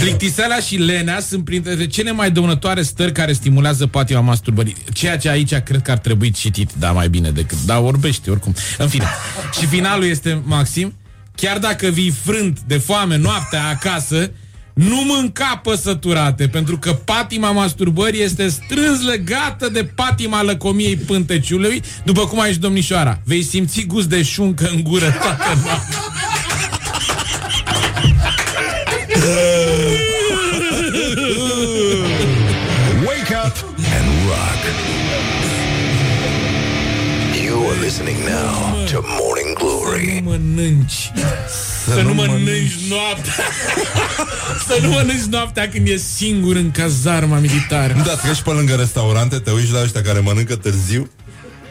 [0.00, 4.76] Plictiseala și lenea sunt printre cele mai dăunătoare stări care stimulează patima masturbării.
[4.92, 7.58] Ceea ce aici cred că ar trebui citit, da, mai bine decât...
[7.64, 8.54] Da, orbește, oricum.
[8.78, 9.06] În fine.
[9.58, 10.94] Și finalul este, Maxim,
[11.34, 14.30] chiar dacă vii frânt de foame noaptea acasă,
[14.78, 22.26] nu mânca păsăturate, pentru că patima masturbării este strâns legată de patima lăcomiei pânteciului, după
[22.26, 23.20] cum ai și domnișoara.
[23.24, 25.98] Vei simți gust de șuncă în gură toată noaptea.
[37.88, 40.20] Listening now to Morning Glory.
[40.22, 41.12] nu mănânci
[41.86, 43.44] Să nu mănânci noaptea
[44.68, 49.38] Să nu mănânci noaptea când e singur în cazarma militară Da, treci pe lângă restaurante,
[49.38, 51.10] te uiți la ăștia care mănâncă târziu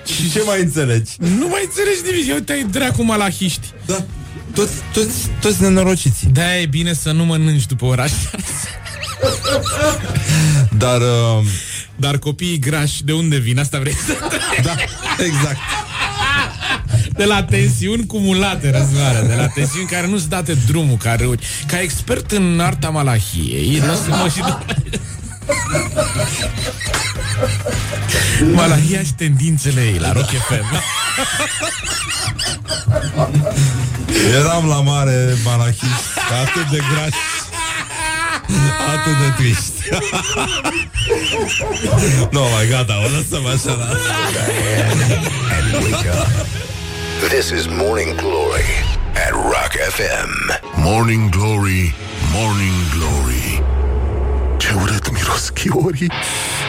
[0.06, 1.12] și ce mai înțelegi?
[1.18, 4.06] Nu mai înțelegi nimic, eu te-ai dracu malahiști Da,
[4.54, 6.26] toți, toți, toți nenorociți.
[6.32, 8.68] Da, e bine să nu mănânci după oraș șase.
[10.78, 11.46] Dar, uh,
[11.96, 13.60] Dar copiii grași, de unde vin?
[13.60, 14.14] Asta vrei să
[14.64, 14.76] da,
[15.24, 15.58] exact.
[17.18, 21.82] De la tensiuni cumulate, răzvară De la tensiuni care nu-ți date drumul ca râuri Ca
[21.82, 24.44] expert în arta malahiei Lăsă-mă și
[28.54, 30.82] Malahia și tendințele ei la Rock FM
[34.40, 37.18] Eram la mare malachist, atât de grași,
[38.94, 39.90] atât de triști.
[42.32, 43.74] nu, mai gata, o lăsăm așa.
[43.74, 43.88] La...
[47.22, 47.38] And wake up.
[47.38, 48.66] This is Morning Glory
[49.16, 50.30] at Rock FM.
[50.76, 51.94] Morning Glory,
[52.34, 53.62] Morning Glory
[54.58, 56.12] Ce urât miros chiorii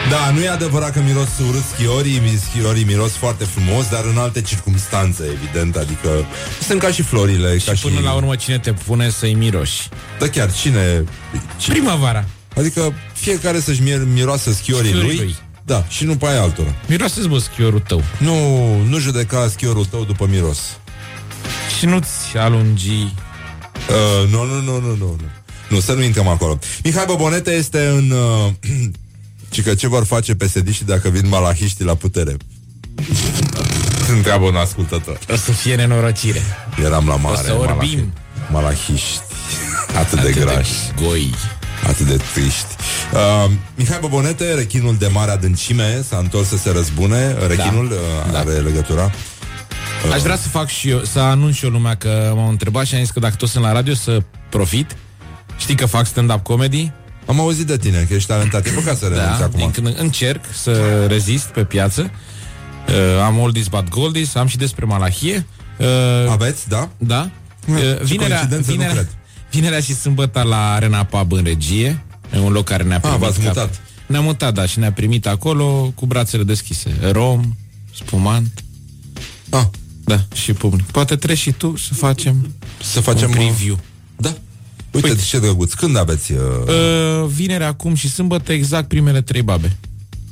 [0.09, 4.17] Da, nu e adevărat că miros urât schiorii, mi- schiorii miros foarte frumos, dar în
[4.17, 6.25] alte circunstanțe, evident, adică
[6.67, 7.81] sunt ca și florile, ca și...
[7.81, 9.89] Până la urmă cine te pune să-i miroși
[10.19, 11.03] Da, chiar, cine...
[11.57, 11.73] cine...
[11.75, 12.25] Primăvara
[12.57, 15.35] Adică fiecare să-și mir- miroasă schiorii Schiorii lui, lui.
[15.69, 16.75] Da, și nu pe aia altora.
[16.87, 18.35] Miroase-ți bă schiorul tău Nu,
[18.83, 20.59] nu judeca schiorul tău după miros.
[21.77, 23.13] Și nu-ți alungi
[23.89, 25.19] Uh, nu, nu, nu, nu, nu, nu.
[25.69, 26.59] Nu, să nu intrăm acolo.
[26.83, 28.11] Mihai Bobonete este în...
[28.11, 28.51] Uh,
[29.51, 32.37] ci că ce vor face psd dacă vin malahiștii la putere?
[34.15, 35.19] Întreabă un ascultător.
[35.31, 36.41] O să fie nenorocire
[36.83, 37.37] Eram la mare.
[37.39, 37.99] O să orbim.
[37.99, 39.19] malahi- Malahiști.
[39.99, 40.71] Atât, de Atât grași.
[40.95, 41.33] de goi
[41.87, 42.65] Atât de triști.
[43.13, 47.35] Uh, Mihai Bobonete, rechinul de mare adâncime, s-a întors să se răzbune.
[47.47, 48.39] Rechinul uh, Da.
[48.39, 49.11] are legătura.
[50.13, 52.95] Aș vrea să fac și eu, să anunț și eu lumea că m-au întrebat și
[52.95, 54.95] am zis că dacă toți sunt la radio să profit.
[55.57, 56.91] Știi că fac stand-up comedy?
[57.25, 58.65] Am auzit de tine că ești talentat.
[58.65, 59.59] E păcat să renunți Da, acum.
[59.59, 62.11] din când în- încerc să rezist pe piață.
[62.87, 62.95] Uh,
[63.25, 65.45] am oldies but goldies, am și despre malahie.
[65.77, 65.85] Uh,
[66.29, 66.89] Aveți, da?
[66.97, 67.29] da.
[67.67, 69.07] Uh, Ce vinerea, coincidență, nu vinerea, cred.
[69.51, 73.17] Vinerea și sâmbătă la Arena Pub în regie, în E un loc care ne-a primit.
[73.19, 73.81] v-ați ca- mutat.
[74.05, 76.97] Ne-am mutat, da, și ne-a primit acolo cu brațele deschise.
[77.11, 77.55] Rom,
[77.95, 78.63] spumant.
[79.49, 79.65] Ah.
[80.03, 80.85] Da, și public.
[80.85, 82.53] Poate treci și tu să facem
[82.83, 83.79] Să facem un uh, preview.
[84.15, 84.33] Da.
[84.91, 85.73] Uite, Uite, ce drăguț.
[85.73, 86.31] Când aveți...
[86.31, 86.39] Uh...
[86.67, 89.77] Uh, vineri acum și sâmbătă exact primele trei babe.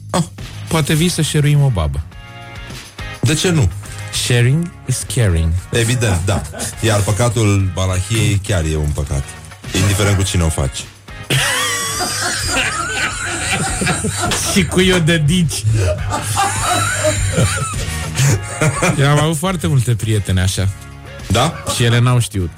[0.09, 0.23] Ah.
[0.67, 2.03] Poate vii să șeruim o babă.
[3.21, 3.69] De ce nu?
[4.23, 5.53] Sharing is caring.
[5.71, 6.41] Evident, da.
[6.81, 9.23] Iar păcatul balahiei chiar e un păcat.
[9.81, 10.83] Indiferent cu cine o faci.
[14.53, 15.63] și cu eu de dici.
[18.99, 20.69] Eu am avut foarte multe prietene așa.
[21.27, 21.63] Da?
[21.75, 22.51] Și ele n-au știut.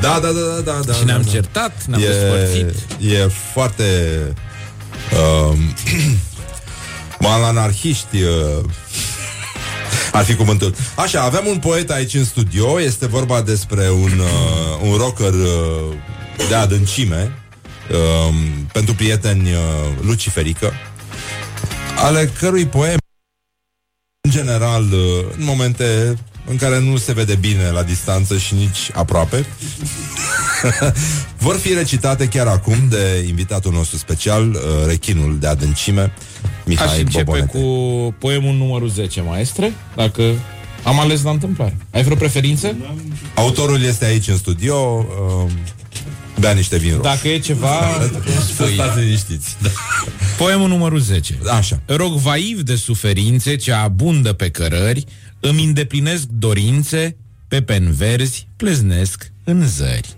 [0.00, 0.92] Da, da, da, da, da.
[0.92, 1.30] și ne-am da, da.
[1.30, 2.74] certat, ne-am e, despărțit.
[3.00, 3.84] e foarte...
[5.50, 5.74] Um,
[7.20, 8.64] malanarhiști uh,
[10.18, 10.74] ar fi cuvântul.
[10.94, 15.94] Așa, aveam un poet aici în studio, este vorba despre un, uh, un rocker uh,
[16.48, 17.32] de adâncime,
[17.90, 18.34] uh,
[18.72, 19.58] pentru prieteni uh,
[20.00, 20.72] luciferică,
[21.96, 22.96] ale cărui poem
[24.20, 28.90] în general, uh, în momente în care nu se vede bine la distanță și nici
[28.94, 29.46] aproape,
[31.38, 36.12] vor fi recitate chiar acum de invitatul nostru special, uh, rechinul de adâncime,
[36.64, 37.58] Mihai Aș începe Bobonete.
[37.58, 40.22] cu poemul numărul 10, maestre, dacă
[40.84, 41.76] am ales la întâmplare.
[41.90, 42.76] Ai vreo preferință?
[43.34, 45.06] Autorul este aici în studio,
[45.44, 45.50] uh,
[46.40, 47.02] bea niște vin roșu.
[47.02, 47.80] Dacă e ceva,
[48.56, 49.56] Să stați liniștiți.
[49.62, 49.68] Da.
[50.38, 51.38] Poemul numărul 10.
[51.56, 51.80] Așa.
[51.86, 55.04] Rog vaiv de suferințe ce abundă pe cărări,
[55.40, 57.16] îmi îndeplinesc dorințe,
[57.48, 60.16] pe pen verzi pleznesc în zări.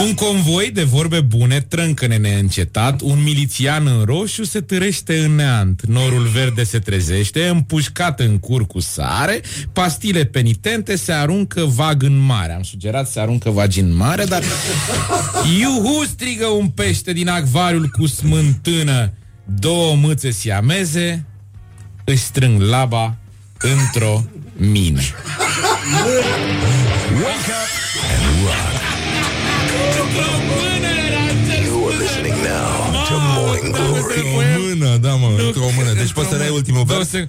[0.00, 5.82] Un convoi de vorbe bune trâncă neîncetat, un milițian în roșu se târește în neant,
[5.86, 9.40] norul verde se trezește, împușcat în cur cu sare,
[9.72, 12.52] pastile penitente se aruncă vag în mare.
[12.52, 14.42] Am sugerat se aruncă vagi în mare, dar
[15.58, 19.12] iuhu strigă un pește din acvariul cu smântână,
[19.44, 21.26] două mâțe siameze
[22.04, 23.16] își strâng laba
[23.58, 24.24] într-o
[24.56, 25.00] mină.
[26.02, 26.38] Wake up
[27.12, 27.81] and rock.
[30.14, 34.20] You're listening now to Morning Glory.
[34.20, 35.92] O mână, da mă, într-o mână.
[35.92, 37.10] Deci poți să dai ultimul Două, vers?
[37.10, 37.28] se...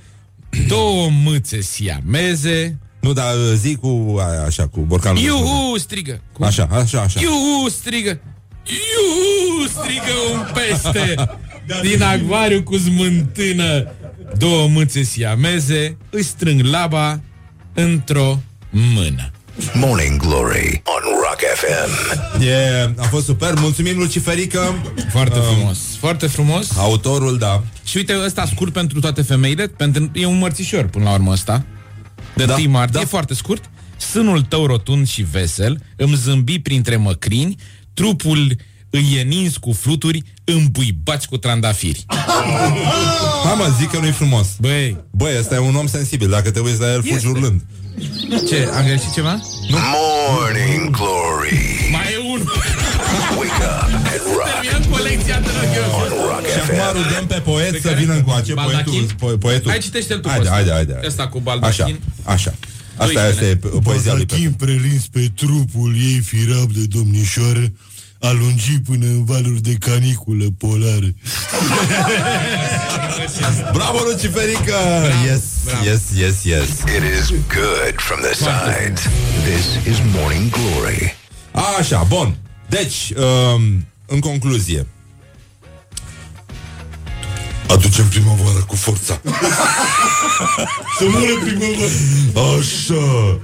[0.68, 5.22] două mâțe siameze Nu, dar uh, zi cu aia, așa, cu borcanul.
[5.22, 6.46] Iuhu strigă Cum?
[6.46, 7.20] Așa, așa, așa.
[7.22, 8.20] Iuhu strigă
[8.64, 11.16] Iuhu strigă un pește
[11.90, 13.92] Din acvariu cu smântână
[14.38, 17.20] Două mâțe siameze Își strâng laba
[17.74, 18.40] Într-o
[18.70, 19.32] mână
[19.74, 21.92] Morning Glory on Rock FM.
[22.44, 24.76] E, a fost super, mulțumim Luciferică.
[25.12, 25.78] Foarte Um, frumos.
[26.00, 26.78] Foarte frumos.
[26.78, 27.64] Autorul, da.
[27.84, 31.66] Și uite, ăsta scurt pentru toate femeile pentru, E un mărțișor până la urmă ăsta.
[32.36, 33.00] De Da, da, martie, da.
[33.00, 33.70] e foarte scurt.
[33.98, 37.56] Sânul tău rotund și vesel Îmi zâmbi printre măcrini
[37.94, 38.56] Trupul
[38.90, 42.06] îi e nins cu fluturi Îmbuibați cu trandafiri.
[43.44, 44.48] Hai mă, zic că nu-i frumos.
[44.60, 47.28] Băi, Băi, ăsta e un om sensibil Dacă te uiți la el, fugi Este.
[47.28, 47.62] urlând
[48.49, 49.40] ce, am greșit ceva?
[49.70, 51.88] Morning Glory.
[51.91, 52.52] Mai e unul
[53.38, 56.98] Wake up and rock Terminăm colecția, te rog eu on Rock Și acum FM.
[57.07, 57.99] rugăm pe poet Pe să care?
[57.99, 59.06] vină încoace Baldachin?
[59.20, 59.70] poetul, po- poetul.
[59.70, 60.53] Hai, citește-l tu pe Haide, ăsta.
[60.56, 61.07] haide, haide, haide.
[61.07, 61.99] Ăsta cu Așa, baldachin.
[62.24, 62.53] așa
[62.98, 63.28] Asta Uite-ne.
[63.30, 64.53] este po- poezia lui Petre.
[64.57, 67.72] prelins pe trupul ei firav de domnișoară,
[68.24, 71.14] alungi până în valuri de caniculă polară.
[73.74, 74.76] Bravo, Luciferică!
[75.26, 75.44] Yes,
[75.84, 79.02] yes, yes, yes It is good from the sides.
[79.44, 81.16] This is Morning Glory.
[81.80, 82.36] Așa, bun
[82.70, 84.88] Deci, um, în concluzie
[87.68, 89.22] Aducem primăvara cu forța.
[90.98, 92.58] Să mură primăvara.
[92.58, 93.40] Așa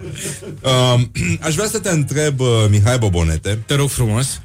[0.94, 1.12] um,
[1.48, 4.42] Aș vrea să te întreb, uh, Mihai Bobonete Te rog frumos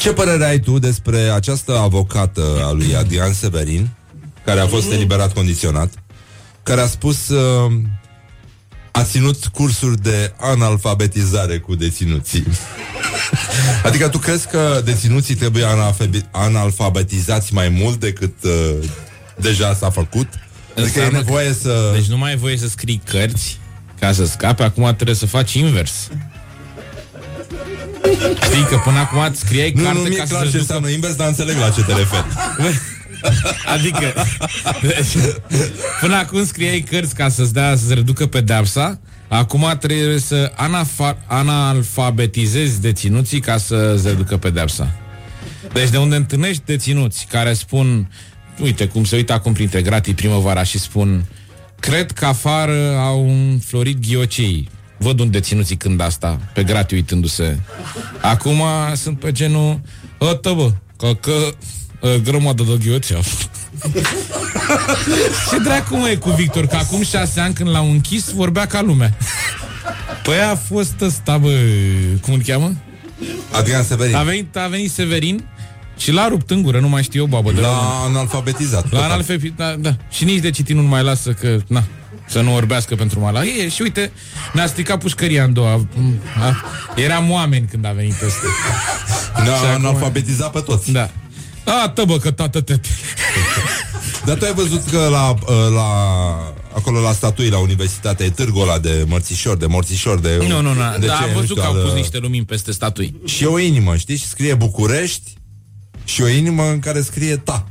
[0.00, 3.88] Ce părere ai tu despre această avocată a lui Adrian Severin
[4.44, 5.92] Care a fost eliberat condiționat
[6.62, 7.72] Care a spus uh,
[8.90, 12.44] A ținut cursuri de analfabetizare cu deținuții
[13.86, 18.74] Adică tu crezi că deținuții trebuie analfabe- analfabetizați mai mult decât uh,
[19.40, 20.28] deja s-a făcut?
[20.28, 21.90] Adică e Înseamnă că- nevoie să...
[21.94, 23.58] Deci nu mai ai voie să scrii cărți
[24.00, 25.92] ca să scape, acum trebuie să faci invers.
[28.42, 30.58] Știi că până acum îți scriai nu, carte nu mi-e ca clar să ce se
[30.58, 30.58] ducă...
[30.58, 30.88] înseamnă.
[30.88, 32.26] Invers, dar înțeleg la ce te referi.
[33.74, 34.12] Adică
[34.82, 35.24] deci,
[36.00, 42.80] Până acum scriai cărți ca să-ți dea să-ți reducă pedepsa Acum trebuie să anafa- analfabetizezi
[42.80, 44.92] deținuții ca să-ți reducă pedepsa
[45.72, 48.10] Deci de unde întâlnești deținuți care spun
[48.60, 51.24] Uite cum se uită acum printre gratii primăvara și spun
[51.80, 57.58] Cred că afară au înflorit ghiocei Văd un deținuții când asta Pe gratii uitându-se
[58.20, 58.62] Acum
[58.94, 59.80] sunt pe genul
[60.20, 61.32] Ătă bă, Că, că
[62.00, 63.16] uh, grămadă de ghioția.
[65.50, 66.66] Ce dracu mă e cu Victor?
[66.66, 69.16] Că acum șase ani când l-au închis vorbea ca lumea.
[70.22, 71.50] Păi a fost ăsta, bă,
[72.20, 72.72] cum îl cheamă?
[73.50, 74.14] Adrian Severin.
[74.14, 75.44] A venit, a venit Severin
[75.96, 77.52] și l-a rupt în gură, nu mai știu eu, babă.
[77.52, 78.92] de L-a la- analfabetizat.
[78.92, 79.96] La analfabet, da, da.
[80.10, 81.82] Și nici de citit nu mai lasă că, na,
[82.28, 83.44] să nu orbească pentru mala.
[83.44, 84.12] E, și uite,
[84.52, 85.68] ne-a stricat pușcăria în două.
[85.68, 85.80] A,
[86.40, 86.56] a,
[86.96, 88.46] eram oameni când a venit ăsta.
[89.42, 90.92] Ne-a Și acum- analfabetizat pe toți.
[90.92, 91.10] Da.
[91.64, 92.88] A, tăbă, că tată tete.
[94.24, 95.34] Dar tu ai văzut că la,
[95.74, 95.84] la
[96.74, 100.36] acolo la statui la universitate e târgul ăla de mărțișor, de morțișor, de...
[100.48, 100.82] Nu, nu, nu.
[100.98, 103.20] de Dar ce, am nu văzut știu, că au al- pus niște lumini peste statui.
[103.24, 104.16] Și o inimă, știi?
[104.16, 105.30] Și scrie București
[106.04, 107.66] și o inimă în care scrie ta.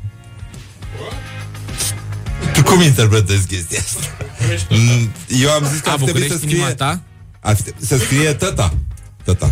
[2.54, 4.00] Tu cum interpretezi chestia asta?
[4.70, 6.76] Mm, Eu am zis că A, ar trebui să București, inima scrie...
[6.76, 7.02] ta?
[7.40, 8.74] Ar fi, să scrie tăta.
[9.24, 9.52] Tăta.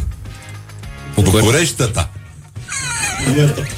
[1.16, 2.10] București tăta.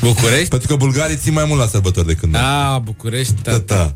[0.01, 0.47] București?
[0.47, 2.41] Pentru că bulgarii țin mai mult la sărbători decât noi.
[2.43, 3.51] A, București, da.
[3.51, 3.95] Tăta.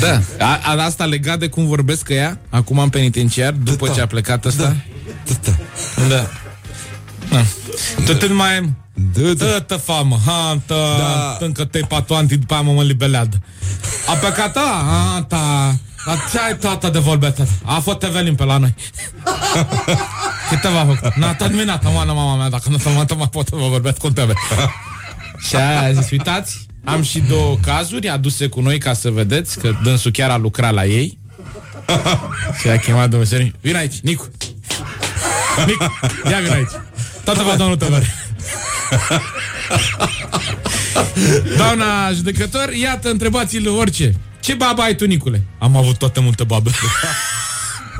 [0.00, 0.20] Da.
[0.38, 3.92] A, a, asta legat de cum vorbesc că ea, acum în penitenciar, după Da.
[3.92, 4.76] ce a plecat ăsta?
[5.42, 5.52] Da.
[6.08, 6.28] Da.
[7.30, 7.44] Da.
[8.04, 8.72] Tot mai...
[9.38, 11.36] Tătă famă, ha, tă, Da.
[11.40, 13.40] încă te patoanti după aia mă mă libeleadă.
[14.06, 14.84] A plecat, a,
[15.16, 15.74] a, ta,
[16.06, 17.50] dar ce ai tata de vorbe, tata?
[17.64, 18.74] A fost Evelin pe la noi.
[20.50, 21.14] Câte v-a făcut?
[21.14, 24.10] N-a terminat, mă, mama mea, dacă nu te mă mai pot să vă vorbesc cu
[24.10, 24.32] tebe.
[25.48, 29.58] Și aia a zis, uitați, am și două cazuri aduse cu noi ca să vedeți
[29.58, 31.18] că dânsul chiar a lucrat la ei.
[32.60, 34.28] Și a chemat domnul Serin, vin aici, Nicu.
[35.66, 35.82] Nicu,
[36.30, 36.70] ia vin aici.
[37.24, 38.02] Tată va domnul Tăvăr.
[41.56, 44.14] Doamna judecător, iată, întrebați-l orice.
[44.40, 45.42] Ce babă ai tu, Nicule?
[45.58, 46.70] Am avut toată multă babă.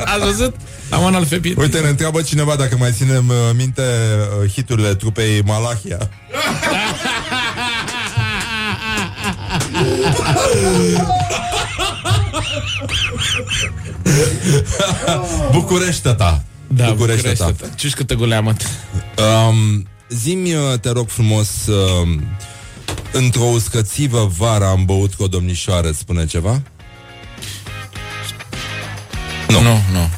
[0.05, 0.55] Ați văzut?
[0.91, 1.57] Am analfabet.
[1.57, 3.83] Uite, ne întreabă cineva dacă mai ținem uh, minte
[4.43, 5.99] uh, hiturile trupei Malahia.
[15.53, 16.43] București ta.
[16.67, 17.47] Da, București ta.
[17.47, 17.77] București.
[17.77, 18.53] Ce câtă guleamă.
[19.49, 22.19] Um, zimi, uh, te rog frumos, uh,
[23.13, 26.63] într-o uscățivă vară am băut cu o domnișoară, îți spune ceva?
[29.49, 29.81] Nu, nu.
[29.93, 30.11] nu.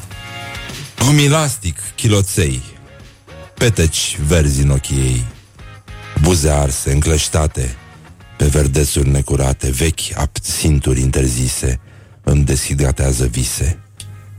[1.05, 2.61] Gumilastic, chiloței,
[3.53, 5.25] peteci verzi în ochii ei,
[6.21, 7.75] buze arse, încleștate,
[8.37, 11.79] pe verdețuri necurate, vechi abținturi interzise,
[12.23, 13.79] îmi deshidratează vise,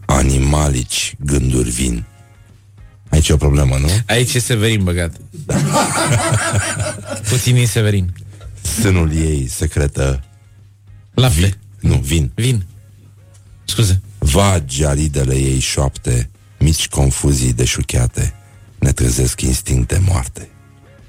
[0.06, 2.06] animalici gânduri vin.
[3.15, 3.89] Aici e o problemă, nu?
[4.07, 5.16] Aici e Severin băgat.
[7.31, 8.15] Puțin e Severin.
[8.81, 10.24] Sânul ei secretă
[11.15, 11.59] Lapte.
[11.81, 12.31] Nu, vin.
[12.35, 12.66] Vin.
[13.65, 14.01] Scuze.
[14.19, 18.35] Vagi aridele ei șoapte, mici confuzii deșucheate,
[18.78, 20.49] ne trezesc instincte moarte.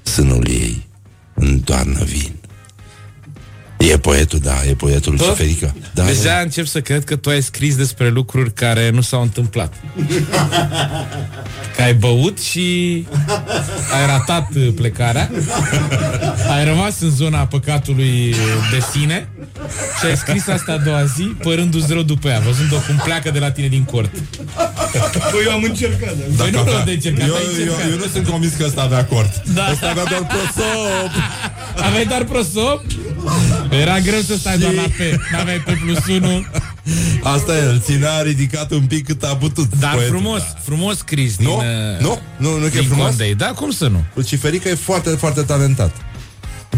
[0.02, 0.86] Sânul ei
[1.34, 2.35] întoarnă vin.
[3.78, 5.74] E poetul, da, e poetul Ciferică.
[5.94, 6.38] Da, Deja da.
[6.40, 9.72] încep să cred că tu ai scris despre lucruri care nu s-au întâmplat.
[11.76, 13.06] Că ai băut și
[14.00, 15.30] ai ratat uh, plecarea,
[16.56, 18.34] ai rămas în zona păcatului
[18.70, 19.28] de sine
[20.00, 23.38] și ai scris asta a doua zi, părându-ți rău după ea, văzând-o cum pleacă de
[23.38, 24.10] la tine din cort.
[25.30, 26.14] Păi eu am încercat.
[26.16, 27.90] dar- Păi nu rău de încercat, eu, ai eu, încercat.
[27.90, 29.42] eu, nu sunt convins că ăsta avea acord.
[29.54, 29.68] Da.
[29.72, 31.10] Ăsta avea doar prosop.
[31.86, 32.82] Aveai doar prosop?
[33.70, 35.30] Era greu să stai doar la P.
[35.32, 36.46] N-aveai P plus 1.
[37.22, 39.68] Asta e, îl ținea ridicat un pic cât a putut.
[39.78, 40.16] Dar poetul.
[40.16, 41.44] frumos, frumos scris Nu?
[41.44, 42.20] din, uh, Nu?
[42.36, 43.06] Nu, nu că e din frumos?
[43.08, 43.34] Condei.
[43.34, 44.04] Da, cum să nu?
[44.14, 45.94] Luciferica e foarte, foarte talentat.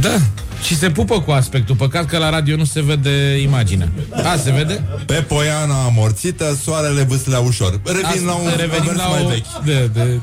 [0.00, 0.16] Da.
[0.62, 1.74] Și se pupă cu aspectul.
[1.74, 3.88] Păcat că la radio nu se vede imaginea.
[4.24, 4.84] A, se vede?
[5.06, 7.80] Pe poiana amorțită, soarele vâslea ușor.
[7.84, 9.28] Revin Asta- la un revenim vers la mai o...
[9.28, 9.64] vechi.
[9.64, 10.20] De, de...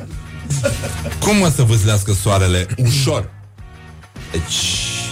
[1.19, 3.29] Cum mă să vâslească soarele ușor?
[4.31, 4.43] Deci,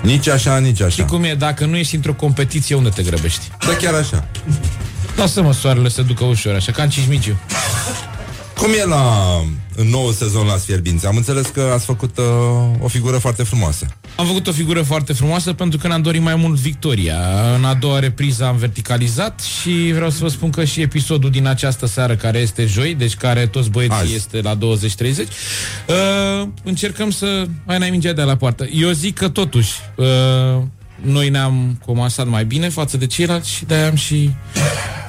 [0.03, 0.95] nici așa, nici așa.
[0.95, 3.51] Și cum e, dacă nu ești într-o competiție, unde te grăbești?
[3.67, 4.27] Da, chiar așa.
[5.15, 7.39] Lasă-mă soarele să ducă ușor, așa, ca în Cismiciu.
[8.57, 9.27] Cum e la
[9.75, 11.05] în nou sezon la Sfierbinți?
[11.07, 12.25] Am înțeles că ați făcut uh,
[12.79, 13.85] o figură foarte frumoasă.
[14.15, 17.17] Am făcut o figură foarte frumoasă pentru că ne-am dorit mai mult victoria.
[17.57, 21.47] În a doua repriză am verticalizat și vreau să vă spun că și episodul din
[21.47, 24.15] această seară, care este joi, deci care toți băieții Azi.
[24.15, 24.59] este la 20-30,
[25.87, 27.45] uh, încercăm să...
[27.65, 28.67] Mai n-ai mingea de la poartă.
[28.73, 30.63] Eu zic că totuși uh,
[31.03, 34.29] noi ne-am comasat mai bine față de ceilalți și de-aia am și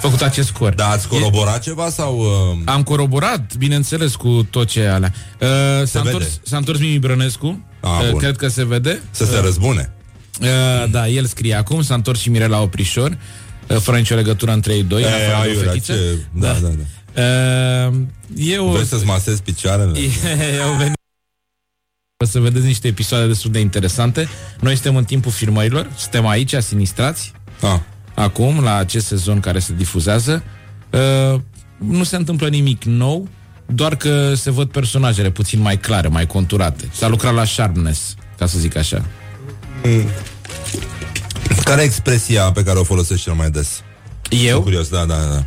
[0.00, 0.74] făcut acest scor.
[0.74, 2.18] Da, ați coroborat ceva sau...
[2.18, 2.58] Uh...
[2.64, 5.12] Am coroborat, bineînțeles, cu tot ce e alea.
[5.40, 5.48] Uh,
[5.86, 6.12] s-a, vede.
[6.12, 7.64] întors, s-a întors Mimi Brănescu.
[7.80, 8.18] Ah, uh, bun.
[8.18, 9.02] cred că se vede.
[9.10, 9.92] Să se răzbune.
[10.40, 13.18] Uh, da, el scrie acum, s-a întors și Mirela Oprișor,
[13.68, 15.02] uh, fără nicio legătură între ei doi.
[15.02, 15.92] E, în afară de o aiurea, fetiță.
[15.92, 16.18] ce...
[16.32, 16.82] Da, da, da.
[17.88, 17.94] Uh,
[18.36, 18.66] eu...
[18.66, 19.98] Vrei să-ți masezi picioarele?
[20.64, 21.02] eu venit
[22.24, 24.28] o să vedeți niște episoade destul de interesante.
[24.60, 27.78] Noi suntem în timpul filmărilor, suntem aici, sinistrați, Ah.
[28.14, 30.42] acum, la acest sezon care se difuzează.
[30.90, 31.40] Uh,
[31.78, 33.28] nu se întâmplă nimic nou,
[33.66, 36.88] doar că se văd personajele puțin mai clare, mai conturate.
[36.92, 39.04] S-a lucrat la sharpness, ca să zic așa.
[41.64, 43.82] Care e expresia pe care o folosești cel mai des?
[44.30, 44.50] Eu?
[44.50, 45.44] Sunt curios, da, da, da.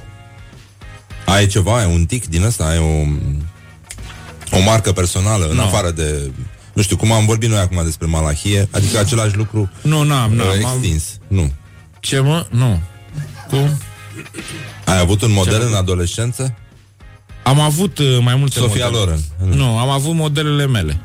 [1.34, 3.08] Ai ceva, ai un tic din ăsta, ai o,
[4.58, 5.62] o marcă personală, în Nu.
[5.64, 6.32] afară de...
[6.78, 10.38] Nu știu, cum am vorbit noi acum despre malahie, adică același lucru Nu, n-am, uh,
[10.38, 10.48] n-am.
[10.66, 11.20] am- extins.
[11.28, 11.52] Nu.
[12.00, 12.46] Ce mă?
[12.50, 12.82] Nu.
[13.50, 13.78] Cum?
[14.86, 15.66] Ai avut un model Ce?
[15.66, 16.56] în adolescență?
[17.44, 19.20] Am avut uh, mai multe Sofia modele.
[19.40, 19.58] Loren.
[19.58, 21.00] Nu, am avut modelele mele.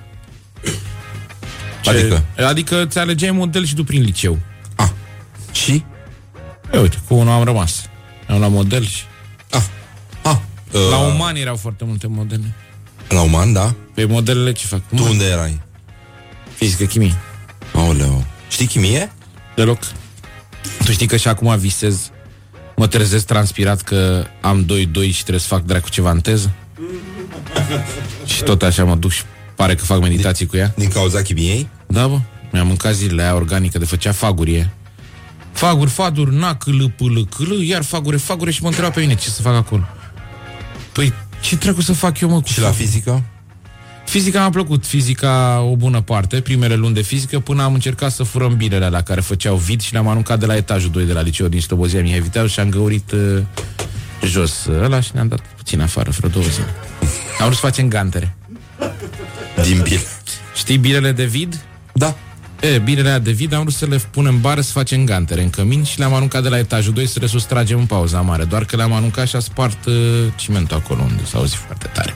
[1.84, 2.24] Adică?
[2.48, 4.38] Adică ți alegeai model și tu prin liceu.
[5.52, 5.84] Și?
[6.72, 7.82] E, uite, cu unul am rămas.
[8.28, 9.02] Am la model și...
[10.22, 10.36] Ah,
[10.90, 12.54] La uh, uman erau foarte multe modele.
[13.12, 13.74] La uman, da?
[13.94, 14.80] Pe modelele ce fac?
[14.96, 15.60] Tu unde erai?
[16.54, 17.14] Fizică, chimie.
[17.74, 18.24] Aoleu.
[18.48, 19.12] Știi chimie?
[19.54, 19.78] Deloc.
[20.84, 22.10] Tu știi că și acum visez
[22.76, 24.66] Mă trezesc transpirat că am 2-2
[25.10, 26.52] și trebuie să fac dracu ceva în teză
[28.24, 29.22] Și tot așa mă duc și
[29.54, 31.68] pare că fac meditații cu ea Din cauza chimiei?
[31.86, 32.18] Da, bă
[32.52, 34.72] Mi-am mâncat zilele aia organică de făcea fagurie
[35.52, 39.28] Faguri, faduri, na, câlă, pâlă, câlă Iar fagure, fagure și mă întreba pe mine ce
[39.28, 39.82] să fac acolo
[40.92, 42.40] Păi, ce trecu să fac eu, mă?
[42.40, 43.22] Cu Și la fizică?
[44.04, 48.22] Fizica mi-a plăcut, fizica o bună parte, primele luni de fizică, până am încercat să
[48.22, 51.20] furăm bilele la care făceau vid și le-am aruncat de la etajul 2 de la
[51.20, 53.42] liceu din Slobozia Mihai Viteau și am găurit uh,
[54.24, 56.66] jos uh, ăla și ne-am dat puțin afară, vreo două zile.
[57.38, 58.36] Am vrut să facem gantere.
[59.62, 60.00] Din bile.
[60.54, 61.60] Știi bilele de vid?
[61.92, 62.16] Da.
[62.62, 65.42] E, bilele alea de vid am vrut să le punem în bară să facem gantere
[65.42, 68.44] în cămin și le-am aruncat de la etajul 2 să le sustragem în pauza mare.
[68.44, 69.94] Doar că le-am aruncat și a spart uh,
[70.36, 72.14] cimentul acolo unde s-a auzit foarte tare.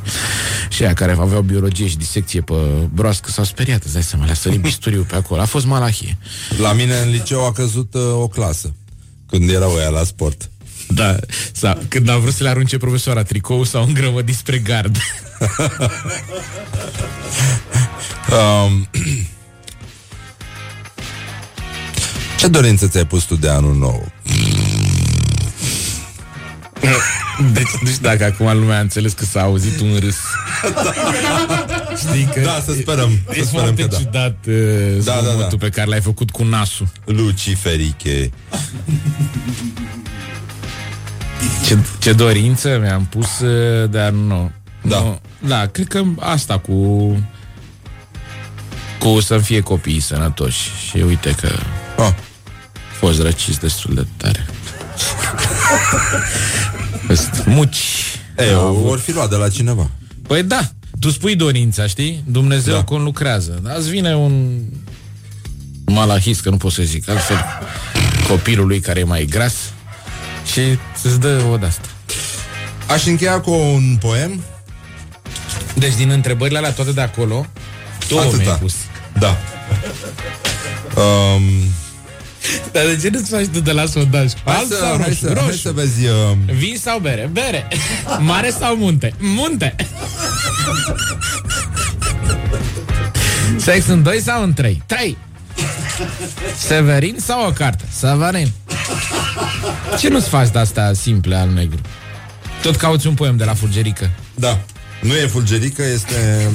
[0.68, 2.54] Și aia care aveau biologie și disecție pe
[2.92, 5.40] broască s-au speriat, îți dai seama, le-a sărit bisturiu pe acolo.
[5.40, 6.18] A fost malahie.
[6.58, 8.74] La mine în liceu a căzut uh, o clasă
[9.30, 10.50] Când erau ăia la sport
[10.88, 11.16] Da,
[11.52, 14.96] sau când a vrut să le arunce profesoara tricou sau îngrămădit spre gard.
[18.66, 18.88] um,
[22.38, 24.08] Ce dorință ți-ai pus tu de anul nou?
[27.52, 30.16] Deci, nu știu dacă acum lumea a înțeles că s-a auzit un râs.
[32.08, 33.96] Știi că Da, să sperăm, E, să e sperăm foarte că da.
[33.96, 35.66] ciudat uh, Da, da, zgomotul da.
[35.66, 36.86] pe care l-ai făcut cu nasul.
[37.04, 38.30] Luciferiche
[41.66, 44.50] Ce, ce dorință mi-am pus uh, de anul nou.
[44.82, 44.98] Da.
[44.98, 46.74] Nu, da, cred că asta cu
[48.98, 50.70] cu să fie copiii sănătoși.
[50.88, 51.48] Și uite că
[52.02, 52.12] ah.
[52.98, 54.46] Fost răciți destul de tare.
[57.06, 57.76] Sunt muci.
[58.38, 59.90] Ei, o, vor fi luat de la cineva
[60.26, 60.70] Păi da,
[61.00, 62.24] tu spui dorința, știi?
[62.26, 62.84] Dumnezeu da.
[62.84, 63.60] conlucrează.
[63.62, 64.60] Dar îți vine un
[65.84, 67.44] malahist, că nu pot să zic altfel,
[68.28, 69.54] copilul lui care e mai gras
[70.52, 70.60] și
[71.02, 71.88] îți dă o de-asta.
[72.86, 74.40] Aș încheia cu un poem
[75.74, 77.46] Deci din întrebările alea toate de acolo,
[78.08, 78.42] două Atâta.
[78.42, 78.74] mi-ai pus.
[79.18, 79.36] Da
[80.96, 81.42] um,
[82.72, 84.32] Dar de ce nu-ți faci tu de la sondaj?
[84.44, 85.18] hai, Alb să, sau hai, roșu?
[85.20, 85.58] să, hai roșu.
[85.58, 86.12] să vezi uh,
[86.58, 87.28] Vin sau bere?
[87.32, 87.68] Bere.
[88.18, 89.12] Mare sau munte?
[89.18, 89.74] Munte.
[93.56, 94.82] Sex în 2 sau în 3?
[94.86, 95.16] 3.
[96.58, 97.84] Severin sau o carte?
[97.98, 98.52] Severin.
[99.98, 101.80] Ce nu-ți faci de asta simple al negru?
[102.62, 104.10] Tot cauți un poem de la Fulgerică.
[104.34, 104.58] Da
[105.00, 106.50] Nu e fulgerică, este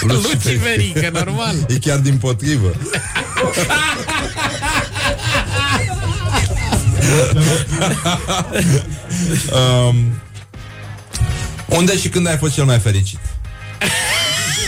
[0.00, 1.54] Luciferică, normal.
[1.68, 2.74] E chiar din potrivă
[9.52, 9.96] um,
[11.66, 13.18] Unde și când ai fost cel mai fericit?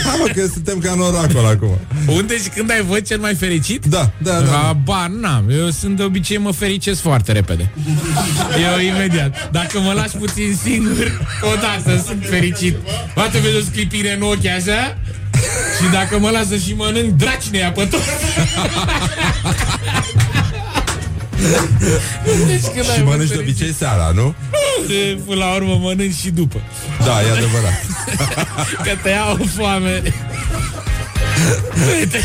[0.05, 3.35] Hai mă, că suntem ca în oracol acum Unde și când ai văzut cel mai
[3.35, 3.85] fericit?
[3.85, 4.77] Da, da, da.
[4.83, 5.49] Ba, n-am.
[5.49, 7.71] Eu sunt de obicei mă fericesc foarte repede.
[8.71, 9.51] Eu imediat.
[9.51, 12.75] Dacă mă lași puțin singur, odată sunt fericit.
[13.13, 14.97] Poate vezi o sclipire în ochi așa
[15.77, 18.01] și dacă mă lasă și mănânc, draci ne ia pe tot.
[22.47, 24.35] Deci când Și ai mănânci fost de obicei seara, nu?
[24.87, 26.61] fericit, Până la urmă mănânci și după.
[27.05, 27.85] Da, e adevărat
[28.85, 30.01] Că te ia o foame.
[31.99, 32.19] Uite,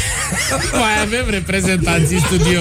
[0.72, 2.60] mai avem reprezentanții în studio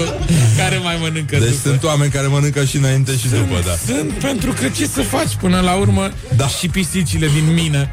[0.57, 1.59] care mai mănâncă Deci după.
[1.69, 5.35] sunt oameni care mănâncă și înainte și după, da Sunt pentru că ce să faci
[5.41, 6.47] până la urmă Da.
[6.47, 7.87] și pisicile din mină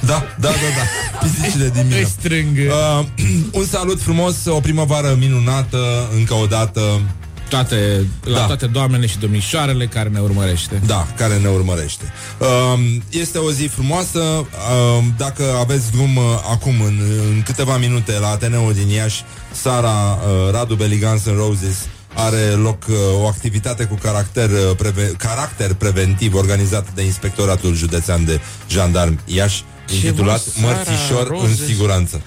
[0.00, 2.56] Da, da, da, da Pisicile din îi mine strâng.
[3.00, 3.04] uh,
[3.50, 7.00] Un salut frumos, o primăvară minunată Încă o dată
[7.48, 8.44] toate, la Da.
[8.46, 10.82] toate doamnele și domnișoarele care ne urmărește.
[10.86, 12.12] Da, care ne urmărește.
[12.38, 14.18] Um, este o zi frumoasă.
[14.18, 16.98] Um, dacă aveți drum uh, acum, în,
[17.30, 21.76] în câteva minute, la Ateneul din Iași, Sara uh, Radu Beligans în Roses
[22.14, 28.24] are loc uh, o activitate cu caracter, uh, preve- caracter preventiv organizată de Inspectoratul Județean
[28.24, 31.64] de Jandarmi Iași, Ce, intitulat mă, Sara Mărțișor în Roses?
[31.66, 32.20] siguranță.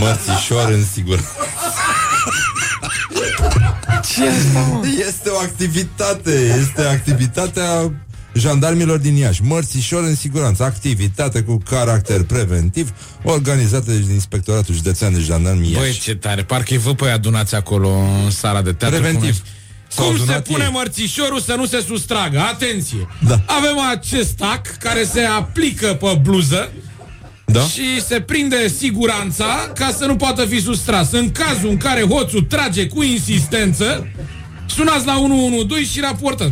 [0.00, 1.28] Mărțișor în siguranță.
[4.10, 4.86] Ce asta, mă?
[5.08, 7.92] Este o activitate, este activitatea
[8.34, 9.42] jandarmilor din Iași.
[9.42, 12.92] Mărțișor în siguranță, activitate cu caracter preventiv,
[13.22, 15.80] organizată de Inspectoratul Județean de Jandarmi Iași.
[15.80, 17.88] Băi, ce tare, parcă-i vă pe adunați acolo
[18.24, 19.00] în sala de teatru.
[19.00, 19.38] Preventiv.
[19.38, 19.46] Cum,
[19.88, 20.70] S-au cum se adunat pune ei.
[20.72, 22.38] mărțișorul să nu se sustragă?
[22.38, 23.08] Atenție!
[23.26, 23.42] Da.
[23.46, 26.70] Avem acest tac care se aplică pe bluză
[27.52, 27.60] Da?
[27.60, 31.12] și se prinde siguranța ca să nu poată fi sustras.
[31.12, 34.06] În cazul în care hoțul trage cu insistență,
[34.66, 36.50] sunați la 112 și raportați.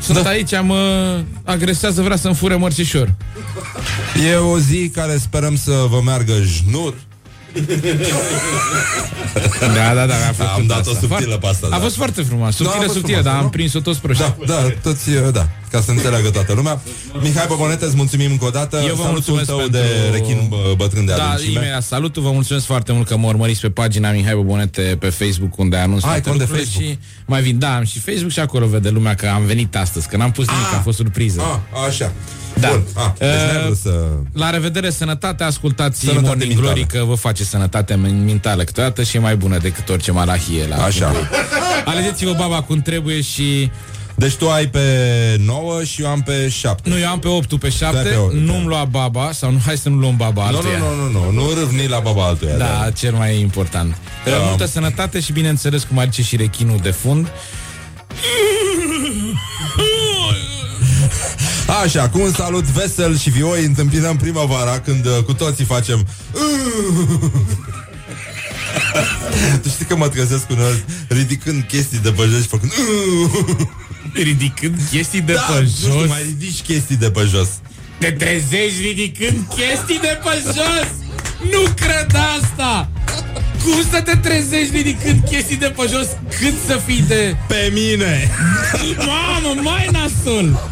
[0.00, 0.28] Sunt da.
[0.28, 3.14] aici, mă agresează, vrea să-mi fure mărțișor.
[4.30, 6.94] E o zi care sperăm să vă meargă jnur.
[9.60, 11.00] Da, da, da, a făcut Am dat-o asta.
[11.00, 11.76] subtilă Foarte- pe asta, A da.
[11.78, 13.44] fost foarte frumos, Da, a subtilă, fost subtilă, frumos, dar nu?
[13.44, 14.22] am prins-o toți proști.
[14.22, 16.80] Da, da, toți, uh, da, ca să înțeleagă toată lumea.
[17.22, 18.76] Mihai Bobonete, îți mulțumim încă o dată.
[18.76, 19.72] Eu vă Salutul mulțumesc tău pentru...
[19.80, 21.50] de rechin bă, bătrân de Da, adâncime.
[21.52, 25.58] imediat, salutul, vă mulțumesc foarte mult că mă urmăriți pe pagina Mihai Bobonete pe Facebook
[25.58, 26.92] unde anunț Ai toate cont de lucrurile Facebook?
[26.92, 30.08] și mai vin, da, am și Facebook și acolo vede lumea că am venit astăzi,
[30.08, 31.40] că n-am pus nimic, a fost surpriză.
[31.40, 32.12] Ah, așa.
[32.60, 32.68] Da.
[32.68, 32.84] Bun.
[32.94, 34.04] Ah, deci n-ai Uh, vrut să...
[34.32, 36.72] La revedere, sănătate, ascultați Sănătate Morning mentală.
[36.72, 40.84] Glory că vă face sănătate mentală câteodată și e mai bună decât orice malahie la
[40.84, 41.12] Așa.
[41.84, 43.70] Alegeți-vă baba cum trebuie și
[44.16, 44.80] Deci tu ai pe
[45.44, 46.88] 9 și eu am pe 7.
[46.88, 49.58] nu, eu am pe 8 tu pe 7, pe opt, nu-mi lua baba sau nu,
[49.66, 50.78] hai să nu luăm baba Nu, altuia.
[50.78, 52.56] nu, nu, nu, nu, nu râvni la baba altuia.
[52.56, 53.96] Da, cel mai important.
[54.24, 54.30] Da.
[54.48, 57.28] Multă sănătate și bineînțeles cum are și rechinul de fund.
[61.82, 66.06] Așa, cu un salut vesel și vioi întâmpinăm primăvara când uh, cu toții facem
[69.62, 72.72] Tu știi că mă trezesc uneori ridicând chestii de pe jos și făcând
[74.14, 76.08] Ridicând chestii de da, pe nu știu, jos.
[76.08, 77.48] mai ridici chestii de pe jos
[77.98, 80.88] Te trezești ridicând chestii de pe jos?
[81.52, 82.06] Nu cred
[82.40, 82.88] asta!
[83.64, 86.06] Cum să te trezești ridicând chestii de pe jos
[86.40, 87.36] cât să fii de...
[87.48, 88.30] Pe mine!
[89.06, 90.70] Mamă, mai nasol!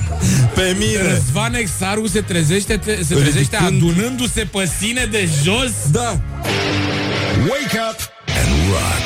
[0.55, 1.09] Pe mine!
[1.12, 5.73] Răzvan Exaru se trezește, te, se trezește Ridicând- adunându-se pe sine de jos?
[5.90, 6.20] Da!
[7.51, 9.05] Wake up and rock.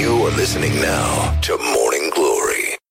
[0.00, 2.06] You are listening now to Morning